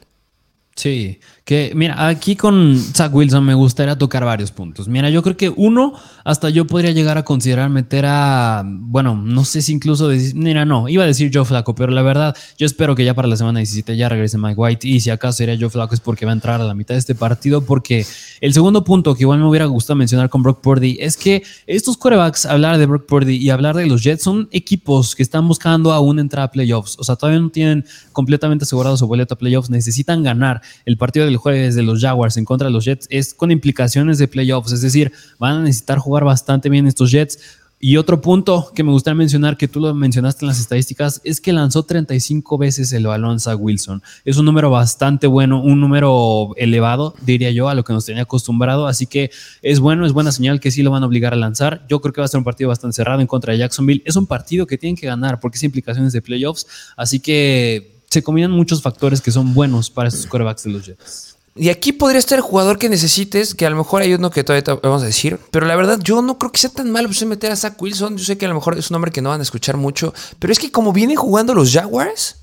Sí, 0.77 1.20
que 1.45 1.72
mira, 1.74 2.09
aquí 2.09 2.36
con 2.36 2.78
Zach 2.78 3.14
Wilson 3.14 3.45
me 3.45 3.53
gustaría 3.53 3.99
tocar 3.99 4.24
varios 4.24 4.51
puntos. 4.51 4.88
Mira, 4.88 5.11
yo 5.11 5.22
creo 5.22 5.36
que 5.36 5.51
uno, 5.51 5.92
hasta 6.24 6.49
yo 6.49 6.66
podría 6.66 6.92
llegar 6.92 7.18
a 7.18 7.24
considerar 7.24 7.68
meter 7.68 8.07
a, 8.07 8.62
bueno, 8.64 9.14
no 9.14 9.45
sé 9.45 9.61
si 9.61 9.72
incluso 9.72 10.09
decir, 10.09 10.34
mira, 10.34 10.64
no, 10.64 10.88
iba 10.88 11.05
a 11.05 11.07
decir 11.07 11.30
Joe 11.32 11.45
Flaco, 11.45 11.74
pero 11.74 11.92
la 11.92 12.01
verdad, 12.01 12.34
yo 12.57 12.64
espero 12.64 12.95
que 12.95 13.05
ya 13.05 13.12
para 13.12 13.28
la 13.28 13.36
semana 13.36 13.59
17 13.59 13.95
ya 13.95 14.09
regrese 14.09 14.38
Mike 14.38 14.55
White 14.59 14.88
y 14.88 15.01
si 15.01 15.11
acaso 15.11 15.36
sería 15.36 15.55
Joe 15.61 15.68
Flaco 15.68 15.92
es 15.92 16.01
porque 16.01 16.24
va 16.24 16.32
a 16.32 16.34
entrar 16.34 16.62
a 16.62 16.64
la 16.64 16.72
mitad 16.72 16.95
de 16.95 17.01
este 17.01 17.14
partido, 17.14 17.61
porque 17.61 18.07
el 18.40 18.55
segundo 18.55 18.82
punto 18.82 19.14
que 19.14 19.24
igual 19.24 19.38
me 19.38 19.47
hubiera 19.47 19.66
gustado 19.66 19.99
mencionar 19.99 20.30
con 20.30 20.42
Brock 20.42 20.62
Purdy 20.62 20.97
es 20.99 21.18
que 21.18 21.42
estos 21.66 21.99
quarterbacks, 21.99 22.47
hablar 22.47 22.78
de 22.78 22.86
Brock 22.86 23.05
Purdy 23.05 23.36
y 23.36 23.51
hablar 23.51 23.76
de 23.76 23.84
los 23.84 24.03
Jets 24.03 24.22
son 24.22 24.49
equipos 24.51 25.14
que 25.14 25.22
están 25.22 25.47
buscando 25.47 25.92
aún 25.92 26.18
entrar 26.18 26.45
a 26.45 26.51
playoffs, 26.51 26.97
o 26.99 27.05
sea, 27.05 27.16
todavía 27.16 27.40
no 27.40 27.51
tienen 27.51 27.84
completamente 28.12 28.62
asegurado 28.62 28.97
su 28.97 29.07
boleto 29.07 29.34
a 29.34 29.36
playoffs, 29.36 29.68
necesitan 29.68 30.22
ganar 30.22 30.62
el 30.86 30.97
partido 30.97 31.34
del 31.35 31.39
jueves 31.39 31.74
de 31.74 31.82
los 31.82 32.01
Jaguars 32.01 32.37
en 32.37 32.45
contra 32.45 32.68
de 32.68 32.72
los 32.72 32.85
Jets 32.85 33.09
es 33.11 33.35
con 33.35 33.51
implicaciones 33.51 34.18
de 34.18 34.28
playoffs, 34.28 34.72
es 34.72 34.80
decir, 34.80 35.12
van 35.39 35.57
a 35.57 35.61
necesitar 35.62 35.99
jugar 35.99 36.24
bastante 36.24 36.68
bien 36.68 36.87
estos 36.87 37.11
Jets. 37.11 37.39
Y 37.80 37.99
otro 37.99 38.22
punto 38.22 38.72
que 38.74 38.82
me 38.82 38.93
gustaría 38.93 39.16
mencionar, 39.16 39.59
que 39.59 39.68
tú 39.68 39.78
lo 39.78 39.93
mencionaste 39.93 40.45
en 40.45 40.49
las 40.49 40.59
estadísticas, 40.59 41.20
es 41.22 41.39
que 41.39 41.53
lanzó 41.53 41.82
35 41.82 42.57
veces 42.57 42.93
el 42.95 43.07
balón 43.07 43.41
Zach 43.41 43.59
Wilson. 43.61 44.03
Es 44.24 44.39
un 44.39 44.47
número 44.47 44.70
bastante 44.70 45.26
bueno, 45.26 45.61
un 45.61 45.80
número 45.80 46.55
elevado, 46.57 47.14
diría 47.20 47.51
yo, 47.51 47.68
a 47.68 47.74
lo 47.74 47.85
que 47.85 47.93
nos 47.93 48.07
tenía 48.07 48.22
acostumbrado. 48.22 48.87
Así 48.87 49.07
que 49.07 49.30
es 49.61 49.80
bueno, 49.80 50.07
es 50.07 50.14
buena 50.14 50.32
señal 50.32 50.61
que 50.61 50.70
sí 50.70 50.82
lo 50.82 50.93
van 50.93 51.03
a 51.03 51.07
obligar 51.07 51.35
a 51.35 51.37
lanzar. 51.37 51.85
Yo 51.87 52.01
creo 52.01 52.14
que 52.14 52.22
va 52.22 52.24
a 52.24 52.28
ser 52.28 52.39
un 52.39 52.45
partido 52.45 52.68
bastante 52.68 52.95
cerrado 52.95 53.20
en 53.20 53.26
contra 53.26 53.53
de 53.53 53.59
Jacksonville. 53.59 54.03
Es 54.07 54.16
un 54.16 54.26
partido 54.26 54.66
que 54.66 54.78
tienen 54.78 54.97
que 54.97 55.07
ganar 55.07 55.39
porque 55.39 55.57
es 55.57 55.64
implicaciones 55.64 56.14
de 56.14 56.22
playoffs. 56.22 56.66
Así 56.97 57.20
que 57.20 57.93
se 58.15 58.23
combinan 58.23 58.53
muchos 58.53 58.81
factores 58.81 59.21
que 59.21 59.31
son 59.31 59.55
buenos 59.55 59.91
para 59.91 60.09
estos 60.09 60.27
quarterbacks 60.27 60.62
de 60.62 60.71
los 60.71 60.87
Jets. 60.87 61.37
Y 61.57 61.69
aquí 61.69 61.93
podría 61.93 62.19
estar 62.19 62.37
el 62.39 62.43
jugador 62.43 62.79
que 62.79 62.89
necesites, 62.89 63.55
que 63.55 63.67
a 63.67 63.71
lo 63.71 63.77
mejor 63.77 64.03
hay 64.03 64.15
uno 64.15 64.31
que 64.31 64.43
todavía 64.43 64.65
te 64.65 64.73
vamos 64.73 65.03
a 65.03 65.07
decir, 65.07 65.39
pero 65.51 65.67
la 65.67 65.77
verdad 65.77 66.01
yo 66.03 66.23
no 66.23 66.39
creo 66.39 66.51
que 66.51 66.59
sea 66.59 66.71
tan 66.71 66.91
malo 66.91 67.09
pues, 67.09 67.25
meter 67.27 67.53
a 67.53 67.57
Zach 67.57 67.81
Wilson. 67.81 68.17
Yo 68.17 68.25
sé 68.25 68.39
que 68.39 68.47
a 68.47 68.49
lo 68.49 68.55
mejor 68.55 68.77
es 68.79 68.91
un 68.91 68.97
hombre 68.97 69.12
que 69.12 69.23
no 69.23 69.29
van 69.29 69.41
a 69.41 69.43
escuchar 69.43 69.77
mucho, 69.77 70.15
pero 70.39 70.53
es 70.53 70.59
que 70.59 70.73
como 70.73 70.93
vienen 70.93 71.17
jugando 71.17 71.55
los 71.55 71.73
Jaguars, 71.73 72.37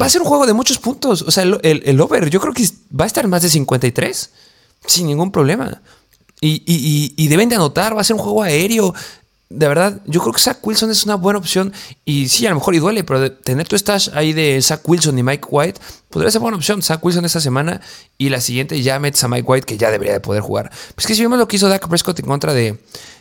va 0.00 0.06
a 0.06 0.08
ser 0.08 0.20
un 0.20 0.28
juego 0.28 0.46
de 0.46 0.52
muchos 0.52 0.78
puntos. 0.78 1.22
O 1.22 1.30
sea, 1.30 1.44
el, 1.44 2.00
over 2.00 2.28
yo 2.30 2.40
creo 2.40 2.52
que 2.52 2.68
va 2.98 3.04
a 3.04 3.06
estar 3.06 3.26
más 3.26 3.42
de 3.42 3.48
53 3.48 4.30
sin 4.86 5.06
ningún 5.06 5.30
problema. 5.32 5.82
Y, 6.40 6.62
y, 7.16 7.28
deben 7.28 7.48
de 7.48 7.54
anotar, 7.54 7.96
va 7.96 8.00
a 8.00 8.04
ser 8.04 8.14
un 8.14 8.22
juego 8.22 8.42
aéreo 8.42 8.92
de 9.54 9.68
verdad, 9.68 10.00
yo 10.06 10.20
creo 10.20 10.32
que 10.32 10.40
Zach 10.40 10.58
Wilson 10.62 10.90
es 10.90 11.04
una 11.04 11.14
buena 11.14 11.38
opción. 11.38 11.72
Y 12.04 12.28
sí, 12.28 12.46
a 12.46 12.50
lo 12.50 12.56
mejor 12.56 12.74
y 12.74 12.78
duele, 12.78 13.04
pero 13.04 13.30
tener 13.32 13.68
tu 13.68 13.76
stash 13.76 14.08
ahí 14.14 14.32
de 14.32 14.60
Zach 14.62 14.80
Wilson 14.88 15.18
y 15.18 15.22
Mike 15.22 15.46
White 15.50 15.80
podría 16.08 16.30
ser 16.30 16.40
buena 16.40 16.56
opción. 16.56 16.82
Zach 16.82 17.04
Wilson 17.04 17.24
esta 17.24 17.40
semana 17.40 17.80
y 18.18 18.30
la 18.30 18.40
siguiente 18.40 18.80
ya 18.82 18.98
metes 18.98 19.22
a 19.24 19.28
Mike 19.28 19.44
White, 19.46 19.66
que 19.66 19.76
ya 19.76 19.90
debería 19.90 20.14
de 20.14 20.20
poder 20.20 20.42
jugar. 20.42 20.70
Pues 20.94 21.06
que 21.06 21.14
si 21.14 21.22
vemos 21.22 21.38
lo 21.38 21.46
que 21.46 21.56
hizo 21.56 21.68
Dak 21.68 21.88
Prescott 21.88 22.18
en 22.18 22.26
contra 22.26 22.54
de, 22.54 22.78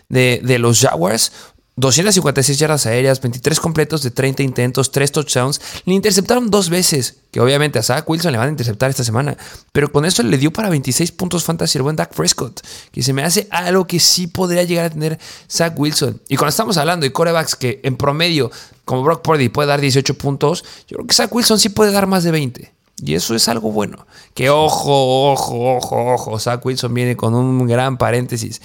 de, 0.10 0.42
de 0.44 0.60
los 0.60 0.80
Jaguars, 0.80 1.32
256 1.78 2.60
yardas 2.60 2.86
aéreas, 2.86 3.22
23 3.22 3.60
completos 3.60 4.04
de 4.04 4.12
30 4.12 4.44
intentos, 4.44 4.92
3 4.92 5.12
touchdowns. 5.12 5.62
Le 5.86 5.94
interceptaron 5.94 6.52
dos 6.52 6.70
veces, 6.70 7.18
que 7.32 7.40
obviamente 7.40 7.80
a 7.80 7.84
Zach 7.84 8.08
Wilson 8.10 8.34
le 8.34 8.38
van 8.38 8.48
a 8.48 8.52
interceptar 8.52 8.90
esta 8.90 9.06
semana. 9.06 9.38
Pero 9.72 9.92
con 9.92 10.04
eso 10.04 10.22
le 10.22 10.38
dio 10.38 10.52
para 10.52 10.70
26 10.70 11.14
puntos 11.14 11.46
fantasy 11.46 11.78
el 11.78 11.84
buen 11.84 11.96
Dak 11.96 12.14
Prescott, 12.14 12.62
que 12.92 13.02
se 13.02 13.14
me 13.14 13.24
hace 13.24 13.48
algo 13.52 13.88
que 13.88 14.00
sí 14.00 14.28
podría 14.28 14.64
llegar 14.64 14.86
a 14.86 14.90
tener 14.90 15.20
Zach 15.50 15.74
Wilson. 15.78 16.22
Y 16.28 16.36
cuando 16.36 16.50
estamos 16.50 16.76
hablando 16.76 17.06
de 17.06 17.14
corebacks 17.14 17.56
que 17.56 17.80
en 17.84 17.96
promedio, 17.96 18.52
como 18.84 19.04
Brock 19.04 19.22
Purdy, 19.22 19.48
puede 19.48 19.70
dar 19.70 19.80
18 19.80 20.18
puntos, 20.18 20.66
yo 20.88 20.98
creo 20.98 21.08
que 21.08 21.14
Zach 21.14 21.34
Wilson 21.34 21.58
sí 21.58 21.70
puede 21.70 21.94
dar 21.94 22.06
más 22.06 22.24
de 22.24 22.32
20. 22.32 22.74
Y 23.04 23.16
eso 23.16 23.34
es 23.34 23.48
algo 23.48 23.72
bueno. 23.72 24.06
Que 24.36 24.50
ojo, 24.50 25.32
ojo, 25.32 25.78
ojo, 25.78 26.14
ojo. 26.14 26.40
Zach 26.40 26.64
Wilson 26.64 26.94
viene 26.94 27.16
con 27.16 27.34
un 27.34 27.66
gran 27.66 27.98
paréntesis. 27.98 28.62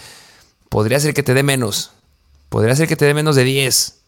Podría 0.68 1.00
ser 1.00 1.14
que 1.14 1.22
te 1.22 1.32
dé 1.32 1.42
menos 1.42 1.92
podría 2.48 2.76
ser 2.76 2.88
que 2.88 2.96
te 2.96 3.04
dé 3.04 3.14
menos 3.14 3.36
de 3.36 3.44
10. 3.44 3.98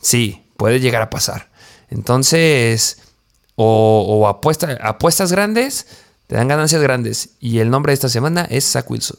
Sí, 0.00 0.42
puede 0.56 0.80
llegar 0.80 1.02
a 1.02 1.10
pasar. 1.10 1.50
Entonces, 1.88 2.98
o, 3.56 4.26
apuestas 4.28 5.32
grandes, 5.32 5.86
te 6.26 6.36
dan 6.36 6.48
ganancias 6.48 6.80
grandes. 6.82 7.30
Y 7.40 7.58
el 7.58 7.70
nombre 7.70 7.90
de 7.90 7.94
esta 7.94 8.08
semana 8.08 8.46
es 8.48 8.64
Zach 8.64 8.90
Wilson. 8.90 9.18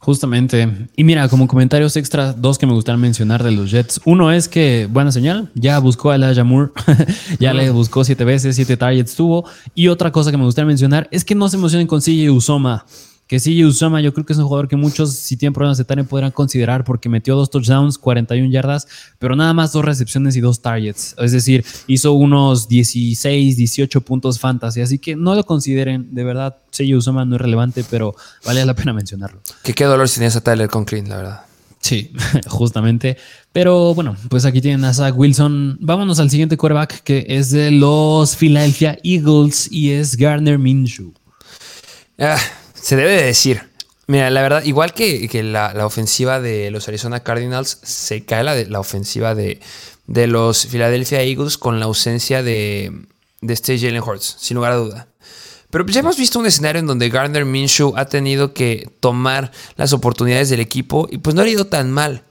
Justamente. 0.00 0.88
Y 0.94 1.02
mira, 1.02 1.28
como 1.28 1.48
comentarios 1.48 1.96
extra, 1.96 2.32
dos 2.32 2.56
que 2.56 2.66
me 2.66 2.72
gustaría 2.72 2.98
mencionar 2.98 3.42
de 3.42 3.50
los 3.50 3.70
Jets. 3.70 4.00
Uno 4.04 4.30
es 4.30 4.48
que, 4.48 4.88
buena 4.88 5.10
señal, 5.10 5.50
ya 5.54 5.78
buscó 5.80 6.10
a 6.10 6.14
Elijah 6.14 6.44
Moore, 6.44 6.70
ya 7.40 7.52
le 7.52 7.70
buscó 7.70 8.04
siete 8.04 8.24
veces, 8.24 8.54
siete 8.54 8.76
targets 8.76 9.16
tuvo. 9.16 9.44
Y 9.74 9.88
otra 9.88 10.12
cosa 10.12 10.30
que 10.30 10.36
me 10.36 10.44
gustaría 10.44 10.68
mencionar 10.68 11.08
es 11.10 11.24
que 11.24 11.34
no 11.34 11.48
se 11.48 11.56
emocionen 11.56 11.88
con 11.88 12.00
CJ 12.00 12.30
Usoma 12.30 12.86
que 13.28 13.38
sí, 13.38 13.62
Usama 13.62 14.00
yo 14.00 14.14
creo 14.14 14.24
que 14.24 14.32
es 14.32 14.38
un 14.38 14.46
jugador 14.46 14.68
que 14.68 14.76
muchos, 14.76 15.12
si 15.12 15.36
tienen 15.36 15.52
problemas 15.52 15.76
de 15.76 15.84
target, 15.84 16.06
podrán 16.06 16.30
considerar 16.30 16.82
porque 16.82 17.10
metió 17.10 17.36
dos 17.36 17.50
touchdowns, 17.50 17.98
41 17.98 18.50
yardas, 18.50 18.88
pero 19.18 19.36
nada 19.36 19.52
más 19.52 19.72
dos 19.72 19.84
recepciones 19.84 20.34
y 20.34 20.40
dos 20.40 20.62
targets. 20.62 21.14
Es 21.18 21.32
decir, 21.32 21.64
hizo 21.86 22.14
unos 22.14 22.68
16, 22.68 23.58
18 23.58 24.00
puntos 24.00 24.40
fantasy. 24.40 24.80
Así 24.80 24.98
que 24.98 25.14
no 25.14 25.34
lo 25.34 25.44
consideren, 25.44 26.14
de 26.14 26.24
verdad, 26.24 26.56
sí, 26.70 26.94
Usama 26.94 27.26
no 27.26 27.36
es 27.36 27.42
relevante, 27.42 27.84
pero 27.90 28.16
vale 28.46 28.64
la 28.64 28.74
pena 28.74 28.94
mencionarlo. 28.94 29.42
Que 29.62 29.74
qué 29.74 29.84
dolor 29.84 30.08
sin 30.08 30.22
esa 30.22 30.40
Tyler 30.40 30.70
Conklin, 30.70 31.10
la 31.10 31.16
verdad. 31.18 31.40
Sí, 31.80 32.12
justamente. 32.48 33.18
Pero 33.52 33.94
bueno, 33.94 34.16
pues 34.30 34.46
aquí 34.46 34.62
tienen 34.62 34.84
a 34.84 34.94
Zach 34.94 35.14
Wilson. 35.14 35.76
Vámonos 35.82 36.18
al 36.18 36.30
siguiente 36.30 36.56
quarterback 36.56 37.02
que 37.02 37.26
es 37.28 37.50
de 37.50 37.70
los 37.72 38.36
Philadelphia 38.36 38.98
Eagles 39.04 39.70
y 39.70 39.90
es 39.90 40.16
Garner 40.16 40.58
Minshew. 40.58 41.12
Ah, 42.18 42.38
se 42.80 42.96
debe 42.96 43.10
de 43.12 43.24
decir. 43.24 43.68
Mira, 44.06 44.30
la 44.30 44.40
verdad, 44.40 44.64
igual 44.64 44.94
que, 44.94 45.28
la, 45.42 45.84
ofensiva 45.84 46.40
de 46.40 46.70
los 46.70 46.88
Arizona 46.88 47.20
Cardinals, 47.20 47.78
se 47.82 48.24
cae 48.24 48.42
la, 48.42 48.54
la 48.54 48.80
ofensiva 48.80 49.34
de, 49.34 49.60
de, 50.06 50.26
los 50.26 50.66
Philadelphia 50.66 51.20
Eagles 51.20 51.58
con 51.58 51.78
la 51.78 51.84
ausencia 51.84 52.42
de, 52.42 52.90
de 53.42 53.52
este 53.52 53.78
Jalen 53.78 54.02
sin 54.20 54.54
lugar 54.54 54.72
a 54.72 54.76
duda. 54.76 55.08
Pero 55.70 55.84
ya 55.86 56.00
hemos 56.00 56.16
visto 56.16 56.38
un 56.38 56.46
escenario 56.46 56.80
en 56.80 56.86
donde 56.86 57.10
Gardner 57.10 57.44
Minshew 57.44 57.92
ha 57.96 58.06
tenido 58.06 58.54
que 58.54 58.88
tomar 59.00 59.52
las 59.76 59.92
oportunidades 59.92 60.48
del 60.48 60.60
equipo 60.60 61.06
y 61.10 61.18
pues 61.18 61.36
no 61.36 61.42
ha 61.42 61.48
ido 61.48 61.66
tan 61.66 61.90
mal. 61.90 62.22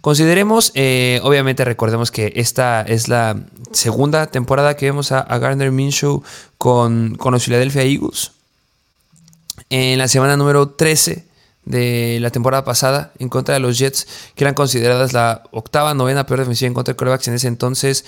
Consideremos, 0.00 0.72
eh, 0.74 1.20
obviamente 1.22 1.62
recordemos 1.66 2.10
que 2.10 2.32
esta 2.36 2.80
es 2.80 3.08
la 3.08 3.38
segunda 3.70 4.28
temporada 4.28 4.76
que 4.76 4.86
vemos 4.86 5.12
a, 5.12 5.20
a 5.20 5.38
Gardner 5.38 5.70
Minshew 5.70 6.22
con, 6.56 7.16
con 7.16 7.34
los 7.34 7.44
Philadelphia 7.44 7.82
Eagles 7.82 8.32
en 9.70 9.98
la 9.98 10.08
semana 10.08 10.36
número 10.36 10.70
13 10.70 11.26
de 11.64 12.18
la 12.20 12.30
temporada 12.30 12.64
pasada 12.64 13.12
en 13.18 13.28
contra 13.28 13.54
de 13.54 13.60
los 13.60 13.78
Jets, 13.78 14.06
que 14.34 14.44
eran 14.44 14.54
consideradas 14.54 15.12
la 15.12 15.42
octava, 15.50 15.94
novena 15.94 16.26
peor 16.26 16.40
defensiva 16.40 16.68
en 16.68 16.74
contra 16.74 16.94
de 16.94 16.96
corebacks 16.96 17.28
en 17.28 17.34
ese 17.34 17.48
entonces. 17.48 18.04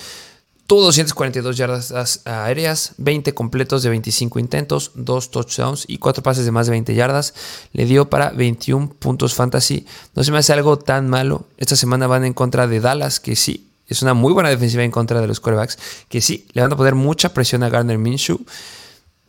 Tuvo 0.66 0.82
242 0.82 1.56
yardas 1.56 2.20
aéreas, 2.24 2.92
20 2.98 3.34
completos 3.34 3.82
de 3.82 3.90
25 3.90 4.38
intentos, 4.38 4.92
2 4.94 5.30
touchdowns 5.32 5.84
y 5.88 5.98
4 5.98 6.22
pases 6.22 6.44
de 6.44 6.52
más 6.52 6.66
de 6.66 6.70
20 6.70 6.94
yardas. 6.94 7.34
Le 7.72 7.86
dio 7.86 8.08
para 8.08 8.30
21 8.30 8.90
puntos 8.90 9.34
fantasy. 9.34 9.84
No 10.14 10.22
se 10.22 10.30
me 10.30 10.38
hace 10.38 10.52
algo 10.52 10.78
tan 10.78 11.08
malo. 11.08 11.44
Esta 11.58 11.74
semana 11.74 12.06
van 12.06 12.24
en 12.24 12.34
contra 12.34 12.68
de 12.68 12.78
Dallas, 12.78 13.18
que 13.18 13.34
sí, 13.34 13.66
es 13.88 14.00
una 14.02 14.14
muy 14.14 14.32
buena 14.32 14.48
defensiva 14.48 14.84
en 14.84 14.92
contra 14.92 15.20
de 15.20 15.26
los 15.26 15.40
corebacks, 15.40 15.76
que 16.08 16.20
sí, 16.20 16.46
le 16.52 16.62
van 16.62 16.72
a 16.72 16.76
poner 16.76 16.94
mucha 16.94 17.34
presión 17.34 17.64
a 17.64 17.68
Garner 17.68 17.98
Minshew 17.98 18.40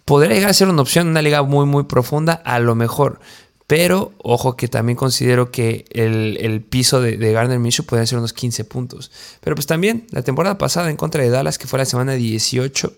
podría 0.06 0.36
llegar 0.36 0.50
a 0.50 0.54
ser 0.54 0.68
una 0.70 0.82
opción 0.82 1.08
en 1.08 1.12
una 1.12 1.22
liga 1.22 1.44
muy, 1.44 1.66
muy 1.66 1.84
profunda, 1.84 2.34
a 2.34 2.60
lo 2.60 2.76
mejor. 2.76 3.20
Pero 3.68 4.12
ojo 4.18 4.58
que 4.58 4.68
también 4.68 4.98
considero 4.98 5.50
que 5.50 5.86
el, 5.92 6.62
piso 6.70 7.00
de, 7.00 7.16
de, 7.16 7.32
Gardner 7.32 7.58
Minshew 7.58 7.86
podría 7.86 8.06
ser 8.06 8.18
unos 8.18 8.34
15 8.34 8.66
puntos. 8.66 9.12
Pero 9.40 9.56
pues 9.56 9.66
también 9.66 10.08
la 10.12 10.24
temporada 10.24 10.58
pasada 10.58 10.90
en 10.90 10.98
contra 10.98 11.24
de 11.24 11.30
Dallas, 11.30 11.58
que 11.58 11.68
fue 11.68 11.80
la 11.80 11.86
semana 11.86 12.14
18, 12.14 12.94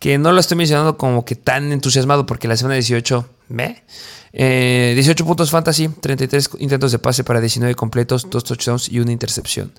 que 0.00 0.18
no 0.18 0.32
lo 0.32 0.40
estoy 0.40 0.56
mencionando 0.56 0.98
como 0.98 1.24
que 1.24 1.36
tan 1.36 1.70
entusiasmado 1.70 2.26
porque 2.26 2.48
la 2.48 2.56
semana 2.56 2.74
18, 2.74 3.28
¿me? 3.48 3.84
18 4.32 5.24
puntos 5.24 5.50
fantasy, 5.50 5.88
33 5.88 6.50
intentos 6.58 6.92
de 6.92 6.98
pase 6.98 7.24
para 7.24 7.40
19 7.40 7.74
completos, 7.74 8.28
2 8.28 8.44
touchdowns 8.44 8.88
y 8.88 8.98
una 9.00 9.12
intercepción. 9.12 9.72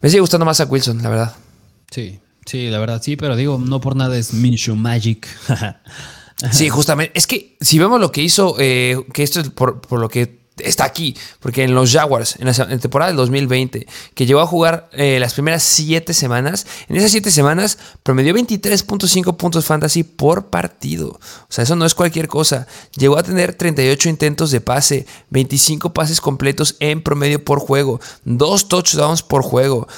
Me 0.00 0.08
sigue 0.08 0.20
gustando 0.20 0.44
más 0.44 0.60
a 0.60 0.66
Wilson, 0.66 1.02
la 1.02 1.08
verdad. 1.08 1.36
Sí, 1.90 2.20
Sí, 2.46 2.68
la 2.68 2.78
verdad 2.78 3.00
sí, 3.02 3.16
pero 3.16 3.36
digo, 3.36 3.58
no 3.58 3.80
por 3.80 3.96
nada 3.96 4.16
es 4.16 4.32
Minshew 4.32 4.76
Magic. 4.76 5.26
sí, 6.52 6.68
justamente. 6.68 7.16
Es 7.16 7.26
que 7.26 7.56
si 7.60 7.78
vemos 7.78 8.00
lo 8.00 8.12
que 8.12 8.22
hizo, 8.22 8.56
eh, 8.58 9.04
que 9.12 9.22
esto 9.22 9.40
es 9.40 9.48
por, 9.48 9.80
lo 9.90 10.08
que 10.08 10.44
está 10.58 10.84
aquí, 10.84 11.16
porque 11.40 11.64
en 11.64 11.74
los 11.74 11.90
Jaguars, 11.90 12.36
en 12.38 12.46
la, 12.46 12.78
temporada 12.78 13.10
del 13.10 13.16
2020, 13.16 13.86
que 14.14 14.26
llegó 14.26 14.40
a 14.40 14.46
jugar 14.46 14.88
eh, 14.92 15.18
las 15.18 15.32
primeras 15.32 15.62
siete 15.62 16.12
semanas, 16.12 16.66
en 16.88 16.96
esas 16.96 17.10
siete 17.10 17.30
semanas 17.30 17.78
promedió 18.02 18.34
23.5 18.34 19.36
puntos 19.36 19.64
fantasy 19.64 20.04
por 20.04 20.50
partido. 20.50 21.08
O 21.08 21.48
sea, 21.48 21.64
eso 21.64 21.76
no 21.76 21.86
es 21.86 21.94
cualquier 21.94 22.28
cosa. 22.28 22.66
Llegó 22.96 23.16
a 23.16 23.22
tener 23.22 23.54
38 23.54 24.08
intentos 24.10 24.50
de 24.50 24.60
pase, 24.60 25.06
25 25.30 25.94
pases 25.94 26.20
completos 26.20 26.76
en 26.78 27.02
promedio 27.02 27.42
por 27.42 27.58
juego, 27.58 28.00
dos 28.24 28.68
touchdowns 28.68 29.22
por 29.22 29.42
juego. 29.42 29.88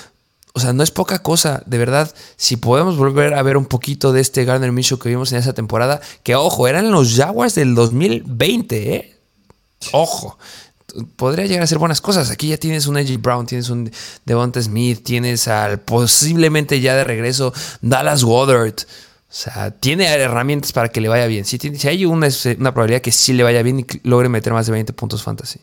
O 0.57 0.59
sea, 0.59 0.73
no 0.73 0.83
es 0.83 0.91
poca 0.91 1.19
cosa, 1.19 1.63
de 1.67 1.77
verdad. 1.77 2.11
Si 2.37 2.57
podemos 2.57 2.97
volver 2.97 3.35
a 3.35 3.43
ver 3.43 3.59
un 3.59 3.67
poquito 3.67 4.15
de 4.15 4.23
este 4.23 4.47
Garner 4.47 4.73
Minshew 4.73 4.99
que 4.99 5.11
vimos 5.11 5.31
en 5.33 5.39
esa 5.39 5.53
temporada, 5.53 6.01
que 6.23 6.35
ojo, 6.35 6.67
eran 6.67 6.91
los 6.91 7.15
Jaguars 7.15 7.55
del 7.55 7.75
2020, 7.75 8.95
¿eh? 8.95 9.19
Ojo. 9.93 10.39
Podría 11.17 11.45
llegar 11.45 11.65
a 11.65 11.67
ser 11.67 11.77
buenas 11.77 12.01
cosas. 12.01 12.31
Aquí 12.31 12.49
ya 12.49 12.57
tienes 12.57 12.87
un 12.87 12.97
AJ 12.97 13.19
Brown, 13.21 13.45
tienes 13.45 13.69
un 13.69 13.93
Devonta 14.25 14.63
Smith, 14.63 15.05
tienes 15.05 15.47
al 15.47 15.79
posiblemente 15.79 16.81
ya 16.81 16.97
de 16.97 17.05
regreso 17.05 17.53
Dallas 17.83 18.25
Goddard. 18.25 18.77
O 18.79 19.35
sea, 19.35 19.73
tiene 19.73 20.07
herramientas 20.07 20.73
para 20.73 20.89
que 20.89 21.03
le 21.03 21.09
vaya 21.09 21.27
bien. 21.27 21.45
Si, 21.45 21.59
si 21.59 21.87
hay 21.87 22.07
una, 22.07 22.29
una 22.59 22.73
probabilidad 22.73 23.03
que 23.03 23.13
sí 23.13 23.35
le 23.35 23.43
vaya 23.43 23.61
bien 23.61 23.81
y 23.81 23.87
logre 24.05 24.31
meter 24.31 24.55
más 24.55 24.65
de 24.65 24.73
20 24.73 24.95
puntos 24.95 25.23
fantasy. 25.23 25.61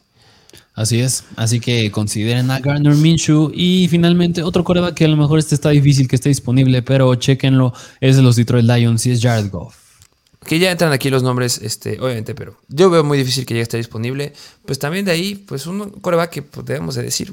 Así 0.76 1.02
es, 1.02 1.24
así 1.36 1.60
que 1.60 1.92
consideren 1.92 2.50
a 2.50 2.60
Garner 2.60 2.96
Minshew 2.96 3.52
y 3.54 3.88
finalmente 3.90 4.42
otro 4.42 4.64
coreback 4.64 4.96
que 4.96 5.06
a 5.06 5.08
lo 5.08 5.18
mejor 5.18 5.38
este 5.38 5.54
está 5.54 5.70
difícil 5.70 6.08
que 6.08 6.16
esté 6.16 6.30
disponible, 6.30 6.82
pero 6.82 7.14
chequenlo, 7.14 7.74
es 8.02 8.16
de 8.16 8.24
los 8.24 8.36
Detroit 8.36 8.66
Lions 8.66 9.06
y 9.06 9.12
es 9.12 9.22
Jared 9.22 9.52
Goff. 9.52 9.76
que 10.48 10.58
ya 10.58 10.72
entran 10.72 10.92
aquí 10.92 11.12
los 11.12 11.22
nombres, 11.22 11.60
este, 11.62 12.02
obviamente, 12.02 12.34
pero 12.34 12.58
yo 12.70 12.90
veo 12.90 13.04
muy 13.04 13.20
difícil 13.20 13.46
que 13.46 13.54
llegue 13.54 13.62
a 13.62 13.64
estar 13.64 13.78
disponible. 13.78 14.34
Pues 14.66 14.80
también 14.80 15.06
de 15.06 15.12
ahí, 15.12 15.36
pues 15.36 15.68
un 15.68 15.92
coreback 15.92 16.32
que 16.32 16.42
pues, 16.42 16.66
debemos 16.66 16.96
de 16.96 17.04
decir. 17.04 17.32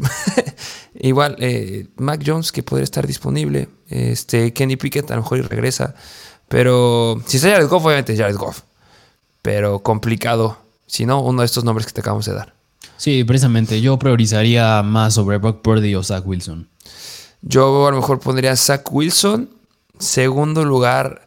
Igual, 1.01 1.37
eh, 1.39 1.87
Mac 1.97 2.23
Jones 2.25 2.53
que 2.53 2.63
podría 2.63 2.85
estar 2.85 3.07
disponible. 3.07 3.69
Este, 3.89 4.53
Kenny 4.53 4.77
Pickett 4.77 5.11
a 5.11 5.17
lo 5.17 5.23
mejor 5.23 5.39
y 5.39 5.43
regresa. 5.43 5.95
Pero 6.47 7.23
si 7.27 7.39
está 7.39 7.51
Jared 7.51 7.69
Goff, 7.69 7.87
obviamente 7.87 8.15
Jared 8.17 8.37
Goff. 8.37 8.61
Pero 9.41 9.79
complicado. 9.79 10.59
Si 10.87 11.07
no, 11.07 11.23
uno 11.23 11.41
de 11.41 11.47
estos 11.47 11.65
nombres 11.65 11.87
que 11.87 11.93
te 11.93 12.03
acabamos 12.03 12.27
de 12.27 12.35
dar. 12.35 12.60
Sí, 13.01 13.25
precisamente. 13.25 13.81
Yo 13.81 13.99
priorizaría 13.99 14.83
más 14.83 15.15
sobre 15.15 15.39
Brock 15.39 15.63
Purdy 15.63 15.95
o 15.95 16.03
Zach 16.03 16.27
Wilson. 16.27 16.69
Yo 17.41 17.87
a 17.87 17.91
lo 17.93 17.97
mejor 17.97 18.21
pondría 18.21 18.55
Zach 18.57 18.83
Wilson. 18.93 19.49
Segundo 19.99 20.67
lugar. 20.67 21.27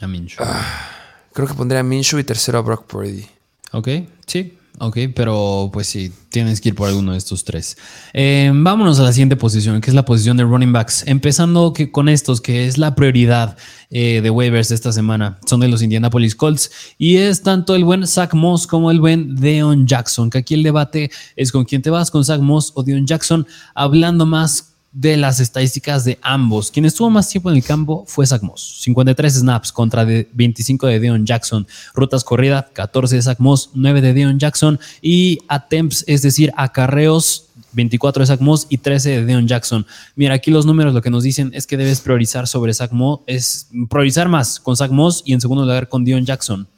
A 0.00 0.08
Minshew. 0.08 0.44
Ah, 0.44 0.90
creo 1.32 1.46
que 1.46 1.54
pondría 1.54 1.78
a 1.78 1.84
Minshew 1.84 2.18
y 2.18 2.24
tercero 2.24 2.58
a 2.58 2.62
Brock 2.62 2.86
Purdy. 2.86 3.24
Ok, 3.70 3.88
sí. 4.26 4.58
Ok, 4.78 4.98
pero 5.14 5.70
pues 5.72 5.86
sí, 5.86 6.10
tienes 6.30 6.60
que 6.60 6.70
ir 6.70 6.74
por 6.74 6.88
alguno 6.88 7.12
de 7.12 7.18
estos 7.18 7.44
tres. 7.44 7.76
Eh, 8.14 8.50
vámonos 8.52 8.98
a 8.98 9.04
la 9.04 9.12
siguiente 9.12 9.36
posición, 9.36 9.80
que 9.80 9.90
es 9.90 9.94
la 9.94 10.04
posición 10.04 10.36
de 10.36 10.44
running 10.44 10.72
backs. 10.72 11.06
Empezando 11.06 11.72
con 11.92 12.08
estos, 12.08 12.40
que 12.40 12.66
es 12.66 12.78
la 12.78 12.94
prioridad 12.94 13.56
eh, 13.90 14.20
de 14.22 14.30
waivers 14.30 14.70
esta 14.70 14.90
semana. 14.90 15.38
Son 15.46 15.60
de 15.60 15.68
los 15.68 15.82
Indianapolis 15.82 16.34
Colts. 16.34 16.70
Y 16.98 17.18
es 17.18 17.42
tanto 17.42 17.76
el 17.76 17.84
buen 17.84 18.06
Zach 18.06 18.34
Moss 18.34 18.66
como 18.66 18.90
el 18.90 19.00
buen 19.00 19.36
Deon 19.36 19.86
Jackson. 19.86 20.30
Que 20.30 20.38
aquí 20.38 20.54
el 20.54 20.62
debate 20.62 21.10
es 21.36 21.52
con 21.52 21.64
quién 21.64 21.82
te 21.82 21.90
vas, 21.90 22.10
con 22.10 22.24
Zach 22.24 22.40
Moss 22.40 22.72
o 22.74 22.82
Deon 22.82 23.06
Jackson. 23.06 23.46
Hablando 23.74 24.26
más 24.26 24.71
de 24.92 25.16
las 25.16 25.40
estadísticas 25.40 26.04
de 26.04 26.18
ambos. 26.22 26.70
Quien 26.70 26.84
estuvo 26.84 27.08
más 27.08 27.28
tiempo 27.28 27.50
en 27.50 27.56
el 27.56 27.64
campo 27.64 28.04
fue 28.06 28.26
Zach 28.26 28.42
Moss. 28.42 28.80
53 28.82 29.34
snaps 29.34 29.72
contra 29.72 30.04
25 30.04 30.86
de 30.86 31.00
Deon 31.00 31.24
Jackson. 31.24 31.66
Rutas 31.94 32.24
corridas, 32.24 32.66
14 32.72 33.16
de 33.16 33.22
Zach 33.22 33.38
Moss, 33.40 33.70
9 33.74 34.00
de 34.02 34.12
Deon 34.12 34.38
Jackson. 34.38 34.78
Y 35.00 35.38
attempts, 35.48 36.04
es 36.06 36.22
decir, 36.22 36.52
acarreos, 36.56 37.46
24 37.72 38.22
de 38.22 38.26
Zach 38.26 38.40
Moss 38.40 38.66
y 38.68 38.78
13 38.78 39.10
de 39.10 39.24
Deon 39.24 39.48
Jackson. 39.48 39.86
Mira, 40.14 40.34
aquí 40.34 40.50
los 40.50 40.66
números 40.66 40.92
lo 40.92 41.00
que 41.00 41.10
nos 41.10 41.22
dicen 41.22 41.50
es 41.54 41.66
que 41.66 41.78
debes 41.78 42.00
priorizar 42.00 42.46
sobre 42.46 42.74
Zach 42.74 42.92
Moss, 42.92 43.20
es 43.26 43.68
priorizar 43.88 44.28
más 44.28 44.60
con 44.60 44.76
Zach 44.76 44.90
Moss 44.90 45.22
y 45.24 45.32
en 45.32 45.40
segundo 45.40 45.64
lugar 45.64 45.88
con 45.88 46.04
Deon 46.04 46.26
Jackson. 46.26 46.68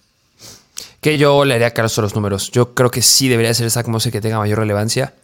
Que 1.01 1.19
yo 1.19 1.45
le 1.45 1.55
haría 1.55 1.73
caso 1.73 2.01
a 2.01 2.05
los 2.05 2.15
números. 2.15 2.51
Yo 2.51 2.75
creo 2.75 2.91
que 2.91 3.03
sí 3.03 3.29
debería 3.29 3.53
ser 3.53 3.71
Zach 3.71 3.87
Moss 3.89 4.07
el 4.07 4.12
que 4.12 4.21
tenga 4.21 4.39
mayor 4.39 4.61
relevancia. 4.61 5.15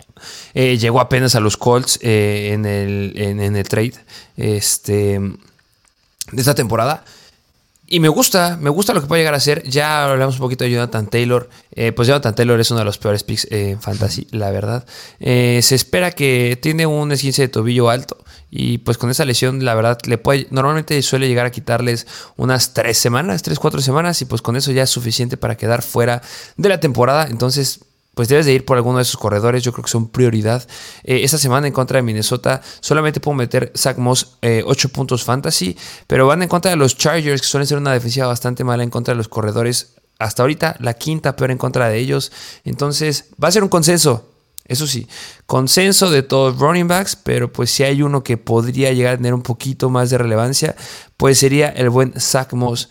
Eh, 0.55 0.79
llegó 0.79 1.01
apenas 1.01 1.35
a 1.35 1.41
los 1.41 1.57
Colts 1.57 1.99
eh, 2.03 2.51
en, 2.53 2.67
el, 2.67 3.13
en, 3.17 3.57
el 3.57 3.69
trade 3.69 3.95
este, 4.37 5.19
de 5.19 6.41
esta 6.41 6.55
temporada. 6.55 7.05
Y 7.93 7.99
me 7.99 8.09
gusta, 8.09 8.57
me 8.61 8.71
gusta 8.71 8.95
lo 8.95 9.01
que 9.01 9.09
puede 9.09 9.23
llegar 9.23 9.35
a 9.35 9.41
ser. 9.41 9.65
Ya 9.65 10.09
hablamos 10.09 10.37
un 10.37 10.43
poquito 10.43 10.63
de 10.63 10.71
Jonathan 10.71 11.09
Taylor. 11.09 11.51
Eh, 11.73 11.91
pues 11.91 12.07
Jonathan 12.07 12.35
Taylor 12.35 12.61
es 12.61 12.71
uno 12.71 12.79
de 12.79 12.85
los 12.85 12.99
peores 12.99 13.25
picks 13.25 13.49
en 13.51 13.81
fantasy, 13.81 14.29
la 14.31 14.53
verdad. 14.53 14.87
se 15.19 15.75
espera 15.75 16.13
que 16.13 16.57
tiene 16.63 16.87
un 16.87 17.11
esguince 17.11 17.43
de 17.43 17.49
tobillo 17.49 17.91
alto. 17.91 18.17
Y 18.49 18.79
pues 18.79 18.97
con 18.97 19.11
esa 19.11 19.25
lesión, 19.25 19.65
la 19.65 19.75
verdad, 19.75 19.99
le 20.07 20.19
puede, 20.19 20.47
normalmente 20.51 21.01
suele 21.03 21.29
llegar 21.29 21.47
a 21.47 21.51
quitarles 21.51 22.07
unas 22.37 22.75
tres 22.75 22.99
semanas, 22.99 23.43
tres, 23.43 23.59
cuatro 23.59 23.81
semanas. 23.81 24.23
Y 24.23 24.25
pues 24.25 24.41
con 24.41 24.55
eso 24.55 24.71
ya 24.71 24.85
es 24.85 24.91
suficiente 24.91 25.37
para 25.37 25.57
quedar 25.57 25.83
fuera 25.83 26.23
de 26.57 26.69
la 26.69 26.79
temporada. 26.79 27.27
Entonces, 27.29 27.81
pues 28.15 28.29
debes 28.29 28.47
de 28.47 28.53
ir 28.53 28.65
por 28.65 28.77
alguno 28.77 28.99
de 28.99 29.03
esos 29.03 29.17
corredores. 29.17 29.63
Yo 29.63 29.73
creo 29.73 29.85
que 29.85 29.91
son 29.91 30.09
prioridad. 30.09 30.67
Eh, 31.05 31.21
esta 31.23 31.39
semana 31.39 31.67
en 31.67 31.73
contra 31.73 31.99
de 31.99 32.03
Minnesota 32.03 32.61
solamente 32.81 33.21
puedo 33.21 33.37
meter 33.37 33.73
Zach 33.77 33.97
Moss 33.99 34.37
8 34.43 34.43
eh, 34.43 34.91
puntos 34.93 35.25
fantasy, 35.25 35.77
pero 36.07 36.27
van 36.27 36.43
en 36.43 36.49
contra 36.49 36.71
de 36.71 36.77
los 36.77 36.97
Chargers, 36.97 37.41
que 37.41 37.47
suelen 37.47 37.67
ser 37.67 37.79
una 37.79 37.93
defensiva 37.93 38.27
bastante 38.27 38.65
mala 38.65 38.83
en 38.83 38.91
contra 38.91 39.15
de 39.15 39.17
los 39.17 39.29
corredores. 39.29 39.95
Hasta 40.19 40.43
ahorita 40.43 40.77
la 40.81 40.95
quinta 40.95 41.35
peor 41.35 41.51
en 41.51 41.59
contra 41.59 41.89
de 41.89 41.99
ellos. 41.99 42.31
Entonces 42.65 43.27
va 43.43 43.49
a 43.49 43.53
ser 43.53 43.63
un 43.63 43.69
consenso. 43.69 44.27
Eso 44.71 44.87
sí, 44.87 45.09
consenso 45.47 46.11
de 46.11 46.23
todos 46.23 46.57
running 46.61 46.87
backs, 46.87 47.17
pero 47.17 47.53
pues 47.53 47.73
si 47.73 47.83
hay 47.83 48.03
uno 48.03 48.23
que 48.23 48.37
podría 48.37 48.93
llegar 48.93 49.15
a 49.15 49.17
tener 49.17 49.35
un 49.35 49.43
poquito 49.43 49.91
más 49.91 50.11
de 50.11 50.19
relevancia, 50.19 50.77
pues 51.17 51.39
sería 51.39 51.71
el 51.71 51.91
buen 51.91 52.13
Zach 52.21 52.53
Moss. 52.53 52.89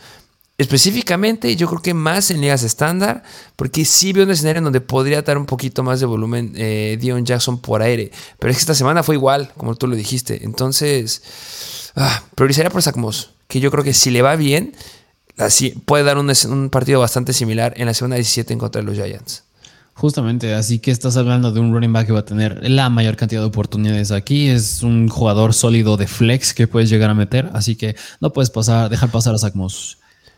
Específicamente, 0.60 1.55
yo 1.55 1.70
creo 1.70 1.82
que 1.82 1.93
más 1.93 2.32
en 2.32 2.41
ligas 2.41 2.64
estándar, 2.64 3.24
porque 3.55 3.86
sí 3.86 4.12
veo 4.12 4.26
un 4.26 4.32
escenario 4.32 4.57
en 4.57 4.66
donde 4.66 4.82
podría 4.82 5.22
dar 5.22 5.38
un 5.38 5.45
poquito 5.45 5.84
más 5.84 6.01
de 6.01 6.05
volumen 6.05 6.51
eh, 6.57 6.97
Dion 6.99 7.26
Jackson 7.26 7.62
por 7.62 7.82
aire. 7.82 8.12
Pero 8.38 8.51
es 8.51 8.57
que 8.57 8.62
esta 8.64 8.76
semana 8.76 9.01
fue 9.01 9.16
igual, 9.16 9.53
como 9.55 9.76
tú 9.76 9.88
lo 9.88 9.95
dijiste. 9.95 10.43
Entonces, 10.43 11.24
ah, 11.95 12.24
priorizaría 12.36 12.70
por 12.70 12.82
Zach 12.82 12.97
que 13.47 13.62
yo 13.62 13.72
creo 13.72 13.86
que 13.86 13.93
si 13.93 14.12
le 14.12 14.22
va 14.22 14.36
bien, 14.36 14.74
así 15.38 15.70
puede 15.86 16.03
dar 16.03 16.18
un, 16.18 16.70
partido 16.70 16.99
bastante 16.99 17.32
similar 17.32 17.74
en 17.78 17.86
la 17.86 17.93
semana 17.93 18.16
17 18.16 18.51
en 18.51 18.60
contra 18.60 18.82
de 18.82 18.86
los 18.86 18.97
Giants. 18.97 19.45
Justamente, 19.93 20.55
así 20.55 20.80
que 20.80 20.91
estás 20.91 21.16
hablando 21.16 21.53
de 21.53 21.62
un 21.62 21.74
running 21.74 21.93
back 21.93 22.07
que 22.07 22.12
va 22.12 22.20
a 22.20 22.26
tener 22.26 22.70
la 22.70 22.89
mayor 22.89 23.16
cantidad 23.16 23.39
de 23.39 23.47
oportunidades 23.47 24.12
aquí. 24.12 24.49
Es 24.49 24.84
un 24.84 25.07
jugador 25.07 25.53
sólido 25.53 25.95
de 25.95 26.07
flex 26.07 26.53
que 26.53 26.68
puedes 26.68 26.89
llegar 26.89 27.10
a 27.10 27.14
meter, 27.14 27.49
así 27.53 27.78
que 27.78 27.95
no 28.20 28.34
puedes 28.34 28.49
pasar, 28.49 28.89
dejar 28.89 29.10
pasar 29.10 29.34
a 29.34 29.38
Zach 29.38 29.53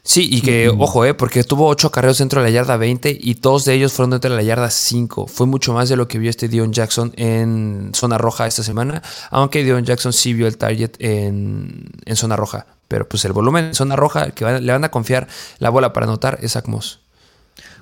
Sí, 0.04 0.28
y 0.32 0.42
que, 0.42 0.68
ojo, 0.70 1.06
eh, 1.06 1.14
porque 1.14 1.44
tuvo 1.44 1.68
ocho 1.68 1.92
carreros 1.92 2.18
dentro 2.18 2.42
de 2.42 2.48
la 2.48 2.52
yarda 2.52 2.76
20 2.76 3.20
y 3.22 3.36
todos 3.36 3.66
de 3.66 3.76
ellos 3.76 3.94
fueron 3.94 4.10
dentro 4.12 4.32
de 4.32 4.36
la 4.36 4.42
yarda 4.42 4.72
5. 4.72 5.28
Fue 5.28 5.46
mucho 5.46 5.74
más 5.74 5.90
de 5.90 5.96
lo 5.96 6.08
que 6.08 6.18
vio 6.18 6.30
este 6.30 6.48
Dion 6.48 6.74
Jackson 6.74 7.14
en 7.18 7.92
zona 7.94 8.18
roja 8.18 8.48
esta 8.48 8.64
semana, 8.64 9.04
aunque 9.30 9.64
Dion 9.64 9.86
Jackson 9.86 10.12
sí 10.12 10.34
vio 10.34 10.48
el 10.48 10.58
target 10.58 10.94
en, 10.98 11.92
zona 12.16 12.36
roja. 12.36 12.66
Pero 12.88 13.08
pues 13.08 13.24
el 13.26 13.32
volumen 13.32 13.66
en 13.66 13.76
zona 13.76 13.96
roja, 13.96 14.32
que 14.32 14.44
le 14.44 14.72
van 14.72 14.84
a 14.84 14.90
confiar 14.90 15.28
la 15.60 15.70
bola 15.70 15.94
para 15.94 16.08
anotar, 16.08 16.40
es 16.42 16.54
Zach 16.54 16.68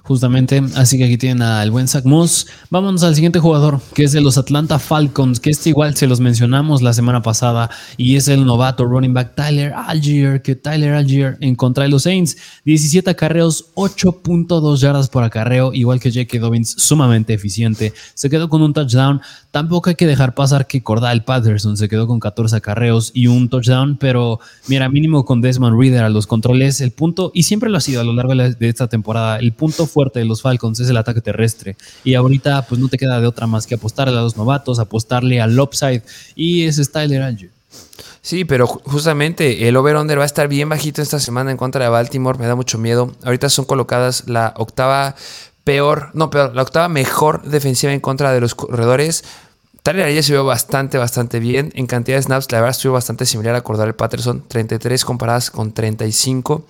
Justamente, 0.09 0.63
así 0.73 0.97
que 0.97 1.03
aquí 1.03 1.19
tienen 1.19 1.43
al 1.43 1.69
buen 1.69 1.87
Zach 1.87 2.03
Moss. 2.03 2.47
Vámonos 2.71 3.03
al 3.03 3.13
siguiente 3.13 3.37
jugador, 3.37 3.79
que 3.93 4.05
es 4.05 4.11
de 4.11 4.21
los 4.21 4.39
Atlanta 4.39 4.79
Falcons, 4.79 5.39
que 5.39 5.51
este 5.51 5.69
igual 5.69 5.95
se 5.95 6.07
los 6.07 6.19
mencionamos 6.19 6.81
la 6.81 6.93
semana 6.93 7.21
pasada, 7.21 7.69
y 7.95 8.15
es 8.15 8.27
el 8.27 8.43
novato 8.43 8.85
running 8.85 9.13
back 9.13 9.35
Tyler 9.35 9.71
Algier, 9.71 10.41
que 10.41 10.55
Tyler 10.55 10.95
Algier 10.95 11.37
en 11.41 11.53
contra 11.53 11.83
de 11.83 11.91
los 11.91 12.01
Saints, 12.01 12.37
17 12.65 13.07
acarreos, 13.07 13.67
8.2 13.75 14.77
yardas 14.77 15.09
por 15.09 15.23
acarreo, 15.23 15.75
igual 15.75 15.99
que 15.99 16.09
J.K. 16.09 16.39
Dobbins, 16.39 16.71
sumamente 16.79 17.35
eficiente. 17.35 17.93
Se 18.15 18.31
quedó 18.31 18.49
con 18.49 18.63
un 18.63 18.73
touchdown. 18.73 19.21
Tampoco 19.51 19.91
hay 19.91 19.95
que 19.95 20.07
dejar 20.07 20.33
pasar 20.33 20.65
que 20.65 20.81
Cordal 20.81 21.23
Patterson 21.23 21.77
se 21.77 21.87
quedó 21.87 22.07
con 22.07 22.19
14 22.19 22.55
acarreos 22.55 23.11
y 23.13 23.27
un 23.27 23.47
touchdown, 23.47 23.97
pero 23.97 24.39
mira, 24.67 24.89
mínimo 24.89 25.23
con 25.23 25.39
Desmond 25.39 25.79
Reader 25.79 26.03
a 26.03 26.09
los 26.09 26.25
controles, 26.25 26.81
el 26.81 26.91
punto, 26.91 27.31
y 27.35 27.43
siempre 27.43 27.69
lo 27.69 27.77
ha 27.77 27.81
sido 27.81 28.01
a 28.01 28.03
lo 28.03 28.13
largo 28.13 28.33
de 28.33 28.69
esta 28.69 28.87
temporada, 28.87 29.37
el 29.37 29.53
punto 29.53 29.85
fuerte 29.99 30.19
de 30.19 30.25
los 30.25 30.41
Falcons 30.41 30.79
es 30.79 30.89
el 30.89 30.95
ataque 30.95 31.19
terrestre. 31.19 31.75
Y 32.05 32.13
ahorita 32.13 32.61
pues 32.69 32.79
no 32.79 32.87
te 32.87 32.97
queda 32.97 33.19
de 33.19 33.27
otra 33.27 33.47
más 33.47 33.67
que 33.67 33.75
apostarle 33.75 34.17
a 34.17 34.21
los 34.21 34.37
novatos, 34.37 34.79
apostarle 34.79 35.41
al 35.41 35.59
upside 35.59 36.03
y 36.35 36.63
es 36.63 36.89
Tyler 36.89 37.21
Alger. 37.21 37.49
Sí, 38.21 38.45
pero 38.45 38.65
justamente 38.65 39.67
el 39.67 39.75
over-under 39.75 40.17
va 40.17 40.23
a 40.23 40.25
estar 40.25 40.47
bien 40.47 40.69
bajito 40.69 41.01
esta 41.01 41.19
semana 41.19 41.51
en 41.51 41.57
contra 41.57 41.83
de 41.83 41.89
Baltimore. 41.89 42.39
Me 42.39 42.47
da 42.47 42.55
mucho 42.55 42.77
miedo. 42.77 43.11
Ahorita 43.25 43.49
son 43.49 43.65
colocadas 43.65 44.29
la 44.29 44.53
octava 44.55 45.15
peor, 45.65 46.11
no, 46.13 46.29
peor, 46.29 46.55
la 46.55 46.61
octava 46.61 46.87
mejor 46.87 47.43
defensiva 47.43 47.91
en 47.91 47.99
contra 47.99 48.31
de 48.31 48.39
los 48.39 48.55
corredores. 48.55 49.25
Tyler 49.89 50.05
Ayer 50.05 50.23
se 50.23 50.33
vio 50.33 50.45
bastante, 50.45 50.99
bastante 50.99 51.39
bien. 51.39 51.71
En 51.73 51.87
cantidad 51.87 52.17
de 52.17 52.21
snaps, 52.21 52.51
la 52.51 52.59
verdad 52.59 52.77
estuvo 52.77 52.93
bastante 52.93 53.25
similar 53.25 53.55
a 53.55 53.61
Cordell 53.61 53.95
Patterson, 53.95 54.43
33 54.47 55.03
comparadas 55.03 55.49
con 55.49 55.71
35. 55.71 56.63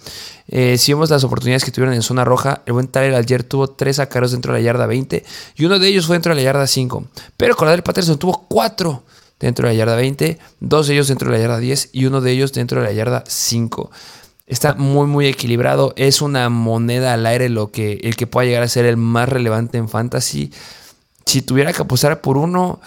Eh, 0.47 0.77
si 0.77 0.93
vemos 0.93 1.09
las 1.09 1.25
oportunidades 1.25 1.65
que 1.65 1.71
tuvieron 1.71 1.93
en 1.93 2.01
zona 2.01 2.23
roja, 2.23 2.61
el 2.65 2.71
buen 2.71 2.87
Tyler 2.87 3.15
ayer 3.15 3.43
tuvo 3.43 3.67
3 3.67 3.99
acarreos 3.99 4.31
dentro 4.31 4.53
de 4.53 4.59
la 4.59 4.63
yarda 4.63 4.85
20 4.85 5.25
y 5.57 5.65
uno 5.65 5.79
de 5.79 5.87
ellos 5.89 6.07
fue 6.07 6.15
dentro 6.15 6.33
de 6.33 6.37
la 6.37 6.43
yarda 6.43 6.65
5. 6.65 7.03
Pero 7.35 7.57
Cordell 7.57 7.83
Patterson 7.83 8.17
tuvo 8.17 8.45
4 8.47 9.03
dentro 9.37 9.67
de 9.67 9.73
la 9.73 9.77
yarda 9.77 9.97
20, 9.97 10.39
dos 10.61 10.87
de 10.87 10.93
ellos 10.93 11.09
dentro 11.09 11.29
de 11.29 11.39
la 11.39 11.41
yarda 11.41 11.57
10 11.57 11.89
y 11.91 12.05
uno 12.05 12.21
de 12.21 12.31
ellos 12.31 12.53
dentro 12.53 12.79
de 12.79 12.87
la 12.87 12.93
yarda 12.93 13.25
5. 13.27 13.91
Está 14.47 14.75
muy, 14.75 15.07
muy 15.07 15.27
equilibrado. 15.27 15.93
Es 15.97 16.21
una 16.21 16.47
moneda 16.47 17.15
al 17.15 17.25
aire 17.25 17.49
lo 17.49 17.69
que, 17.69 17.99
el 18.01 18.15
que 18.15 18.27
pueda 18.27 18.47
llegar 18.47 18.63
a 18.63 18.69
ser 18.69 18.85
el 18.85 18.95
más 18.95 19.27
relevante 19.27 19.77
en 19.77 19.89
fantasy 19.89 20.53
si 21.29 21.43
tuviera 21.43 21.71
que 21.71 21.81
apostar 21.81 22.21
por 22.21 22.37
uno, 22.37 22.81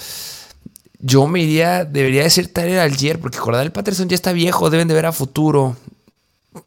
yo 0.98 1.28
me 1.28 1.40
iría, 1.40 1.84
debería 1.84 2.24
de 2.24 2.30
ser 2.30 2.48
Tyler 2.48 2.80
Algier, 2.80 3.20
porque 3.20 3.38
Cordell 3.38 3.70
Patterson 3.70 4.08
ya 4.08 4.16
está 4.16 4.32
viejo, 4.32 4.68
deben 4.68 4.88
de 4.88 4.94
ver 4.94 5.06
a 5.06 5.12
futuro. 5.12 5.76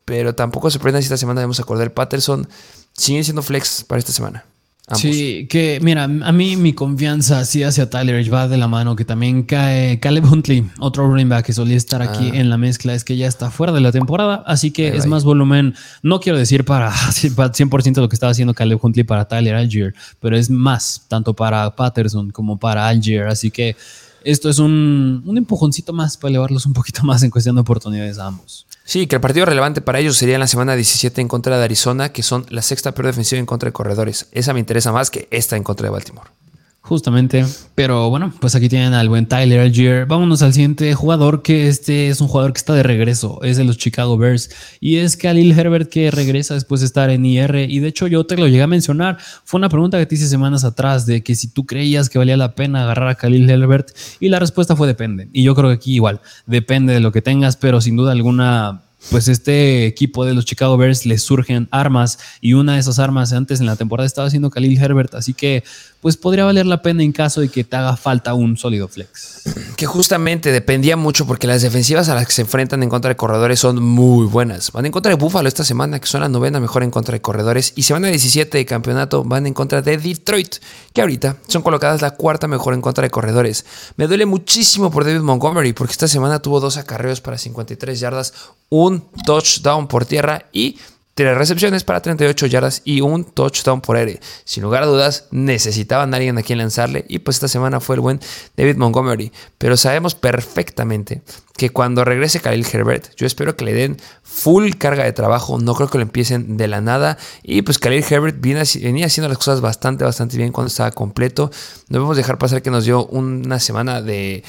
Pero 0.05 0.33
tampoco 0.33 0.71
se 0.71 0.79
prenda 0.79 1.01
si 1.01 1.05
esta 1.05 1.17
semana 1.17 1.41
debemos 1.41 1.59
acordar 1.59 1.93
Patterson. 1.93 2.47
Siguen 2.93 3.25
siendo 3.25 3.43
flex 3.43 3.83
para 3.83 3.99
esta 3.99 4.13
semana. 4.13 4.45
Sí, 4.93 5.47
que 5.49 5.79
mira, 5.81 6.03
a 6.03 6.31
mí 6.31 6.55
mi 6.57 6.73
confianza 6.73 7.43
sí 7.45 7.63
hacia 7.63 7.89
Tyler 7.89 8.31
va 8.31 8.47
de 8.47 8.57
la 8.57 8.67
mano, 8.67 8.95
que 8.95 9.03
también 9.03 9.41
cae 9.41 9.99
Caleb 9.99 10.31
Huntley, 10.31 10.69
otro 10.77 11.07
running 11.07 11.27
back 11.27 11.47
que 11.47 11.53
solía 11.53 11.75
estar 11.75 12.03
aquí 12.03 12.29
ah. 12.31 12.37
en 12.37 12.51
la 12.51 12.57
mezcla, 12.57 12.93
es 12.93 13.03
que 13.03 13.17
ya 13.17 13.27
está 13.27 13.49
fuera 13.49 13.73
de 13.73 13.81
la 13.81 13.91
temporada, 13.91 14.43
así 14.45 14.69
que 14.69 14.89
es 14.89 15.07
más 15.07 15.23
volumen, 15.23 15.73
no 16.03 16.19
quiero 16.19 16.37
decir 16.37 16.65
para 16.65 16.91
100% 16.93 17.95
lo 17.95 18.09
que 18.09 18.15
estaba 18.15 18.31
haciendo 18.31 18.53
Caleb 18.53 18.77
Huntley 18.79 19.03
para 19.03 19.27
Tyler 19.27 19.55
Algier, 19.55 19.95
pero 20.19 20.37
es 20.37 20.51
más, 20.51 21.03
tanto 21.07 21.33
para 21.33 21.75
Patterson 21.75 22.29
como 22.29 22.59
para 22.59 22.87
Algier, 22.87 23.27
así 23.27 23.49
que 23.49 23.75
esto 24.23 24.49
es 24.49 24.59
un, 24.59 25.23
un 25.25 25.37
empujoncito 25.37 25.93
más 25.93 26.15
para 26.15 26.29
elevarlos 26.29 26.67
un 26.67 26.73
poquito 26.73 27.03
más 27.03 27.23
en 27.23 27.31
cuestión 27.31 27.55
de 27.55 27.61
oportunidades 27.61 28.19
a 28.19 28.27
ambos. 28.27 28.67
Sí, 28.87 29.07
que 29.07 29.15
el 29.15 29.21
partido 29.21 29.47
relevante 29.47 29.81
para 29.81 29.97
ellos 29.97 30.15
sería 30.15 30.35
en 30.35 30.41
la 30.41 30.47
semana 30.47 30.75
17 30.75 31.19
en 31.19 31.27
contra 31.27 31.57
de 31.57 31.63
Arizona, 31.63 32.09
que 32.09 32.21
son 32.21 32.45
la 32.49 32.61
sexta 32.61 32.93
peor 32.93 33.07
defensiva 33.07 33.39
en 33.39 33.47
contra 33.47 33.67
de 33.67 33.73
corredores. 33.73 34.27
Esa 34.31 34.53
me 34.53 34.59
interesa 34.59 34.91
más 34.91 35.09
que 35.09 35.27
esta 35.31 35.57
en 35.57 35.63
contra 35.63 35.87
de 35.87 35.91
Baltimore. 35.91 36.29
Justamente, 36.85 37.43
pero 37.73 38.11
bueno, 38.11 38.31
pues 38.39 38.53
aquí 38.53 38.69
tienen 38.69 38.93
al 38.93 39.09
buen 39.09 39.25
Tyler 39.25 39.59
Algier. 39.59 40.05
Vámonos 40.05 40.43
al 40.43 40.53
siguiente 40.53 40.93
jugador, 40.93 41.41
que 41.41 41.67
este 41.67 42.09
es 42.09 42.21
un 42.21 42.27
jugador 42.27 42.53
que 42.53 42.59
está 42.59 42.75
de 42.75 42.83
regreso, 42.83 43.41
es 43.41 43.57
de 43.57 43.63
los 43.63 43.79
Chicago 43.79 44.19
Bears, 44.19 44.51
y 44.79 44.97
es 44.97 45.17
Khalil 45.17 45.57
Herbert 45.57 45.89
que 45.89 46.11
regresa 46.11 46.53
después 46.53 46.81
de 46.81 46.85
estar 46.85 47.09
en 47.09 47.25
IR, 47.25 47.55
y 47.55 47.79
de 47.79 47.87
hecho 47.87 48.05
yo 48.05 48.27
te 48.27 48.37
lo 48.37 48.47
llegué 48.47 48.61
a 48.61 48.67
mencionar, 48.67 49.17
fue 49.45 49.57
una 49.57 49.69
pregunta 49.69 49.97
que 49.97 50.05
te 50.05 50.13
hice 50.13 50.27
semanas 50.27 50.63
atrás 50.63 51.07
de 51.07 51.23
que 51.23 51.33
si 51.33 51.47
tú 51.47 51.65
creías 51.65 52.07
que 52.07 52.19
valía 52.19 52.37
la 52.37 52.53
pena 52.53 52.83
agarrar 52.83 53.09
a 53.09 53.15
Khalil 53.15 53.49
Herbert, 53.49 53.89
y 54.19 54.29
la 54.29 54.37
respuesta 54.37 54.75
fue 54.75 54.85
depende, 54.85 55.27
y 55.33 55.41
yo 55.41 55.55
creo 55.55 55.69
que 55.69 55.75
aquí 55.77 55.95
igual, 55.95 56.21
depende 56.45 56.93
de 56.93 56.99
lo 56.99 57.11
que 57.11 57.23
tengas, 57.23 57.57
pero 57.57 57.81
sin 57.81 57.95
duda 57.95 58.11
alguna 58.11 58.84
pues 59.11 59.27
este 59.27 59.85
equipo 59.85 60.25
de 60.25 60.33
los 60.33 60.45
Chicago 60.45 60.77
Bears 60.77 61.05
les 61.05 61.23
surgen 61.23 61.67
armas 61.71 62.19
y 62.41 62.53
una 62.53 62.73
de 62.73 62.79
esas 62.79 62.99
armas 62.99 63.33
antes 63.33 63.59
en 63.59 63.65
la 63.65 63.75
temporada 63.75 64.05
estaba 64.05 64.29
siendo 64.29 64.49
Khalil 64.49 64.81
Herbert, 64.81 65.15
así 65.15 65.33
que 65.33 65.63
pues 66.05 66.17
podría 66.17 66.45
valer 66.45 66.67
la 66.67 66.83
pena 66.83 67.01
en 67.01 67.11
caso 67.11 67.41
de 67.41 67.49
que 67.49 67.63
te 67.63 67.75
haga 67.75 67.97
falta 67.97 68.35
un 68.35 68.57
sólido 68.57 68.87
flex. 68.87 69.41
Que 69.75 69.87
justamente 69.87 70.53
dependía 70.53 70.95
mucho 70.95 71.27
porque 71.27 71.47
las 71.47 71.61
defensivas 71.61 72.07
a 72.07 72.15
las 72.15 72.27
que 72.27 72.31
se 72.31 72.43
enfrentan 72.43 72.81
en 72.81 72.89
contra 72.89 73.09
de 73.09 73.17
corredores 73.17 73.59
son 73.59 73.83
muy 73.83 74.25
buenas. 74.25 74.71
Van 74.71 74.85
en 74.85 74.91
contra 74.91 75.09
de 75.09 75.17
Buffalo 75.17 75.49
esta 75.49 75.65
semana, 75.65 75.99
que 75.99 76.07
son 76.07 76.21
la 76.21 76.29
novena 76.29 76.61
mejor 76.61 76.83
en 76.83 76.91
contra 76.91 77.11
de 77.11 77.21
corredores, 77.21 77.73
y 77.75 77.83
se 77.83 77.91
van 77.91 78.05
a 78.05 78.07
17 78.07 78.57
de 78.57 78.65
campeonato, 78.65 79.25
van 79.25 79.47
en 79.47 79.53
contra 79.53 79.81
de 79.81 79.97
Detroit, 79.97 80.55
que 80.93 81.01
ahorita 81.01 81.37
son 81.47 81.61
colocadas 81.61 82.01
la 82.01 82.11
cuarta 82.11 82.47
mejor 82.47 82.73
en 82.73 82.81
contra 82.81 83.01
de 83.01 83.09
corredores. 83.09 83.65
Me 83.97 84.07
duele 84.07 84.25
muchísimo 84.25 84.91
por 84.91 85.03
David 85.03 85.21
Montgomery 85.21 85.73
porque 85.73 85.91
esta 85.91 86.07
semana 86.07 86.39
tuvo 86.39 86.61
dos 86.61 86.77
acarreos 86.77 87.19
para 87.19 87.37
53 87.37 87.99
yardas, 87.99 88.33
un 88.69 89.09
touchdown 89.25 89.87
por 89.87 90.05
tierra 90.05 90.45
y 90.51 90.77
Tres 91.15 91.37
recepciones 91.37 91.85
para 91.85 92.01
38 92.01 92.45
yardas 92.47 92.81
y 92.83 92.99
un 92.99 93.23
touchdown 93.23 93.79
por 93.79 93.95
aire. 93.95 94.19
Sin 94.43 94.63
lugar 94.63 94.83
a 94.83 94.85
dudas, 94.85 95.27
necesitaban 95.31 96.13
a 96.13 96.17
alguien 96.17 96.37
a 96.37 96.43
quien 96.43 96.57
lanzarle 96.57 97.05
y 97.07 97.19
pues 97.19 97.37
esta 97.37 97.47
semana 97.47 97.79
fue 97.79 97.95
el 97.95 98.01
buen 98.01 98.19
David 98.57 98.75
Montgomery. 98.75 99.31
Pero 99.57 99.77
sabemos 99.77 100.13
perfectamente 100.13 101.21
que 101.55 101.69
cuando 101.69 102.03
regrese 102.03 102.41
Khalil 102.41 102.67
Herbert, 102.69 103.15
yo 103.15 103.25
espero 103.25 103.55
que 103.55 103.63
le 103.63 103.71
den 103.71 103.95
full 104.23 104.71
carga 104.71 105.05
de 105.05 105.13
trabajo, 105.13 105.57
no 105.57 105.73
creo 105.73 105.87
que 105.87 105.99
lo 105.99 106.01
empiecen 106.01 106.57
de 106.57 106.67
la 106.67 106.81
nada. 106.81 107.17
Y 107.43 107.61
pues 107.61 107.79
Khalil 107.79 108.03
Herbert 108.09 108.41
venía 108.41 109.05
haciendo 109.05 109.29
las 109.29 109.37
cosas 109.37 109.61
bastante, 109.61 110.03
bastante 110.03 110.35
bien 110.35 110.51
cuando 110.51 110.67
estaba 110.67 110.91
completo. 110.91 111.49
No 111.87 111.99
debemos 111.99 112.17
dejar 112.17 112.37
pasar 112.37 112.61
que 112.61 112.71
nos 112.71 112.83
dio 112.83 113.05
una 113.05 113.61
semana 113.61 114.01
de 114.01 114.43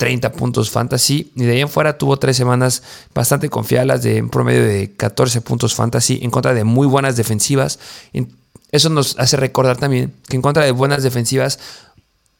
30 0.00 0.32
puntos 0.32 0.70
fantasy. 0.70 1.30
Y 1.36 1.44
de 1.44 1.52
ahí 1.52 1.60
en 1.60 1.68
fuera 1.68 1.98
tuvo 1.98 2.18
tres 2.18 2.34
semanas 2.34 2.82
bastante 3.14 3.50
confiables 3.50 4.02
de 4.02 4.22
un 4.22 4.30
promedio 4.30 4.64
de 4.64 4.96
14 4.96 5.42
puntos 5.42 5.74
fantasy 5.74 6.20
en 6.22 6.30
contra 6.30 6.54
de 6.54 6.64
muy 6.64 6.86
buenas 6.86 7.18
defensivas. 7.18 7.78
Eso 8.72 8.88
nos 8.88 9.18
hace 9.18 9.36
recordar 9.36 9.76
también 9.76 10.14
que 10.26 10.36
en 10.36 10.42
contra 10.42 10.64
de 10.64 10.70
buenas 10.70 11.02
defensivas 11.02 11.58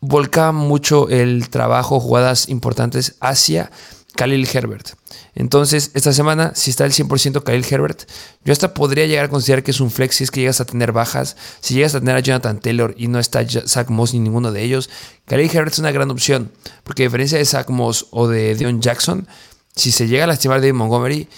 volcaba 0.01 0.53
mucho 0.53 1.11
el 1.11 1.51
trabajo, 1.51 2.01
jugadas 2.01 2.49
importantes 2.49 3.17
hacia 3.21 3.71
Khalil 4.17 4.49
Herbert. 4.51 4.93
Entonces, 5.35 5.91
esta 5.95 6.13
semana, 6.13 6.53
si 6.55 6.71
está 6.71 6.85
el 6.85 6.93
100% 6.93 7.43
Khalil 7.43 7.65
Herbert, 7.69 8.03
yo 8.45 8.53
hasta 8.53 8.75
podría 8.75 9.07
llegar 9.07 9.27
a 9.27 9.29
considerar 9.29 9.63
que 9.63 9.71
es 9.71 9.81
un 9.81 9.91
flex 9.91 10.17
si 10.17 10.25
es 10.25 10.31
que 10.31 10.41
llegas 10.41 10.61
a 10.61 10.65
tener 10.65 10.93
bajas, 10.93 11.37
si 11.61 11.75
llegas 11.75 11.95
a 11.95 12.01
tener 12.01 12.17
a 12.17 12.21
Jonathan 12.21 12.61
Taylor 12.61 12.95
y 12.97 13.09
no 13.09 13.19
está 13.19 13.47
Zach 13.47 13.89
Moss 13.89 14.13
ni 14.13 14.21
ninguno 14.21 14.53
de 14.53 14.63
ellos. 14.63 14.91
Khalil 15.27 15.51
Herbert 15.51 15.73
es 15.73 15.79
una 15.79 15.93
gran 15.93 16.11
opción, 16.11 16.53
porque 16.85 17.05
a 17.05 17.07
diferencia 17.07 17.39
de 17.39 17.45
Zach 17.45 17.69
Moss 17.69 18.07
o 18.11 18.29
de 18.29 18.55
Dion 18.57 18.81
Jackson, 18.81 19.27
si 19.75 19.93
se 19.93 20.09
llega 20.09 20.25
a 20.25 20.27
lastimar 20.27 20.61
de 20.61 20.73
Montgomery, 20.73 21.29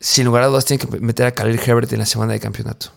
sin 0.00 0.24
lugar 0.24 0.42
a 0.42 0.46
dudas 0.46 0.64
tiene 0.64 0.84
que 0.84 1.00
meter 1.00 1.26
a 1.26 1.32
Khalil 1.32 1.60
Herbert 1.64 1.92
en 1.92 2.00
la 2.00 2.06
semana 2.06 2.32
de 2.32 2.40
campeonato. 2.40 2.92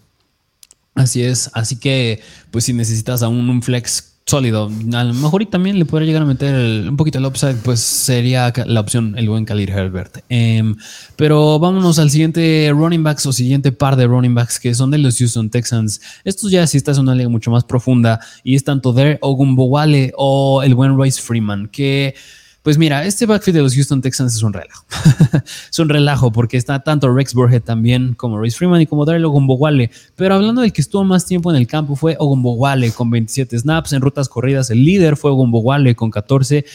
Así 0.95 1.23
es, 1.23 1.51
así 1.53 1.75
que 1.75 2.21
pues 2.51 2.63
si 2.65 2.73
necesitas 2.73 3.21
aún 3.21 3.49
un 3.49 3.61
flex 3.61 4.14
sólido. 4.27 4.71
A 4.93 5.03
lo 5.03 5.13
mejor 5.13 5.43
y 5.43 5.45
también 5.45 5.77
le 5.77 5.85
podría 5.85 6.07
llegar 6.07 6.23
a 6.23 6.25
meter 6.25 6.89
un 6.89 6.97
poquito 6.97 7.19
el 7.19 7.25
upside, 7.25 7.57
pues 7.63 7.79
sería 7.79 8.51
la 8.65 8.79
opción 8.79 9.13
el 9.17 9.29
buen 9.29 9.45
Khalil 9.45 9.69
Herbert. 9.69 10.17
Em, 10.29 10.75
pero 11.15 11.59
vámonos 11.59 11.99
al 11.99 12.09
siguiente 12.09 12.71
running 12.73 13.03
backs 13.03 13.27
o 13.27 13.33
siguiente 13.33 13.71
par 13.71 13.95
de 13.95 14.07
running 14.07 14.33
backs 14.33 14.59
que 14.59 14.73
son 14.73 14.89
de 14.89 14.97
los 14.97 15.19
Houston 15.19 15.51
Texans. 15.51 16.01
Estos 16.23 16.49
ya 16.49 16.65
si 16.65 16.77
estás 16.77 16.97
en 16.97 17.03
una 17.03 17.13
liga 17.13 17.29
mucho 17.29 17.51
más 17.51 17.63
profunda 17.65 18.19
y 18.43 18.55
es 18.55 18.63
tanto 18.63 18.93
Dare 18.93 19.19
Ogumbowale 19.21 20.11
o 20.17 20.63
el 20.63 20.73
buen 20.73 20.97
Royce 20.97 21.21
Freeman 21.21 21.67
que 21.67 22.15
pues 22.65 22.79
mira, 22.79 23.05
este 23.05 23.27
backfield 23.27 23.57
de 23.57 23.61
los 23.61 23.75
Houston 23.75 24.01
Texans 24.01 24.33
es 24.33 24.41
un 24.41 24.51
relajo. 24.51 24.87
es 25.69 25.77
un 25.77 25.87
relajo 25.87 26.31
porque 26.31 26.57
está 26.57 26.79
tanto 26.79 27.13
Rex 27.13 27.35
Burhead 27.35 27.61
también 27.61 28.15
como 28.15 28.39
Royce 28.39 28.57
Freeman 28.57 28.81
y 28.81 28.87
como 28.87 29.05
Daryl 29.05 29.23
Ogumbowale. 29.25 29.91
Pero 30.15 30.33
hablando 30.33 30.63
del 30.63 30.73
que 30.73 30.81
estuvo 30.81 31.03
más 31.03 31.27
tiempo 31.27 31.51
en 31.51 31.57
el 31.57 31.67
campo 31.67 31.95
fue 31.95 32.15
Ogumbowale 32.17 32.91
con 32.91 33.11
27 33.11 33.59
snaps 33.59 33.93
en 33.93 34.01
rutas 34.01 34.27
corridas. 34.27 34.71
El 34.71 34.83
líder 34.83 35.15
fue 35.15 35.29
Ogumbowale 35.29 35.95
con 35.95 36.09
14 36.09 36.65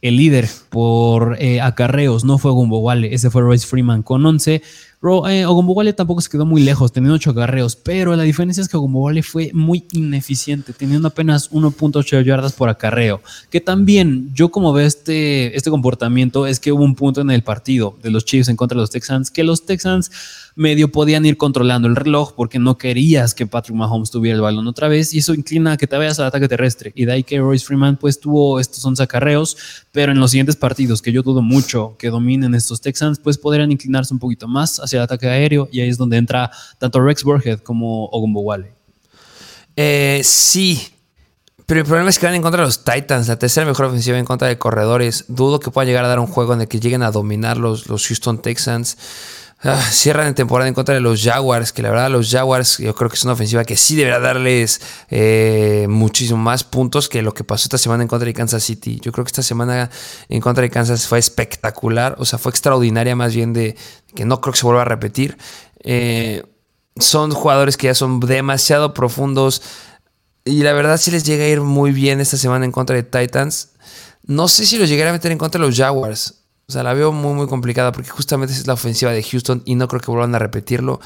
el 0.00 0.16
líder 0.16 0.48
por 0.70 1.36
eh, 1.40 1.60
acarreos 1.60 2.24
no 2.24 2.38
fue 2.38 2.52
Ogumbowale, 2.52 3.14
ese 3.14 3.30
fue 3.30 3.42
Royce 3.42 3.66
Freeman 3.66 4.02
con 4.02 4.24
11. 4.24 4.62
Eh, 5.28 5.46
Ogumbowale 5.46 5.92
tampoco 5.92 6.20
se 6.20 6.28
quedó 6.28 6.46
muy 6.46 6.62
lejos, 6.62 6.92
teniendo 6.92 7.14
8 7.14 7.30
acarreos, 7.30 7.76
pero 7.76 8.16
la 8.16 8.22
diferencia 8.22 8.60
es 8.60 8.68
que 8.68 8.76
Ogumbowale 8.76 9.22
fue 9.22 9.50
muy 9.52 9.84
ineficiente, 9.92 10.72
teniendo 10.72 11.08
apenas 11.08 11.50
1.8 11.50 12.24
yardas 12.24 12.52
por 12.52 12.68
acarreo. 12.68 13.22
Que 13.50 13.60
también, 13.60 14.30
yo 14.34 14.50
como 14.50 14.72
veo 14.72 14.86
este, 14.86 15.56
este 15.56 15.70
comportamiento, 15.70 16.46
es 16.46 16.60
que 16.60 16.72
hubo 16.72 16.84
un 16.84 16.94
punto 16.94 17.20
en 17.20 17.30
el 17.30 17.42
partido 17.42 17.96
de 18.02 18.10
los 18.10 18.24
Chiefs 18.24 18.48
en 18.48 18.56
contra 18.56 18.76
de 18.76 18.82
los 18.82 18.90
Texans, 18.90 19.30
que 19.30 19.44
los 19.44 19.64
Texans 19.64 20.10
medio 20.56 20.90
podían 20.90 21.24
ir 21.26 21.36
controlando 21.36 21.86
el 21.86 21.94
reloj 21.94 22.32
porque 22.34 22.58
no 22.58 22.78
querías 22.78 23.34
que 23.34 23.46
Patrick 23.46 23.76
Mahomes 23.76 24.10
tuviera 24.10 24.34
el 24.34 24.42
balón 24.42 24.66
otra 24.66 24.88
vez 24.88 25.12
y 25.14 25.18
eso 25.18 25.34
inclina 25.34 25.72
a 25.72 25.76
que 25.76 25.86
te 25.86 25.96
vayas 25.96 26.18
al 26.18 26.26
ataque 26.26 26.48
terrestre. 26.48 26.92
Y 26.96 27.04
de 27.04 27.12
ahí 27.12 27.22
que 27.22 27.38
Royce 27.38 27.64
Freeman 27.64 27.96
pues 27.96 28.18
tuvo 28.18 28.58
estos 28.58 28.84
11 28.84 29.02
acarreos, 29.02 29.56
pero 29.92 30.12
en 30.12 30.18
los 30.18 30.30
siguientes 30.30 30.56
partidos, 30.56 31.02
que 31.02 31.12
yo 31.12 31.22
dudo 31.22 31.42
mucho 31.42 31.94
que 31.98 32.08
dominen 32.08 32.54
estos 32.54 32.80
Texans, 32.80 33.20
pues 33.20 33.36
podrían 33.36 33.70
inclinarse 33.70 34.14
un 34.14 34.18
poquito 34.18 34.48
más 34.48 34.80
hacia 34.80 34.96
el 34.96 35.02
ataque 35.04 35.28
aéreo 35.28 35.68
y 35.70 35.80
ahí 35.80 35.90
es 35.90 35.98
donde 35.98 36.16
entra 36.16 36.50
tanto 36.78 37.00
Rex 37.00 37.22
Burhead 37.22 37.60
como 37.60 38.06
Ogumbowale. 38.06 38.72
Eh, 39.76 40.22
sí, 40.24 40.80
pero 41.66 41.80
el 41.80 41.86
problema 41.86 42.08
es 42.08 42.18
que 42.18 42.24
van 42.24 42.34
en 42.34 42.42
contra 42.42 42.62
de 42.62 42.66
los 42.66 42.82
Titans, 42.82 43.28
la 43.28 43.38
tercera 43.38 43.66
mejor 43.66 43.86
ofensiva 43.86 44.16
en 44.18 44.24
contra 44.24 44.48
de 44.48 44.56
corredores. 44.56 45.26
Dudo 45.28 45.60
que 45.60 45.70
pueda 45.70 45.84
llegar 45.84 46.04
a 46.04 46.08
dar 46.08 46.20
un 46.20 46.28
juego 46.28 46.54
en 46.54 46.62
el 46.62 46.68
que 46.68 46.80
lleguen 46.80 47.02
a 47.02 47.10
dominar 47.10 47.58
los, 47.58 47.88
los 47.88 48.06
Houston 48.06 48.40
Texans. 48.40 48.96
Ah, 49.60 49.80
cierran 49.90 50.26
en 50.26 50.34
temporada 50.34 50.68
en 50.68 50.74
contra 50.74 50.94
de 50.94 51.00
los 51.00 51.22
Jaguars, 51.22 51.72
que 51.72 51.80
la 51.80 51.90
verdad 51.90 52.10
los 52.10 52.30
Jaguars 52.30 52.76
yo 52.76 52.94
creo 52.94 53.08
que 53.08 53.16
es 53.16 53.24
una 53.24 53.32
ofensiva 53.32 53.64
que 53.64 53.76
sí 53.78 53.96
deberá 53.96 54.20
darles 54.20 54.82
eh, 55.08 55.86
muchísimo 55.88 56.38
más 56.38 56.62
puntos 56.62 57.08
que 57.08 57.22
lo 57.22 57.32
que 57.32 57.42
pasó 57.42 57.64
esta 57.64 57.78
semana 57.78 58.02
en 58.02 58.08
contra 58.08 58.26
de 58.26 58.34
Kansas 58.34 58.62
City. 58.62 59.00
Yo 59.00 59.12
creo 59.12 59.24
que 59.24 59.30
esta 59.30 59.42
semana 59.42 59.90
en 60.28 60.40
contra 60.42 60.60
de 60.60 60.68
Kansas 60.68 61.06
fue 61.08 61.18
espectacular, 61.18 62.16
o 62.18 62.26
sea, 62.26 62.38
fue 62.38 62.50
extraordinaria 62.50 63.16
más 63.16 63.34
bien 63.34 63.54
de 63.54 63.76
que 64.14 64.26
no 64.26 64.42
creo 64.42 64.52
que 64.52 64.58
se 64.58 64.66
vuelva 64.66 64.82
a 64.82 64.84
repetir. 64.84 65.38
Eh, 65.82 66.42
son 66.98 67.30
jugadores 67.30 67.78
que 67.78 67.86
ya 67.86 67.94
son 67.94 68.20
demasiado 68.20 68.92
profundos 68.92 69.62
y 70.44 70.62
la 70.62 70.74
verdad 70.74 70.98
sí 70.98 71.10
les 71.10 71.24
llega 71.24 71.44
a 71.44 71.48
ir 71.48 71.62
muy 71.62 71.92
bien 71.92 72.20
esta 72.20 72.36
semana 72.36 72.66
en 72.66 72.72
contra 72.72 72.94
de 72.94 73.04
Titans. 73.04 73.70
No 74.22 74.48
sé 74.48 74.66
si 74.66 74.76
los 74.76 74.88
llegará 74.88 75.10
a 75.10 75.12
meter 75.14 75.32
en 75.32 75.38
contra 75.38 75.60
de 75.60 75.66
los 75.66 75.76
Jaguars. 75.76 76.45
O 76.68 76.72
sea, 76.72 76.82
la 76.82 76.94
veo 76.94 77.12
muy, 77.12 77.32
muy 77.34 77.46
complicada 77.46 77.92
porque 77.92 78.10
justamente 78.10 78.52
es 78.52 78.66
la 78.66 78.72
ofensiva 78.72 79.12
de 79.12 79.22
Houston 79.22 79.62
y 79.64 79.76
no 79.76 79.86
creo 79.86 80.00
que 80.00 80.10
vuelvan 80.10 80.34
a 80.34 80.40
repetirlo. 80.40 81.00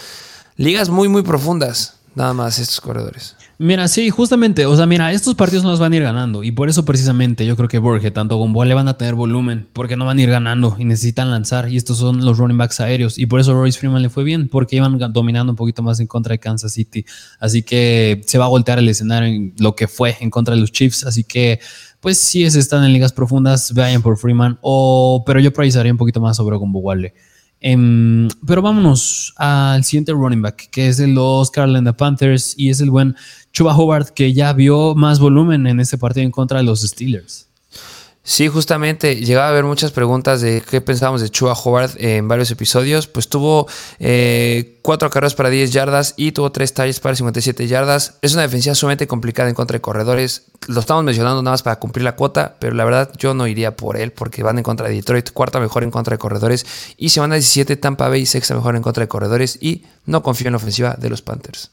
Ligas 0.57 0.89
muy, 0.89 1.09
muy 1.09 1.23
profundas, 1.23 2.00
nada 2.15 2.35
más 2.35 2.59
estos 2.59 2.81
corredores. 2.81 3.37
Mira, 3.59 3.89
sí, 3.89 4.09
justamente, 4.09 4.65
o 4.65 4.75
sea, 4.75 4.87
mira, 4.87 5.13
estos 5.13 5.35
partidos 5.35 5.65
no 5.65 5.71
los 5.71 5.81
van 5.81 5.93
a 5.93 5.97
ir 5.97 6.03
ganando 6.03 6.43
y 6.43 6.51
por 6.51 6.71
eso 6.71 6.87
precisamente 6.87 7.45
yo 7.45 7.57
creo 7.57 7.69
que 7.69 7.79
Borges, 7.79 8.13
tanto 8.13 8.39
con 8.39 8.53
le 8.67 8.75
van 8.75 8.89
a 8.89 8.97
tener 8.97 9.15
volumen 9.15 9.69
porque 9.75 9.97
no 9.97 10.07
van 10.07 10.17
a 10.19 10.23
ir 10.23 10.31
ganando 10.31 10.77
y 10.79 10.87
necesitan 10.87 11.31
lanzar 11.31 11.69
y 11.69 11.77
estos 11.77 11.99
son 11.99 12.25
los 12.25 12.39
running 12.39 12.57
backs 12.57 12.81
aéreos 12.81 13.19
y 13.19 13.27
por 13.27 13.39
eso 13.39 13.53
Royce 13.53 13.79
Freeman 13.79 14.01
le 14.01 14.09
fue 14.09 14.25
bien 14.25 14.49
porque 14.49 14.77
iban 14.77 14.99
dominando 15.13 15.53
un 15.53 15.57
poquito 15.57 15.83
más 15.83 16.01
en 16.01 16.07
contra 16.07 16.33
de 16.33 16.39
Kansas 16.39 16.73
City, 16.73 17.05
así 17.39 17.63
que 17.63 18.23
se 18.27 18.39
va 18.39 18.47
a 18.47 18.49
voltear 18.49 18.79
el 18.79 18.89
escenario 18.89 19.29
en 19.29 19.55
lo 19.59 19.77
que 19.77 19.87
fue 19.87 20.17
en 20.21 20.31
contra 20.31 20.55
de 20.55 20.61
los 20.63 20.73
Chiefs, 20.73 21.05
así 21.05 21.23
que 21.23 21.61
pues 22.01 22.19
si 22.19 22.45
es, 22.45 22.57
están 22.57 22.83
en 22.83 22.93
ligas 22.95 23.13
profundas, 23.13 23.75
vayan 23.75 24.01
por 24.01 24.17
Freeman. 24.17 24.59
O, 24.63 25.23
pero 25.27 25.39
yo 25.39 25.53
priorizaría 25.53 25.93
un 25.93 25.99
poquito 25.99 26.21
más 26.21 26.37
sobre 26.37 26.57
Ogumbowale. 26.57 27.15
Em, 27.61 28.29
pero 28.47 28.63
vámonos 28.63 29.35
al 29.37 29.85
siguiente 29.85 30.13
running 30.13 30.41
back, 30.41 30.71
que 30.71 30.89
es 30.89 30.97
de 30.97 31.09
los 31.09 31.51
Carolina 31.51 31.95
Panthers 31.95 32.55
y 32.57 32.71
es 32.71 32.81
el 32.81 32.91
buen 32.91 33.15
Chuba 33.53 33.77
Howard, 33.77 34.15
que 34.15 34.33
ya 34.33 34.53
vio 34.55 34.95
más 34.95 35.19
volumen 35.19 35.67
en 35.67 35.79
este 35.79 35.99
partido 35.99 36.25
en 36.25 36.31
contra 36.31 36.59
de 36.59 36.65
los 36.65 36.81
Steelers. 36.81 37.50
Sí, 38.31 38.47
justamente 38.47 39.17
llegaba 39.17 39.49
a 39.49 39.51
haber 39.51 39.65
muchas 39.65 39.91
preguntas 39.91 40.41
de 40.41 40.63
qué 40.63 40.81
pensábamos 40.81 41.21
de 41.21 41.31
Chua 41.31 41.53
Howard 41.53 41.97
en 41.97 42.29
varios 42.29 42.49
episodios. 42.53 43.09
Pues 43.09 43.29
tuvo 43.29 43.67
eh, 43.99 44.79
cuatro 44.83 45.11
carreras 45.11 45.35
para 45.35 45.51
10 45.51 45.73
yardas 45.73 46.15
y 46.17 46.31
tuvo 46.31 46.53
tres 46.53 46.73
talles 46.73 47.01
para 47.01 47.17
57 47.17 47.67
yardas. 47.67 48.19
Es 48.23 48.35
una 48.35 48.43
defensiva 48.43 48.77
sumamente 48.77 49.09
complicada 49.09 49.49
en 49.49 49.57
contra 49.57 49.79
de 49.79 49.81
corredores. 49.81 50.45
Lo 50.69 50.79
estamos 50.79 51.03
mencionando 51.03 51.43
nada 51.43 51.55
más 51.55 51.65
para 51.65 51.81
cumplir 51.81 52.05
la 52.05 52.15
cuota, 52.15 52.55
pero 52.61 52.73
la 52.73 52.85
verdad 52.85 53.11
yo 53.19 53.35
no 53.35 53.49
iría 53.49 53.75
por 53.75 53.97
él 53.97 54.13
porque 54.13 54.45
van 54.45 54.59
en 54.59 54.63
contra 54.63 54.87
de 54.87 54.95
Detroit, 54.95 55.33
cuarta 55.33 55.59
mejor 55.59 55.83
en 55.83 55.91
contra 55.91 56.15
de 56.15 56.19
corredores 56.19 56.95
y 56.97 57.09
semana 57.09 57.35
17 57.35 57.79
Tampa 57.79 58.09
Bay, 58.09 58.27
sexta 58.27 58.55
mejor 58.55 58.77
en 58.77 58.83
contra 58.83 59.03
de 59.03 59.09
corredores 59.09 59.59
y 59.61 59.87
no 60.07 60.23
confío 60.23 60.47
en 60.47 60.53
la 60.53 60.59
ofensiva 60.59 60.95
de 60.97 61.11
los 61.11 61.21
Panthers. 61.21 61.73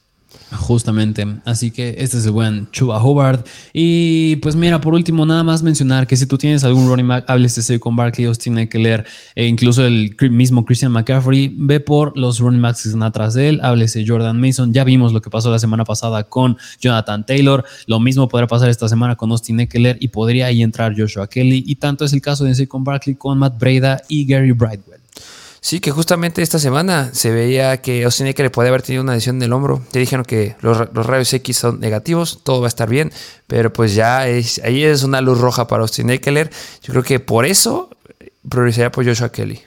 Justamente, 0.51 1.27
así 1.43 1.71
que 1.71 1.95
este 1.97 2.17
es 2.17 2.25
el 2.25 2.31
buen 2.31 2.71
Chuba 2.71 3.03
Hobart. 3.03 3.45
Y 3.73 4.37
pues 4.37 4.55
mira, 4.55 4.79
por 4.79 4.93
último, 4.93 5.25
nada 5.25 5.43
más 5.43 5.61
mencionar 5.61 6.07
que 6.07 6.15
si 6.15 6.25
tú 6.25 6.37
tienes 6.37 6.63
algún 6.63 6.87
running 6.87 7.07
back, 7.07 7.25
háblese 7.27 7.79
con 7.81 7.97
Barkley, 7.97 8.27
Austin 8.27 8.55
leer 8.55 9.05
e 9.35 9.45
incluso 9.45 9.85
el 9.85 10.15
mismo 10.31 10.63
Christian 10.63 10.93
McCaffrey, 10.93 11.53
ve 11.57 11.81
por 11.81 12.17
los 12.17 12.39
running 12.39 12.61
backs 12.61 12.83
que 12.83 12.89
están 12.89 13.03
atrás 13.03 13.33
de 13.33 13.49
él, 13.49 13.59
háblese 13.61 14.05
Jordan 14.07 14.39
Mason. 14.39 14.73
Ya 14.73 14.85
vimos 14.85 15.11
lo 15.11 15.21
que 15.21 15.29
pasó 15.29 15.51
la 15.51 15.59
semana 15.59 15.83
pasada 15.83 16.23
con 16.23 16.57
Jonathan 16.79 17.25
Taylor, 17.25 17.65
lo 17.85 17.99
mismo 17.99 18.29
podrá 18.29 18.47
pasar 18.47 18.69
esta 18.69 18.87
semana 18.87 19.17
con 19.17 19.31
Austin 19.31 19.59
Eckler 19.59 19.97
y 19.99 20.07
podría 20.07 20.45
ahí 20.45 20.63
entrar 20.63 20.93
Joshua 20.97 21.27
Kelly. 21.27 21.63
Y 21.67 21.75
tanto 21.75 22.05
es 22.05 22.13
el 22.13 22.21
caso 22.21 22.45
de 22.45 22.67
con 22.67 22.83
Barkley 22.83 23.15
con 23.15 23.37
Matt 23.37 23.59
Breda 23.59 24.01
y 24.07 24.25
Gary 24.25 24.51
Brightwell. 24.51 24.96
Sí, 25.67 25.81
que 25.81 25.91
justamente 25.91 26.41
esta 26.41 26.59
semana 26.59 27.09
se 27.13 27.29
veía 27.29 27.81
que 27.81 28.05
Austin 28.05 28.27
Eckler 28.27 28.49
podía 28.53 28.69
haber 28.69 28.83
tenido 28.83 29.03
una 29.03 29.15
lesión 29.15 29.37
del 29.37 29.51
hombro. 29.51 29.83
Ya 29.91 29.99
dijeron 29.99 30.23
que 30.23 30.55
los, 30.61 30.77
rayos 30.93 31.33
X 31.33 31.57
son 31.57 31.81
negativos, 31.81 32.39
todo 32.41 32.61
va 32.61 32.67
a 32.67 32.69
estar 32.69 32.87
bien, 32.87 33.11
pero 33.47 33.73
pues 33.73 33.93
ya 33.93 34.29
es, 34.29 34.61
ahí 34.63 34.85
es 34.85 35.03
una 35.03 35.19
luz 35.19 35.41
roja 35.41 35.67
para 35.67 35.81
Austin 35.81 36.09
Eckler. 36.09 36.49
Yo 36.83 36.93
creo 36.93 37.03
que 37.03 37.19
por 37.19 37.45
eso 37.45 37.89
priorizaría 38.47 38.93
por 38.93 39.05
Joshua 39.05 39.29
Kelly. 39.29 39.59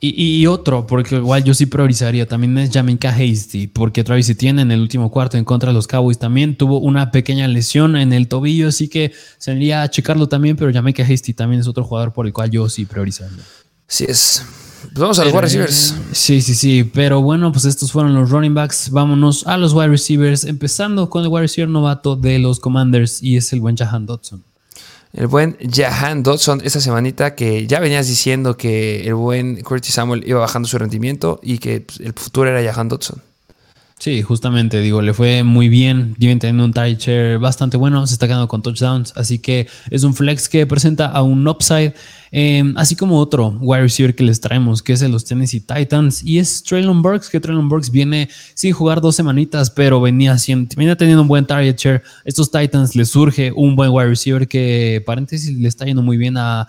Y, 0.00 0.44
otro, 0.48 0.88
porque 0.88 1.14
igual 1.14 1.44
yo 1.44 1.54
sí 1.54 1.66
priorizaría 1.66 2.26
también 2.26 2.58
es 2.58 2.72
Jamaica 2.72 3.10
Hasty, 3.10 3.68
porque 3.68 4.02
Travis 4.02 4.28
Etienne 4.28 4.62
en 4.62 4.72
el 4.72 4.80
último 4.80 5.08
cuarto 5.12 5.36
en 5.36 5.44
contra 5.44 5.68
de 5.68 5.74
los 5.74 5.86
Cowboys 5.86 6.18
también 6.18 6.56
tuvo 6.56 6.80
una 6.80 7.12
pequeña 7.12 7.46
lesión 7.46 7.94
en 7.94 8.12
el 8.12 8.26
tobillo, 8.26 8.66
así 8.66 8.88
que 8.88 9.12
sería 9.38 9.88
checarlo 9.88 10.28
también, 10.28 10.56
pero 10.56 10.72
Jamaica 10.72 11.04
Hasty 11.04 11.32
también 11.32 11.60
es 11.60 11.68
otro 11.68 11.84
jugador 11.84 12.12
por 12.12 12.26
el 12.26 12.32
cual 12.32 12.50
yo 12.50 12.68
sí 12.68 12.86
priorizaría. 12.86 13.44
Sí 13.86 14.04
es. 14.08 14.44
Pues 14.82 14.94
vamos 14.94 15.18
a 15.18 15.24
los 15.24 15.32
wide 15.32 15.42
receivers. 15.42 15.94
Sí, 16.12 16.40
sí, 16.40 16.54
sí. 16.54 16.84
Pero 16.84 17.22
bueno, 17.22 17.52
pues 17.52 17.64
estos 17.64 17.92
fueron 17.92 18.14
los 18.14 18.30
running 18.30 18.54
backs. 18.54 18.90
Vámonos 18.90 19.46
a 19.46 19.56
los 19.56 19.72
wide 19.72 19.88
receivers. 19.88 20.44
Empezando 20.44 21.10
con 21.10 21.22
el 21.22 21.28
wide 21.28 21.42
receiver 21.42 21.68
novato 21.68 22.16
de 22.16 22.38
los 22.38 22.60
Commanders 22.60 23.22
y 23.22 23.36
es 23.36 23.52
el 23.52 23.60
buen 23.60 23.76
Jahan 23.76 24.06
Dodson. 24.06 24.44
El 25.12 25.26
buen 25.26 25.56
Jahan 25.72 26.22
Dodson, 26.22 26.60
esta 26.64 26.80
semanita 26.80 27.34
que 27.34 27.66
ya 27.66 27.80
venías 27.80 28.06
diciendo 28.06 28.56
que 28.56 29.06
el 29.06 29.14
buen 29.14 29.62
Curtis 29.62 29.94
Samuel 29.94 30.22
iba 30.26 30.38
bajando 30.40 30.68
su 30.68 30.78
rendimiento 30.78 31.40
y 31.42 31.58
que 31.58 31.80
pues, 31.80 32.00
el 32.00 32.12
futuro 32.12 32.50
era 32.50 32.72
Jahan 32.72 32.88
Dodson. 32.88 33.22
Sí, 33.98 34.22
justamente, 34.22 34.80
digo, 34.80 35.02
le 35.02 35.12
fue 35.12 35.42
muy 35.42 35.68
bien, 35.68 36.14
viven 36.18 36.38
teniendo 36.38 36.64
un 36.64 36.72
tight 36.72 37.00
share 37.00 37.36
bastante 37.38 37.76
bueno, 37.76 38.06
se 38.06 38.14
está 38.14 38.28
quedando 38.28 38.46
con 38.46 38.62
touchdowns, 38.62 39.12
así 39.16 39.40
que 39.40 39.66
es 39.90 40.04
un 40.04 40.14
flex 40.14 40.48
que 40.48 40.64
presenta 40.68 41.06
a 41.06 41.22
un 41.22 41.48
upside, 41.48 41.94
em, 42.30 42.74
así 42.76 42.94
como 42.94 43.18
otro 43.18 43.58
wide 43.60 43.82
receiver 43.82 44.14
que 44.14 44.22
les 44.22 44.40
traemos, 44.40 44.84
que 44.84 44.92
es 44.92 45.02
el 45.02 45.10
los 45.10 45.24
Tennessee 45.24 45.58
Titans, 45.58 46.22
y 46.22 46.38
es 46.38 46.62
Traylon 46.62 47.02
Burks, 47.02 47.28
que 47.28 47.40
Traylon 47.40 47.68
Burks 47.68 47.90
viene 47.90 48.28
sin 48.54 48.72
jugar 48.72 49.00
dos 49.00 49.16
semanitas, 49.16 49.68
pero 49.68 50.00
venía, 50.00 50.36
venía 50.76 50.94
teniendo 50.96 51.22
un 51.22 51.28
buen 51.28 51.44
target 51.44 51.76
share. 51.76 52.02
Estos 52.24 52.52
Titans 52.52 52.94
les 52.94 53.08
surge 53.10 53.50
un 53.50 53.74
buen 53.74 53.90
wide 53.90 54.10
receiver 54.10 54.46
que, 54.46 55.02
paréntesis, 55.04 55.52
le 55.58 55.66
está 55.66 55.86
yendo 55.86 56.02
muy 56.02 56.16
bien 56.16 56.36
a 56.36 56.68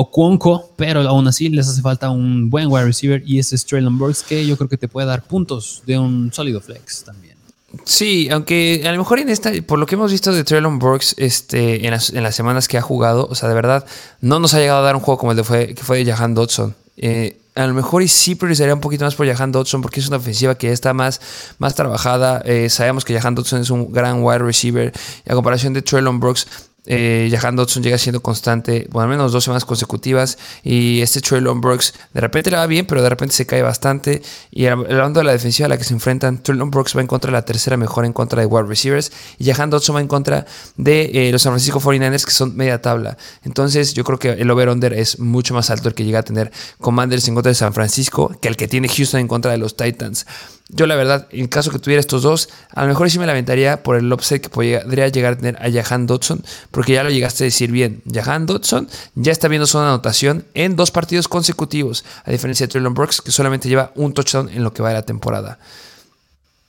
o 0.00 0.12
Cuonco, 0.12 0.70
pero 0.76 1.00
aún 1.00 1.26
así 1.26 1.48
les 1.48 1.68
hace 1.68 1.82
falta 1.82 2.08
un 2.08 2.48
buen 2.50 2.68
wide 2.68 2.84
receiver 2.84 3.20
y 3.26 3.40
ese 3.40 3.56
es 3.56 3.66
Traylon 3.66 3.98
Burks 3.98 4.22
que 4.22 4.46
yo 4.46 4.56
creo 4.56 4.68
que 4.68 4.76
te 4.76 4.86
puede 4.86 5.08
dar 5.08 5.24
puntos 5.24 5.82
de 5.86 5.98
un 5.98 6.32
sólido 6.32 6.60
flex 6.60 7.02
también. 7.02 7.36
Sí, 7.82 8.28
aunque 8.30 8.84
a 8.86 8.92
lo 8.92 8.98
mejor 8.98 9.18
en 9.18 9.28
esta, 9.28 9.50
por 9.66 9.80
lo 9.80 9.86
que 9.86 9.96
hemos 9.96 10.12
visto 10.12 10.32
de 10.32 10.44
Traylon 10.44 10.78
Burks 10.78 11.16
este, 11.18 11.84
en, 11.84 11.90
las, 11.90 12.34
semanas 12.34 12.68
que 12.68 12.78
ha 12.78 12.80
jugado, 12.80 13.26
o 13.28 13.34
sea, 13.34 13.48
de 13.48 13.56
verdad, 13.56 13.84
no 14.20 14.38
nos 14.38 14.54
ha 14.54 14.60
llegado 14.60 14.78
a 14.78 14.82
dar 14.82 14.94
un 14.94 15.02
juego 15.02 15.18
como 15.18 15.32
el 15.32 15.36
de 15.36 15.74
que 15.74 15.82
fue 15.82 16.04
de 16.04 16.12
Jahan 16.12 16.32
Dodson. 16.32 16.76
Eh, 16.96 17.36
a 17.56 17.66
lo 17.66 17.74
mejor 17.74 18.02
y 18.02 18.08
sí 18.08 18.36
priorizaría 18.36 18.72
un 18.72 18.80
poquito 18.80 19.04
más 19.04 19.16
por 19.16 19.26
Jahan 19.26 19.50
Dodson 19.50 19.82
porque 19.82 19.98
es 19.98 20.06
una 20.06 20.18
ofensiva 20.18 20.54
que 20.54 20.70
está 20.70 20.94
más, 20.94 21.20
más 21.58 21.74
trabajada. 21.74 22.40
Eh, 22.44 22.70
sabemos 22.70 23.04
que 23.04 23.18
Jahan 23.18 23.34
Dodson 23.34 23.60
es 23.60 23.70
un 23.70 23.92
gran 23.92 24.22
wide 24.22 24.38
receiver. 24.38 24.92
Y 25.26 25.32
a 25.32 25.34
comparación 25.34 25.72
de 25.72 25.82
Traylon 25.82 26.20
Brooks, 26.20 26.46
eh, 26.90 27.28
Jahan 27.30 27.54
Dodson 27.54 27.82
llega 27.82 27.98
siendo 27.98 28.22
constante, 28.22 28.88
bueno, 28.90 29.04
al 29.04 29.10
menos 29.10 29.30
dos 29.30 29.44
semanas 29.44 29.66
consecutivas. 29.66 30.38
Y 30.64 31.02
este 31.02 31.20
Traylon 31.20 31.60
Brooks 31.60 31.94
de 32.14 32.20
repente 32.20 32.50
le 32.50 32.56
va 32.56 32.66
bien, 32.66 32.86
pero 32.86 33.02
de 33.02 33.10
repente 33.10 33.34
se 33.34 33.46
cae 33.46 33.62
bastante. 33.62 34.22
Y 34.50 34.66
hablando 34.66 35.20
de 35.20 35.24
la 35.24 35.32
defensiva 35.32 35.66
a 35.66 35.68
la 35.68 35.76
que 35.76 35.84
se 35.84 35.92
enfrentan, 35.92 36.42
Traylon 36.42 36.70
Brooks 36.70 36.96
va 36.96 37.02
en 37.02 37.06
contra 37.06 37.30
de 37.30 37.32
la 37.32 37.44
tercera 37.44 37.76
mejor 37.76 38.06
en 38.06 38.14
contra 38.14 38.40
de 38.40 38.46
wide 38.46 38.66
receivers. 38.66 39.12
Y 39.38 39.44
Jahan 39.44 39.68
Dodson 39.68 39.96
va 39.96 40.00
en 40.00 40.08
contra 40.08 40.46
de 40.76 41.10
eh, 41.12 41.30
los 41.30 41.42
San 41.42 41.52
Francisco 41.52 41.78
49ers, 41.78 42.24
que 42.24 42.30
son 42.30 42.56
media 42.56 42.80
tabla. 42.80 43.18
Entonces, 43.44 43.92
yo 43.92 44.02
creo 44.02 44.18
que 44.18 44.30
el 44.30 44.50
over-under 44.50 44.94
es 44.94 45.18
mucho 45.18 45.52
más 45.52 45.68
alto 45.68 45.88
el 45.88 45.94
que 45.94 46.04
llega 46.04 46.20
a 46.20 46.24
tener 46.24 46.50
Commanders 46.80 47.28
en 47.28 47.34
contra 47.34 47.50
de 47.50 47.54
San 47.54 47.74
Francisco 47.74 48.34
que 48.40 48.48
el 48.48 48.56
que 48.56 48.66
tiene 48.66 48.88
Houston 48.88 49.20
en 49.20 49.28
contra 49.28 49.52
de 49.52 49.58
los 49.58 49.76
Titans. 49.76 50.26
Yo 50.70 50.86
la 50.86 50.96
verdad, 50.96 51.26
en 51.30 51.48
caso 51.48 51.70
que 51.70 51.78
tuviera 51.78 52.00
estos 52.00 52.22
dos, 52.22 52.50
a 52.74 52.82
lo 52.82 52.88
mejor 52.88 53.10
sí 53.10 53.18
me 53.18 53.24
lamentaría 53.24 53.82
por 53.82 53.96
el 53.96 54.12
upset 54.12 54.42
que 54.42 54.50
podría 54.50 55.08
llegar 55.08 55.32
a 55.32 55.36
tener 55.36 55.56
a 55.56 55.70
Jahan 55.70 56.06
Dodson, 56.06 56.44
porque 56.70 56.92
ya 56.92 57.02
lo 57.02 57.10
llegaste 57.10 57.44
a 57.44 57.46
decir 57.46 57.72
bien. 57.72 58.02
Jahan 58.12 58.44
Dodson 58.44 58.86
ya 59.14 59.32
está 59.32 59.48
viendo 59.48 59.66
su 59.66 59.78
anotación 59.78 60.44
en 60.52 60.76
dos 60.76 60.90
partidos 60.90 61.26
consecutivos, 61.26 62.04
a 62.24 62.30
diferencia 62.30 62.66
de 62.66 62.72
Traylon 62.72 62.92
Brooks, 62.92 63.22
que 63.22 63.30
solamente 63.30 63.68
lleva 63.70 63.92
un 63.94 64.12
touchdown 64.12 64.50
en 64.50 64.62
lo 64.62 64.74
que 64.74 64.82
va 64.82 64.90
de 64.90 64.96
la 64.96 65.06
temporada. 65.06 65.58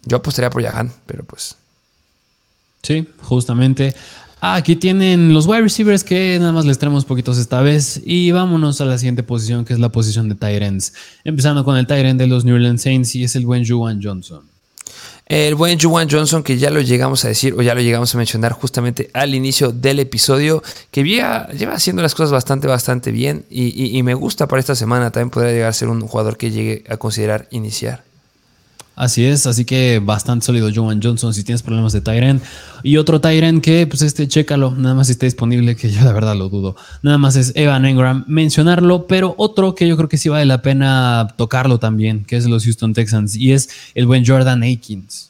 Yo 0.05 0.17
apostaría 0.17 0.49
por 0.49 0.63
Jahan, 0.63 0.93
pero 1.05 1.25
pues... 1.25 1.57
Sí, 2.81 3.05
justamente. 3.23 3.93
Ah, 4.41 4.55
aquí 4.55 4.77
tienen 4.77 5.33
los 5.33 5.47
wide 5.47 5.61
receivers 5.61 6.05
que 6.05 6.37
nada 6.39 6.53
más 6.53 6.63
les 6.65 6.77
traemos 6.77 7.03
poquitos 7.03 7.37
esta 7.37 7.61
vez. 7.61 8.01
Y 8.05 8.31
vámonos 8.31 8.79
a 8.79 8.85
la 8.85 8.97
siguiente 8.97 9.21
posición, 9.21 9.65
que 9.65 9.73
es 9.73 9.79
la 9.79 9.89
posición 9.89 10.29
de 10.29 10.35
Tyrants. 10.35 10.93
Empezando 11.25 11.65
con 11.65 11.75
el 11.75 11.87
Tyrant 11.87 12.17
de 12.17 12.27
los 12.27 12.45
New 12.45 12.55
Orleans 12.55 12.81
Saints 12.81 13.15
y 13.15 13.25
es 13.25 13.35
el 13.35 13.45
buen 13.45 13.67
Juwan 13.67 13.99
Johnson. 14.01 14.43
El 15.25 15.55
buen 15.55 15.77
Juwan 15.77 16.09
Johnson, 16.09 16.41
que 16.41 16.57
ya 16.57 16.69
lo 16.69 16.79
llegamos 16.79 17.23
a 17.25 17.27
decir 17.27 17.53
o 17.53 17.61
ya 17.61 17.75
lo 17.75 17.81
llegamos 17.81 18.15
a 18.15 18.17
mencionar 18.17 18.53
justamente 18.53 19.11
al 19.13 19.35
inicio 19.35 19.71
del 19.71 19.99
episodio, 19.99 20.63
que 20.89 21.03
lleva, 21.03 21.49
lleva 21.49 21.73
haciendo 21.73 22.01
las 22.01 22.15
cosas 22.15 22.31
bastante, 22.31 22.67
bastante 22.67 23.11
bien 23.11 23.45
y, 23.49 23.95
y 23.95 24.01
me 24.03 24.13
gusta 24.13 24.47
para 24.47 24.61
esta 24.61 24.73
semana. 24.73 25.11
También 25.11 25.29
podría 25.29 25.51
llegar 25.51 25.69
a 25.69 25.73
ser 25.73 25.89
un 25.89 26.01
jugador 26.01 26.37
que 26.37 26.49
llegue 26.49 26.85
a 26.89 26.97
considerar 26.97 27.47
iniciar. 27.51 28.08
Así 28.99 29.23
es, 29.23 29.47
así 29.47 29.63
que 29.63 30.01
bastante 30.03 30.45
sólido 30.45 30.69
Joan 30.75 30.99
Johnson 31.01 31.33
si 31.33 31.45
tienes 31.45 31.63
problemas 31.63 31.93
de 31.93 32.01
Tyren. 32.01 32.41
Y 32.83 32.97
otro 32.97 33.21
Tyren 33.21 33.61
que, 33.61 33.87
pues 33.87 34.01
este, 34.01 34.27
chécalo, 34.27 34.71
nada 34.71 34.93
más 34.93 35.07
si 35.07 35.13
está 35.13 35.25
disponible, 35.25 35.77
que 35.77 35.89
yo 35.89 36.03
la 36.03 36.11
verdad 36.11 36.35
lo 36.35 36.49
dudo. 36.49 36.75
Nada 37.01 37.17
más 37.17 37.37
es 37.37 37.53
Evan 37.55 37.85
Engram 37.85 38.25
mencionarlo, 38.27 39.07
pero 39.07 39.35
otro 39.37 39.73
que 39.73 39.87
yo 39.87 39.95
creo 39.95 40.09
que 40.09 40.17
sí 40.17 40.27
vale 40.27 40.45
la 40.45 40.61
pena 40.61 41.33
tocarlo 41.37 41.79
también, 41.79 42.25
que 42.25 42.35
es 42.35 42.45
los 42.45 42.65
Houston 42.65 42.93
Texans, 42.93 43.37
y 43.37 43.53
es 43.53 43.69
el 43.95 44.05
buen 44.05 44.25
Jordan 44.25 44.63
Akins. 44.63 45.29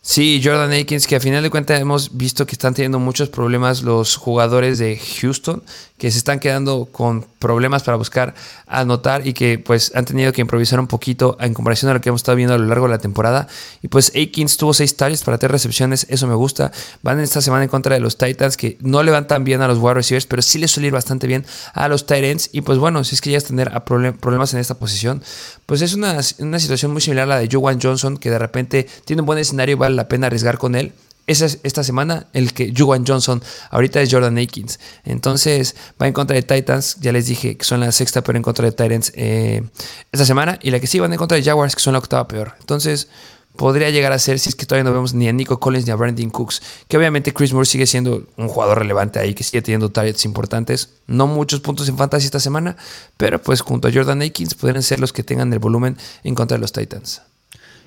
Sí, 0.00 0.40
Jordan 0.42 0.72
Akins, 0.72 1.06
que 1.06 1.16
a 1.16 1.20
final 1.20 1.42
de 1.42 1.50
cuentas 1.50 1.78
hemos 1.78 2.16
visto 2.16 2.46
que 2.46 2.52
están 2.52 2.72
teniendo 2.72 2.98
muchos 2.98 3.28
problemas 3.28 3.82
los 3.82 4.16
jugadores 4.16 4.78
de 4.78 4.98
Houston, 5.20 5.62
que 5.98 6.10
se 6.10 6.18
están 6.18 6.38
quedando 6.38 6.88
con 6.90 7.26
problemas 7.38 7.82
para 7.82 7.96
buscar 7.96 8.34
anotar 8.66 9.26
y 9.26 9.32
que 9.32 9.58
pues 9.58 9.92
han 9.94 10.04
tenido 10.04 10.32
que 10.32 10.40
improvisar 10.40 10.78
un 10.80 10.86
poquito 10.86 11.36
en 11.40 11.54
comparación 11.54 11.90
a 11.90 11.94
lo 11.94 12.00
que 12.00 12.08
hemos 12.08 12.20
estado 12.20 12.36
viendo 12.36 12.54
a 12.54 12.58
lo 12.58 12.66
largo 12.66 12.86
de 12.86 12.92
la 12.92 12.98
temporada. 12.98 13.48
Y 13.82 13.88
pues 13.88 14.12
Akins 14.14 14.56
tuvo 14.56 14.74
seis 14.74 14.96
targets 14.96 15.24
para 15.24 15.38
tres 15.38 15.50
recepciones, 15.50 16.06
eso 16.08 16.26
me 16.26 16.34
gusta. 16.34 16.70
Van 17.02 17.18
esta 17.20 17.40
semana 17.40 17.64
en 17.64 17.68
contra 17.68 17.94
de 17.94 18.00
los 18.00 18.16
Titans, 18.16 18.56
que 18.56 18.78
no 18.80 19.02
le 19.02 19.10
van 19.10 19.26
tan 19.26 19.44
bien 19.44 19.60
a 19.60 19.68
los 19.68 19.78
wide 19.78 19.94
receivers, 19.94 20.26
pero 20.26 20.40
sí 20.42 20.58
les 20.58 20.70
suele 20.70 20.86
ir 20.86 20.92
bastante 20.92 21.26
bien 21.26 21.44
a 21.74 21.88
los 21.88 22.06
Titans. 22.06 22.50
Y 22.52 22.60
pues 22.60 22.78
bueno, 22.78 23.02
si 23.02 23.16
es 23.16 23.20
que 23.20 23.30
ya 23.32 23.38
es 23.38 23.44
tener 23.44 23.72
problemas 23.84 24.54
en 24.54 24.60
esta 24.60 24.74
posición, 24.74 25.22
pues 25.66 25.82
es 25.82 25.94
una, 25.94 26.18
una 26.38 26.60
situación 26.60 26.92
muy 26.92 27.00
similar 27.00 27.24
a 27.24 27.34
la 27.34 27.38
de 27.38 27.48
Joan 27.50 27.80
Johnson, 27.80 28.16
que 28.16 28.30
de 28.30 28.38
repente 28.38 28.86
tiene 29.04 29.22
un 29.22 29.26
buen 29.26 29.38
escenario 29.38 29.72
y 29.72 29.78
vale 29.78 29.96
la 29.96 30.08
pena 30.08 30.28
arriesgar 30.28 30.58
con 30.58 30.74
él. 30.74 30.92
Esa 31.28 31.44
es 31.44 31.60
esta 31.62 31.84
semana 31.84 32.26
el 32.32 32.54
que 32.54 32.72
Juwan 32.76 33.04
Johnson 33.06 33.42
ahorita 33.70 34.00
es 34.00 34.10
Jordan 34.10 34.38
Akins. 34.38 34.80
Entonces 35.04 35.76
va 36.00 36.06
en 36.06 36.14
contra 36.14 36.34
de 36.34 36.42
Titans. 36.42 36.96
Ya 37.00 37.12
les 37.12 37.26
dije 37.26 37.58
que 37.58 37.64
son 37.64 37.80
la 37.80 37.92
sexta 37.92 38.22
peor 38.22 38.36
en 38.36 38.42
contra 38.42 38.64
de 38.64 38.72
Titans 38.72 39.12
eh, 39.14 39.62
esta 40.10 40.24
semana. 40.24 40.58
Y 40.62 40.70
la 40.70 40.80
que 40.80 40.86
sí 40.86 40.98
van 40.98 41.12
en 41.12 41.18
contra 41.18 41.36
de 41.36 41.44
Jaguars, 41.44 41.76
que 41.76 41.82
son 41.82 41.92
la 41.92 41.98
octava 41.98 42.26
peor. 42.26 42.54
Entonces 42.60 43.08
podría 43.56 43.90
llegar 43.90 44.12
a 44.12 44.18
ser 44.18 44.38
si 44.38 44.48
es 44.48 44.54
que 44.54 44.64
todavía 44.64 44.84
no 44.84 44.94
vemos 44.94 45.12
ni 45.12 45.28
a 45.28 45.32
Nico 45.34 45.60
Collins 45.60 45.84
ni 45.84 45.92
a 45.92 45.96
Brandon 45.96 46.30
Cooks. 46.30 46.62
Que 46.88 46.96
obviamente 46.96 47.34
Chris 47.34 47.52
Moore 47.52 47.66
sigue 47.66 47.86
siendo 47.86 48.26
un 48.38 48.48
jugador 48.48 48.78
relevante 48.78 49.18
ahí, 49.18 49.34
que 49.34 49.44
sigue 49.44 49.60
teniendo 49.60 49.90
targets 49.90 50.24
importantes. 50.24 50.94
No 51.06 51.26
muchos 51.26 51.60
puntos 51.60 51.90
en 51.90 51.98
fantasy 51.98 52.24
esta 52.24 52.40
semana, 52.40 52.78
pero 53.18 53.38
pues 53.42 53.60
junto 53.60 53.88
a 53.88 53.92
Jordan 53.92 54.22
Akins 54.22 54.54
podrían 54.54 54.82
ser 54.82 54.98
los 54.98 55.12
que 55.12 55.22
tengan 55.22 55.52
el 55.52 55.58
volumen 55.58 55.98
en 56.24 56.34
contra 56.34 56.56
de 56.56 56.62
los 56.62 56.72
Titans. 56.72 57.20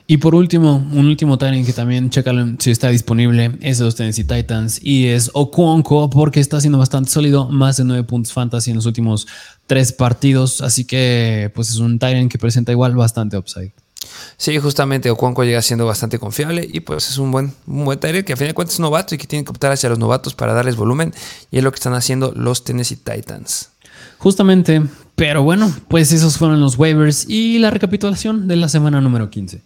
Y 0.07 0.17
por 0.17 0.35
último, 0.35 0.85
un 0.91 1.05
último 1.07 1.37
timing 1.37 1.65
que 1.65 1.73
también 1.73 2.09
chécalo 2.09 2.55
si 2.59 2.71
está 2.71 2.89
disponible 2.89 3.51
es 3.61 3.77
de 3.77 3.85
los 3.85 3.95
Tennessee 3.95 4.23
Titans 4.23 4.79
y 4.83 5.07
es 5.07 5.31
Okonko 5.33 6.09
porque 6.09 6.39
está 6.39 6.59
siendo 6.59 6.77
bastante 6.77 7.09
sólido, 7.09 7.47
más 7.49 7.77
de 7.77 7.85
9 7.85 8.03
puntos 8.03 8.33
fantasy 8.33 8.71
en 8.71 8.77
los 8.77 8.85
últimos 8.85 9.27
tres 9.67 9.93
partidos, 9.93 10.61
así 10.61 10.85
que 10.85 11.51
pues 11.55 11.69
es 11.69 11.77
un 11.77 11.97
Titan 11.97 12.27
que 12.27 12.37
presenta 12.37 12.71
igual 12.71 12.95
bastante 12.95 13.37
upside. 13.37 13.71
Sí, 14.37 14.57
justamente 14.57 15.09
Okonko 15.09 15.43
llega 15.43 15.61
siendo 15.61 15.85
bastante 15.85 16.19
confiable 16.19 16.67
y 16.71 16.79
pues 16.81 17.09
es 17.09 17.17
un 17.17 17.31
buen, 17.31 17.53
un 17.67 17.85
buen 17.85 17.99
que 17.99 18.33
a 18.33 18.35
fin 18.35 18.47
de 18.47 18.53
cuentas 18.53 18.75
es 18.75 18.79
novato 18.79 19.15
y 19.15 19.17
que 19.17 19.27
tienen 19.27 19.45
que 19.45 19.51
optar 19.51 19.71
hacia 19.71 19.89
los 19.89 19.99
novatos 19.99 20.33
para 20.33 20.53
darles 20.53 20.75
volumen 20.75 21.13
y 21.51 21.59
es 21.59 21.63
lo 21.63 21.71
que 21.71 21.75
están 21.75 21.93
haciendo 21.93 22.33
los 22.35 22.63
Tennessee 22.63 22.97
Titans. 22.97 23.69
Justamente, 24.17 24.83
pero 25.15 25.43
bueno, 25.43 25.73
pues 25.87 26.11
esos 26.11 26.37
fueron 26.37 26.59
los 26.59 26.77
waivers 26.77 27.29
y 27.29 27.59
la 27.59 27.69
recapitulación 27.69 28.47
de 28.47 28.55
la 28.55 28.69
semana 28.69 29.01
número 29.01 29.29
15. 29.29 29.61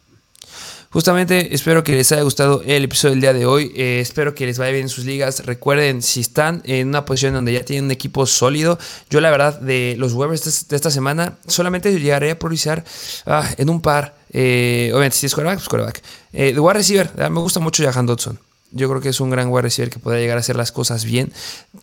Justamente 0.95 1.53
espero 1.53 1.83
que 1.83 1.91
les 1.91 2.09
haya 2.13 2.21
gustado 2.21 2.61
el 2.65 2.85
episodio 2.85 3.11
del 3.15 3.19
día 3.19 3.33
de 3.33 3.45
hoy. 3.45 3.69
Eh, 3.75 3.99
espero 3.99 4.33
que 4.33 4.45
les 4.45 4.57
vaya 4.57 4.71
bien 4.71 4.83
en 4.83 4.89
sus 4.89 5.03
ligas. 5.03 5.45
Recuerden, 5.45 6.01
si 6.01 6.21
están 6.21 6.61
en 6.63 6.87
una 6.87 7.03
posición 7.03 7.33
donde 7.33 7.51
ya 7.51 7.65
tienen 7.65 7.83
un 7.83 7.91
equipo 7.91 8.25
sólido, 8.25 8.79
yo 9.09 9.19
la 9.19 9.29
verdad 9.29 9.59
de 9.59 9.95
los 9.97 10.13
waivers 10.13 10.69
de 10.69 10.73
esta 10.73 10.89
semana 10.89 11.37
solamente 11.47 11.91
llegaré 11.99 12.31
a 12.31 12.39
priorizar 12.39 12.85
ah, 13.25 13.45
en 13.57 13.69
un 13.69 13.81
par. 13.81 14.15
Eh, 14.31 14.89
obviamente, 14.93 15.17
si 15.17 15.25
es 15.25 15.35
quarterback, 15.35 15.57
pues 15.57 15.67
quarterback. 15.67 16.01
Eh, 16.31 16.53
de 16.53 16.73
receiver, 16.73 17.11
me 17.29 17.41
gusta 17.41 17.59
mucho 17.59 17.83
Jahan 17.83 18.05
Dodson. 18.05 18.39
Yo 18.75 18.89
creo 18.89 18.99
que 18.99 19.09
es 19.09 19.21
un 19.21 19.29
gran 19.29 19.47
wide 19.47 19.61
receiver 19.61 19.89
que 19.89 19.99
podría 19.99 20.21
llegar 20.21 20.35
a 20.37 20.41
hacer 20.41 20.57
las 20.57 20.73
cosas 20.73 21.05
bien. 21.05 21.31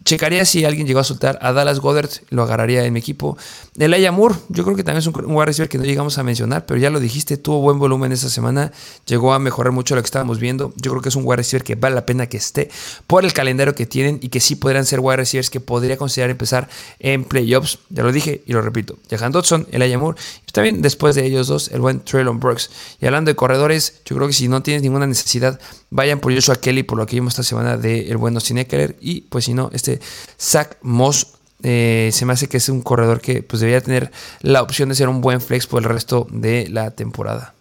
Checaría 0.05 0.45
si 0.45 0.67
alguien 0.67 0.87
llegó 0.87 1.01
a 1.01 1.05
soltar 1.05 1.39
a 1.41 1.53
Dallas 1.53 1.81
Goddard, 1.81 2.11
lo 2.29 2.43
agarraría 2.43 2.85
en 2.85 2.93
mi 2.93 3.01
equipo. 3.01 3.39
El 3.79 4.13
Moore, 4.13 4.35
yo 4.51 4.63
creo 4.63 4.77
que 4.77 4.85
también 4.85 4.99
es 4.99 5.07
un 5.07 5.15
wide 5.17 5.47
receiver 5.47 5.71
que 5.71 5.79
no 5.79 5.85
llegamos 5.85 6.19
a 6.19 6.23
mencionar, 6.23 6.67
pero 6.67 6.79
ya 6.79 6.91
lo 6.91 7.01
dijiste, 7.01 7.39
tuvo 7.39 7.61
buen 7.63 7.79
volumen 7.79 8.13
esta 8.13 8.29
semana, 8.29 8.73
llegó 9.07 9.33
a 9.33 9.39
mejorar 9.39 9.73
mucho 9.73 9.95
lo 9.95 10.03
que 10.03 10.07
estábamos 10.07 10.39
viendo. 10.39 10.75
Yo 10.77 10.91
creo 10.91 11.03
que 11.03 11.09
es 11.09 11.17
un 11.17 11.23
wide 11.25 11.37
receiver 11.37 11.65
que 11.65 11.77
vale 11.77 11.95
la 11.95 12.05
pena 12.05 12.27
que 12.29 12.37
esté 12.37 12.71
por 13.07 13.25
el 13.25 13.33
calendario 13.33 13.75
que 13.75 13.87
tienen 13.87 14.19
y 14.23 14.29
que 14.29 14.41
sí 14.41 14.57
podrían 14.57 14.85
ser 14.85 15.01
wide 15.01 15.17
receivers 15.17 15.49
que 15.49 15.61
podría 15.61 15.97
considerar 15.97 16.31
empezar 16.31 16.69
en 16.99 17.25
playoffs. 17.25 17.79
Ya 17.89 18.03
lo 18.03 18.13
dije 18.13 18.43
y 18.47 18.53
lo 18.53 18.61
repito. 18.61 18.99
Jahan 19.11 19.33
Dodson, 19.33 19.67
el 19.71 19.99
Moore, 19.99 20.21
y 20.47 20.53
también 20.53 20.83
después 20.83 21.15
de 21.15 21.25
ellos 21.25 21.47
dos, 21.47 21.69
el 21.69 21.81
buen 21.81 22.01
Traylon 22.01 22.39
Brooks. 22.39 22.71
Y 23.01 23.07
hablando 23.07 23.31
de 23.31 23.35
corredores, 23.35 24.03
yo 24.05 24.17
creo 24.17 24.29
que 24.29 24.35
si 24.35 24.49
no 24.49 24.63
tienes 24.63 24.83
ninguna 24.83 25.07
necesidad, 25.07 25.59
vayan 25.91 26.21
por 26.21 26.35
Joshua 26.35 26.57
Kelly, 26.57 26.82
por 26.83 26.99
lo 26.99 27.07
que 27.07 27.17
vimos 27.17 27.33
esta 27.33 27.43
semana 27.43 27.77
de 27.77 28.11
el 28.11 28.17
bueno 28.17 28.41
Sinekeler. 28.41 28.97
Y 29.01 29.23
pues 29.23 29.45
si 29.45 29.55
no, 29.55 29.71
este 29.73 30.01
Zach 30.39 30.77
Moss 30.83 31.35
eh, 31.63 32.11
se 32.13 32.27
me 32.27 32.33
hace 32.33 32.49
que 32.49 32.57
es 32.57 32.69
un 32.69 32.83
corredor 32.83 33.21
que 33.21 33.43
pues 33.43 33.61
debería 33.61 33.81
tener 33.81 34.11
la 34.41 34.63
opción 34.63 34.89
de 34.89 34.95
ser 34.95 35.09
un 35.09 35.21
buen 35.21 35.41
flex 35.41 35.67
por 35.67 35.83
el 35.83 35.89
resto 35.89 36.27
de 36.31 36.69
la 36.69 36.91
temporada. 36.91 37.55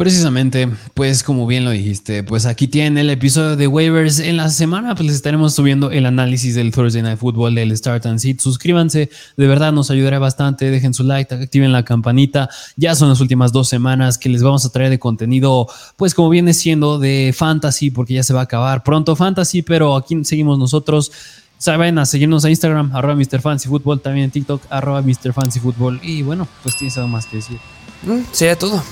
Precisamente, 0.00 0.66
pues 0.94 1.22
como 1.22 1.46
bien 1.46 1.66
lo 1.66 1.72
dijiste, 1.72 2.24
pues 2.24 2.46
aquí 2.46 2.68
tienen 2.68 2.96
el 2.96 3.10
episodio 3.10 3.54
de 3.54 3.66
waivers. 3.66 4.18
En 4.18 4.38
la 4.38 4.48
semana 4.48 4.94
pues 4.94 5.06
les 5.06 5.16
estaremos 5.16 5.54
subiendo 5.54 5.90
el 5.90 6.06
análisis 6.06 6.54
del 6.54 6.72
Thursday 6.72 7.02
Night 7.02 7.18
Football 7.18 7.54
del 7.54 7.76
Start 7.76 8.06
and 8.06 8.18
Seat. 8.18 8.40
Suscríbanse, 8.40 9.10
de 9.36 9.46
verdad 9.46 9.74
nos 9.74 9.90
ayudará 9.90 10.18
bastante. 10.18 10.70
Dejen 10.70 10.94
su 10.94 11.04
like, 11.04 11.34
activen 11.34 11.70
la 11.70 11.84
campanita. 11.84 12.48
Ya 12.76 12.94
son 12.94 13.10
las 13.10 13.20
últimas 13.20 13.52
dos 13.52 13.68
semanas 13.68 14.16
que 14.16 14.30
les 14.30 14.42
vamos 14.42 14.64
a 14.64 14.70
traer 14.70 14.88
de 14.88 14.98
contenido, 14.98 15.68
pues 15.96 16.14
como 16.14 16.30
viene 16.30 16.54
siendo 16.54 16.98
de 16.98 17.34
fantasy, 17.36 17.90
porque 17.90 18.14
ya 18.14 18.22
se 18.22 18.32
va 18.32 18.40
a 18.40 18.44
acabar 18.44 18.82
pronto 18.82 19.14
fantasy, 19.16 19.60
pero 19.60 19.96
aquí 19.96 20.24
seguimos 20.24 20.58
nosotros. 20.58 21.12
Saben 21.58 21.98
a 21.98 22.06
seguirnos 22.06 22.46
a 22.46 22.48
Instagram, 22.48 22.96
arroba 22.96 23.16
Mr. 23.16 23.42
Fancy 23.42 23.68
Football, 23.68 24.00
también 24.00 24.24
en 24.24 24.30
TikTok, 24.30 24.62
arroba 24.70 25.02
Mr. 25.02 25.34
Fancy 25.34 25.60
Football. 25.60 26.00
Y 26.02 26.22
bueno, 26.22 26.48
pues 26.62 26.74
tienes 26.74 26.96
algo 26.96 27.10
más 27.10 27.26
que 27.26 27.36
decir. 27.36 27.58
Mm, 28.04 28.20
sería 28.32 28.56
todo. 28.56 28.82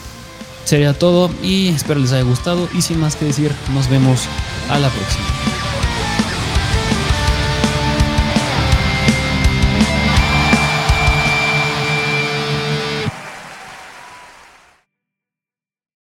Sería 0.68 0.92
todo 0.92 1.30
y 1.42 1.68
espero 1.68 1.98
les 1.98 2.12
haya 2.12 2.24
gustado. 2.24 2.68
Y 2.74 2.82
sin 2.82 3.00
más 3.00 3.16
que 3.16 3.24
decir, 3.24 3.54
nos 3.72 3.88
vemos 3.88 4.28
a 4.68 4.78
la 4.78 4.90
próxima. 4.90 5.24